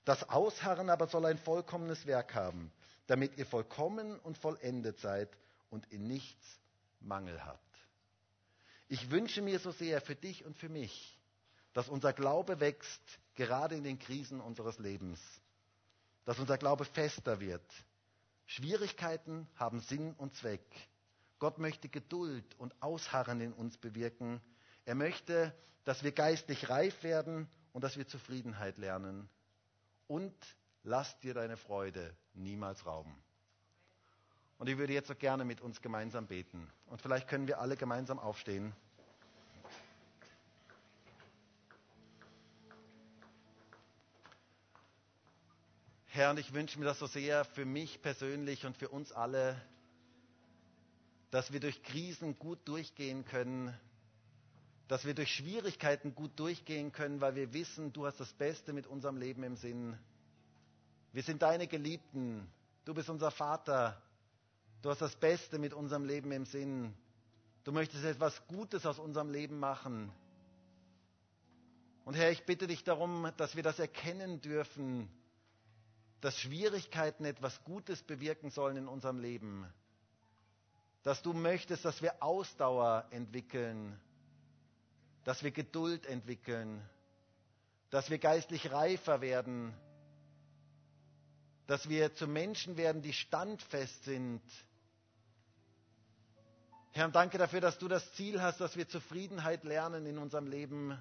Das 0.05 0.29
Ausharren 0.29 0.89
aber 0.89 1.07
soll 1.07 1.25
ein 1.25 1.37
vollkommenes 1.37 2.05
Werk 2.05 2.33
haben, 2.33 2.71
damit 3.07 3.37
ihr 3.37 3.45
vollkommen 3.45 4.17
und 4.19 4.37
vollendet 4.37 4.99
seid 4.99 5.29
und 5.69 5.85
in 5.91 6.07
nichts 6.07 6.59
Mangel 7.01 7.43
habt. 7.43 7.61
Ich 8.87 9.11
wünsche 9.11 9.41
mir 9.41 9.59
so 9.59 9.71
sehr 9.71 9.99
für 9.99 10.15
dich 10.15 10.45
und 10.45 10.57
für 10.57 10.69
mich, 10.69 11.19
dass 11.73 11.89
unser 11.89 12.13
Glaube 12.13 12.61
wächst, 12.61 13.01
gerade 13.35 13.75
in 13.75 13.83
den 13.83 13.99
Krisen 13.99 14.39
unseres 14.39 14.79
Lebens, 14.79 15.19
dass 16.23 16.39
unser 16.39 16.57
Glaube 16.57 16.85
fester 16.85 17.41
wird, 17.41 17.65
Schwierigkeiten 18.47 19.47
haben 19.55 19.81
Sinn 19.81 20.13
und 20.13 20.33
Zweck. 20.35 20.65
Gott 21.37 21.59
möchte 21.59 21.89
Geduld 21.89 22.55
und 22.57 22.81
Ausharren 22.81 23.41
in 23.41 23.53
uns 23.53 23.77
bewirken. 23.77 24.41
Er 24.85 24.95
möchte, 24.95 25.53
dass 25.83 26.03
wir 26.03 26.11
geistlich 26.11 26.69
reif 26.69 27.03
werden 27.03 27.47
und 27.73 27.83
dass 27.83 27.97
wir 27.97 28.07
Zufriedenheit 28.07 28.77
lernen. 28.77 29.29
Und 30.07 30.33
lass 30.83 31.19
dir 31.19 31.33
deine 31.33 31.57
Freude 31.57 32.15
niemals 32.33 32.85
rauben. 32.85 33.13
Und 34.57 34.69
ich 34.69 34.77
würde 34.77 34.93
jetzt 34.93 35.09
so 35.09 35.15
gerne 35.15 35.45
mit 35.45 35.61
uns 35.61 35.81
gemeinsam 35.81 36.25
beten. 36.25 36.71
Und 36.87 37.01
vielleicht 37.01 37.27
können 37.27 37.47
wir 37.47 37.59
alle 37.59 37.75
gemeinsam 37.75 38.17
aufstehen. 38.17 38.73
Herr, 46.17 46.31
und 46.31 46.39
ich 46.39 46.51
wünsche 46.51 46.79
mir 46.79 46.85
das 46.85 46.97
so 46.97 47.05
sehr 47.05 47.45
für 47.45 47.63
mich 47.63 48.01
persönlich 48.01 48.65
und 48.65 48.75
für 48.75 48.89
uns 48.89 49.11
alle, 49.11 49.61
dass 51.29 51.53
wir 51.53 51.59
durch 51.59 51.83
Krisen 51.83 52.39
gut 52.39 52.57
durchgehen 52.67 53.23
können, 53.23 53.71
dass 54.87 55.05
wir 55.05 55.13
durch 55.13 55.31
Schwierigkeiten 55.35 56.15
gut 56.15 56.31
durchgehen 56.39 56.91
können, 56.91 57.21
weil 57.21 57.35
wir 57.35 57.53
wissen, 57.53 57.93
du 57.93 58.07
hast 58.07 58.19
das 58.19 58.33
Beste 58.33 58.73
mit 58.73 58.87
unserem 58.87 59.17
Leben 59.17 59.43
im 59.43 59.57
Sinn. 59.57 59.95
Wir 61.13 61.21
sind 61.21 61.43
deine 61.43 61.67
Geliebten, 61.67 62.49
du 62.85 62.95
bist 62.95 63.11
unser 63.11 63.29
Vater, 63.29 64.01
du 64.81 64.89
hast 64.89 65.01
das 65.03 65.15
Beste 65.17 65.59
mit 65.59 65.75
unserem 65.75 66.03
Leben 66.03 66.31
im 66.31 66.47
Sinn. 66.47 66.95
Du 67.63 67.71
möchtest 67.71 68.03
etwas 68.03 68.41
Gutes 68.47 68.87
aus 68.87 68.97
unserem 68.97 69.29
Leben 69.29 69.59
machen. 69.59 70.11
Und 72.05 72.15
Herr, 72.15 72.31
ich 72.31 72.43
bitte 72.47 72.65
dich 72.65 72.83
darum, 72.83 73.29
dass 73.37 73.55
wir 73.55 73.61
das 73.61 73.77
erkennen 73.77 74.41
dürfen, 74.41 75.11
dass 76.21 76.39
Schwierigkeiten 76.39 77.25
etwas 77.25 77.63
Gutes 77.63 78.01
bewirken 78.03 78.49
sollen 78.49 78.77
in 78.77 78.87
unserem 78.87 79.19
Leben. 79.19 79.65
Dass 81.03 81.21
du 81.21 81.33
möchtest, 81.33 81.85
dass 81.85 82.01
wir 82.01 82.21
Ausdauer 82.23 83.05
entwickeln, 83.11 83.99
dass 85.23 85.43
wir 85.43 85.51
Geduld 85.51 86.05
entwickeln, 86.05 86.81
dass 87.89 88.09
wir 88.09 88.17
geistlich 88.17 88.71
reifer 88.71 89.21
werden, 89.21 89.73
dass 91.67 91.87
wir 91.89 92.15
zu 92.15 92.27
Menschen 92.27 92.77
werden, 92.77 93.01
die 93.01 93.13
standfest 93.13 94.05
sind. 94.05 94.41
Herr, 96.91 97.09
danke 97.09 97.37
dafür, 97.37 97.61
dass 97.61 97.77
du 97.77 97.87
das 97.87 98.13
Ziel 98.13 98.41
hast, 98.41 98.59
dass 98.59 98.75
wir 98.75 98.87
Zufriedenheit 98.87 99.63
lernen 99.65 100.05
in 100.05 100.17
unserem 100.17 100.47
Leben 100.47 100.97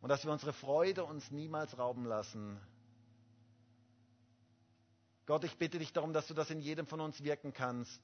und 0.00 0.08
dass 0.08 0.24
wir 0.24 0.32
unsere 0.32 0.52
Freude 0.52 1.04
uns 1.04 1.30
niemals 1.30 1.78
rauben 1.78 2.04
lassen. 2.04 2.60
Gott, 5.26 5.44
ich 5.44 5.56
bitte 5.56 5.78
dich 5.78 5.92
darum, 5.92 6.12
dass 6.12 6.26
du 6.26 6.34
das 6.34 6.50
in 6.50 6.60
jedem 6.60 6.86
von 6.86 7.00
uns 7.00 7.22
wirken 7.22 7.52
kannst, 7.52 8.02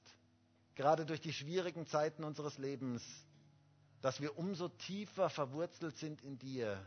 gerade 0.75 1.05
durch 1.05 1.19
die 1.19 1.33
schwierigen 1.33 1.85
Zeiten 1.85 2.23
unseres 2.23 2.57
Lebens, 2.57 3.03
dass 4.01 4.21
wir 4.21 4.37
umso 4.37 4.69
tiefer 4.69 5.29
verwurzelt 5.29 5.97
sind 5.97 6.21
in 6.21 6.37
dir. 6.39 6.81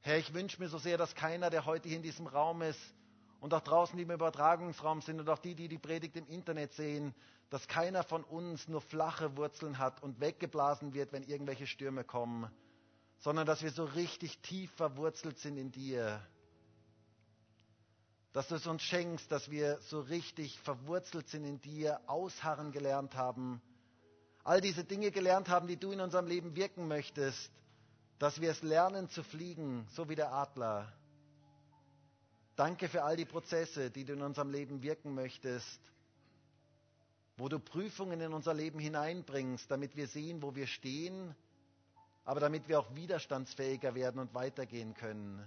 Herr, 0.00 0.16
ich 0.16 0.32
wünsche 0.32 0.58
mir 0.60 0.68
so 0.68 0.78
sehr, 0.78 0.96
dass 0.96 1.14
keiner, 1.14 1.50
der 1.50 1.66
heute 1.66 1.88
hier 1.88 1.98
in 1.98 2.02
diesem 2.02 2.26
Raum 2.26 2.62
ist 2.62 2.80
und 3.40 3.52
auch 3.52 3.60
draußen, 3.60 3.98
im 3.98 4.10
Übertragungsraum 4.10 5.02
sind 5.02 5.20
und 5.20 5.28
auch 5.28 5.38
die, 5.38 5.54
die 5.54 5.68
die 5.68 5.78
Predigt 5.78 6.16
im 6.16 6.26
Internet 6.26 6.72
sehen, 6.72 7.14
dass 7.50 7.68
keiner 7.68 8.02
von 8.02 8.24
uns 8.24 8.66
nur 8.68 8.80
flache 8.80 9.36
Wurzeln 9.36 9.78
hat 9.78 10.02
und 10.02 10.20
weggeblasen 10.20 10.94
wird, 10.94 11.12
wenn 11.12 11.24
irgendwelche 11.24 11.66
Stürme 11.66 12.04
kommen, 12.04 12.50
sondern 13.18 13.46
dass 13.46 13.62
wir 13.62 13.72
so 13.72 13.84
richtig 13.84 14.38
tief 14.38 14.70
verwurzelt 14.72 15.38
sind 15.38 15.58
in 15.58 15.70
dir. 15.70 16.26
Dass 18.32 18.48
du 18.48 18.54
es 18.54 18.66
uns 18.66 18.82
schenkst, 18.82 19.30
dass 19.32 19.50
wir 19.50 19.78
so 19.80 20.00
richtig 20.00 20.58
verwurzelt 20.60 21.28
sind 21.28 21.44
in 21.44 21.60
dir, 21.60 22.00
ausharren 22.06 22.70
gelernt 22.70 23.16
haben, 23.16 23.60
all 24.44 24.60
diese 24.60 24.84
Dinge 24.84 25.10
gelernt 25.10 25.48
haben, 25.48 25.66
die 25.66 25.76
du 25.76 25.90
in 25.90 26.00
unserem 26.00 26.26
Leben 26.26 26.54
wirken 26.54 26.86
möchtest, 26.88 27.50
dass 28.18 28.40
wir 28.40 28.50
es 28.50 28.62
lernen 28.62 29.08
zu 29.08 29.22
fliegen, 29.22 29.86
so 29.94 30.08
wie 30.08 30.14
der 30.14 30.32
Adler. 30.32 30.92
Danke 32.54 32.88
für 32.88 33.02
all 33.02 33.16
die 33.16 33.24
Prozesse, 33.24 33.90
die 33.90 34.04
du 34.04 34.12
in 34.12 34.22
unserem 34.22 34.50
Leben 34.50 34.82
wirken 34.82 35.14
möchtest, 35.14 35.80
wo 37.36 37.48
du 37.48 37.58
Prüfungen 37.58 38.20
in 38.20 38.34
unser 38.34 38.52
Leben 38.52 38.78
hineinbringst, 38.78 39.70
damit 39.70 39.96
wir 39.96 40.06
sehen, 40.06 40.42
wo 40.42 40.54
wir 40.54 40.66
stehen, 40.66 41.34
aber 42.24 42.38
damit 42.40 42.68
wir 42.68 42.78
auch 42.78 42.94
widerstandsfähiger 42.94 43.94
werden 43.94 44.20
und 44.20 44.34
weitergehen 44.34 44.92
können. 44.94 45.42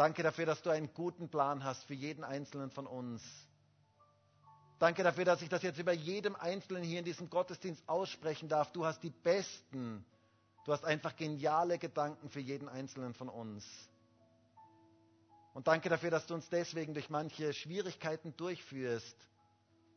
Danke 0.00 0.22
dafür, 0.22 0.46
dass 0.46 0.62
du 0.62 0.70
einen 0.70 0.94
guten 0.94 1.28
Plan 1.28 1.62
hast 1.62 1.84
für 1.84 1.92
jeden 1.92 2.24
Einzelnen 2.24 2.70
von 2.70 2.86
uns. 2.86 3.22
Danke 4.78 5.02
dafür, 5.02 5.26
dass 5.26 5.42
ich 5.42 5.50
das 5.50 5.62
jetzt 5.62 5.78
über 5.78 5.92
jedem 5.92 6.36
Einzelnen 6.36 6.82
hier 6.82 7.00
in 7.00 7.04
diesem 7.04 7.28
Gottesdienst 7.28 7.86
aussprechen 7.86 8.48
darf. 8.48 8.72
Du 8.72 8.86
hast 8.86 9.02
die 9.02 9.10
besten, 9.10 10.02
du 10.64 10.72
hast 10.72 10.86
einfach 10.86 11.14
geniale 11.16 11.78
Gedanken 11.78 12.30
für 12.30 12.40
jeden 12.40 12.66
Einzelnen 12.66 13.12
von 13.12 13.28
uns. 13.28 13.66
Und 15.52 15.68
danke 15.68 15.90
dafür, 15.90 16.10
dass 16.10 16.24
du 16.24 16.32
uns 16.32 16.48
deswegen 16.48 16.94
durch 16.94 17.10
manche 17.10 17.52
Schwierigkeiten 17.52 18.34
durchführst, 18.38 19.28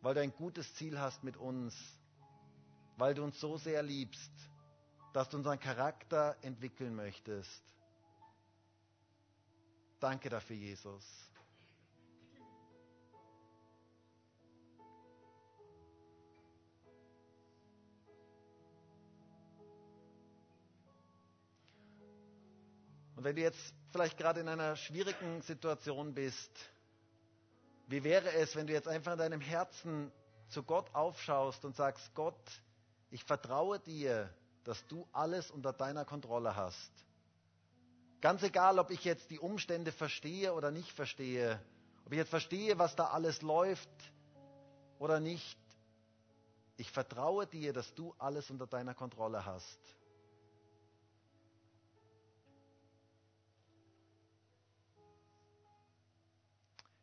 weil 0.01 0.15
du 0.15 0.19
ein 0.19 0.33
gutes 0.33 0.75
Ziel 0.75 0.99
hast 0.99 1.23
mit 1.23 1.37
uns, 1.37 1.73
weil 2.97 3.13
du 3.13 3.23
uns 3.23 3.39
so 3.39 3.55
sehr 3.55 3.81
liebst 3.81 4.33
dass 5.13 5.29
du 5.29 5.37
unseren 5.37 5.59
Charakter 5.59 6.35
entwickeln 6.41 6.95
möchtest. 6.95 7.63
Danke 10.03 10.27
dafür, 10.27 10.57
Jesus. 10.57 11.05
Und 23.15 23.23
wenn 23.23 23.33
du 23.33 23.41
jetzt 23.43 23.73
vielleicht 23.93 24.17
gerade 24.17 24.41
in 24.41 24.49
einer 24.49 24.75
schwierigen 24.75 25.41
Situation 25.41 26.13
bist, 26.13 26.51
wie 27.87 28.03
wäre 28.03 28.29
es, 28.33 28.57
wenn 28.57 28.67
du 28.67 28.73
jetzt 28.73 28.89
einfach 28.89 29.13
in 29.13 29.19
deinem 29.19 29.39
Herzen 29.39 30.11
zu 30.49 30.63
Gott 30.63 30.93
aufschaust 30.93 31.63
und 31.63 31.77
sagst, 31.77 32.13
Gott, 32.13 32.61
ich 33.09 33.23
vertraue 33.23 33.79
dir, 33.79 34.29
dass 34.65 34.85
du 34.87 35.07
alles 35.13 35.49
unter 35.49 35.71
deiner 35.71 36.03
Kontrolle 36.03 36.57
hast. 36.57 36.91
Ganz 38.23 38.41
egal, 38.41 38.79
ob 38.79 38.89
ich 38.89 39.03
jetzt 39.03 39.31
die 39.31 39.39
Umstände 39.39 39.91
verstehe 39.91 40.53
oder 40.53 40.71
nicht 40.71 40.93
verstehe, 40.93 41.59
ob 42.05 42.13
ich 42.13 42.17
jetzt 42.19 42.29
verstehe, 42.29 42.79
was 42.79 42.95
da 42.95 43.07
alles 43.07 43.41
läuft 43.41 43.89
oder 44.97 45.19
nicht, 45.19 45.59
ich 46.77 46.89
vertraue 46.89 47.45
dir, 47.47 47.73
dass 47.73 47.93
du 47.95 48.15
alles 48.19 48.49
unter 48.49 48.65
deiner 48.65 48.93
Kontrolle 48.93 49.45
hast. 49.45 49.77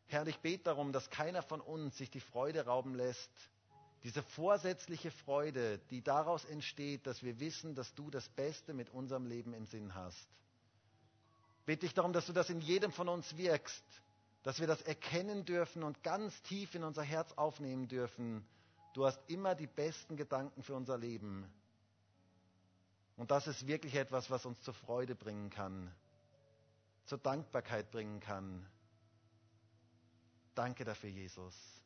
Herr, 0.07 0.27
ich 0.27 0.39
bete 0.39 0.65
darum, 0.65 0.91
dass 0.91 1.11
keiner 1.11 1.43
von 1.43 1.61
uns 1.61 1.99
sich 1.99 2.09
die 2.11 2.21
Freude 2.21 2.65
rauben 2.65 2.95
lässt, 2.95 3.31
diese 4.05 4.23
vorsätzliche 4.23 5.11
Freude, 5.11 5.81
die 5.91 6.01
daraus 6.03 6.47
entsteht, 6.47 7.07
dass 7.07 7.23
wir 7.23 7.39
wissen, 7.41 7.75
dass 7.75 7.95
du 7.95 8.09
das 8.09 8.27
Beste 8.31 8.73
mit 8.73 8.89
unserem 8.89 9.27
Leben 9.27 9.53
im 9.53 9.67
Sinn 9.67 9.95
hast. 9.95 10.27
Bitte 11.67 11.87
ich 11.87 11.95
darum, 11.95 12.13
dass 12.13 12.27
du 12.27 12.33
das 12.33 12.51
in 12.51 12.61
jedem 12.61 12.93
von 12.93 13.09
uns 13.09 13.37
wirkst, 13.37 13.85
dass 14.43 14.61
wir 14.61 14.67
das 14.67 14.83
erkennen 14.83 15.45
dürfen 15.45 15.83
und 15.83 16.03
ganz 16.03 16.43
tief 16.43 16.75
in 16.75 16.85
unser 16.85 17.03
Herz 17.03 17.33
aufnehmen 17.33 17.89
dürfen. 17.89 18.45
Du 18.95 19.07
hast 19.07 19.21
immer 19.29 19.55
die 19.55 19.67
besten 19.67 20.17
Gedanken 20.17 20.63
für 20.63 20.75
unser 20.75 20.99
Leben. 20.99 21.51
Und 23.17 23.31
das 23.31 23.47
ist 23.47 23.67
wirklich 23.67 23.95
etwas, 23.97 24.31
was 24.31 24.47
uns 24.47 24.61
zur 24.63 24.75
Freude 24.75 25.15
bringen 25.15 25.51
kann, 25.51 25.95
zur 27.05 27.19
Dankbarkeit 27.19 27.91
bringen 27.91 28.19
kann. 28.21 28.67
Danke 30.55 30.85
dafür, 30.85 31.11
Jesus. 31.11 31.80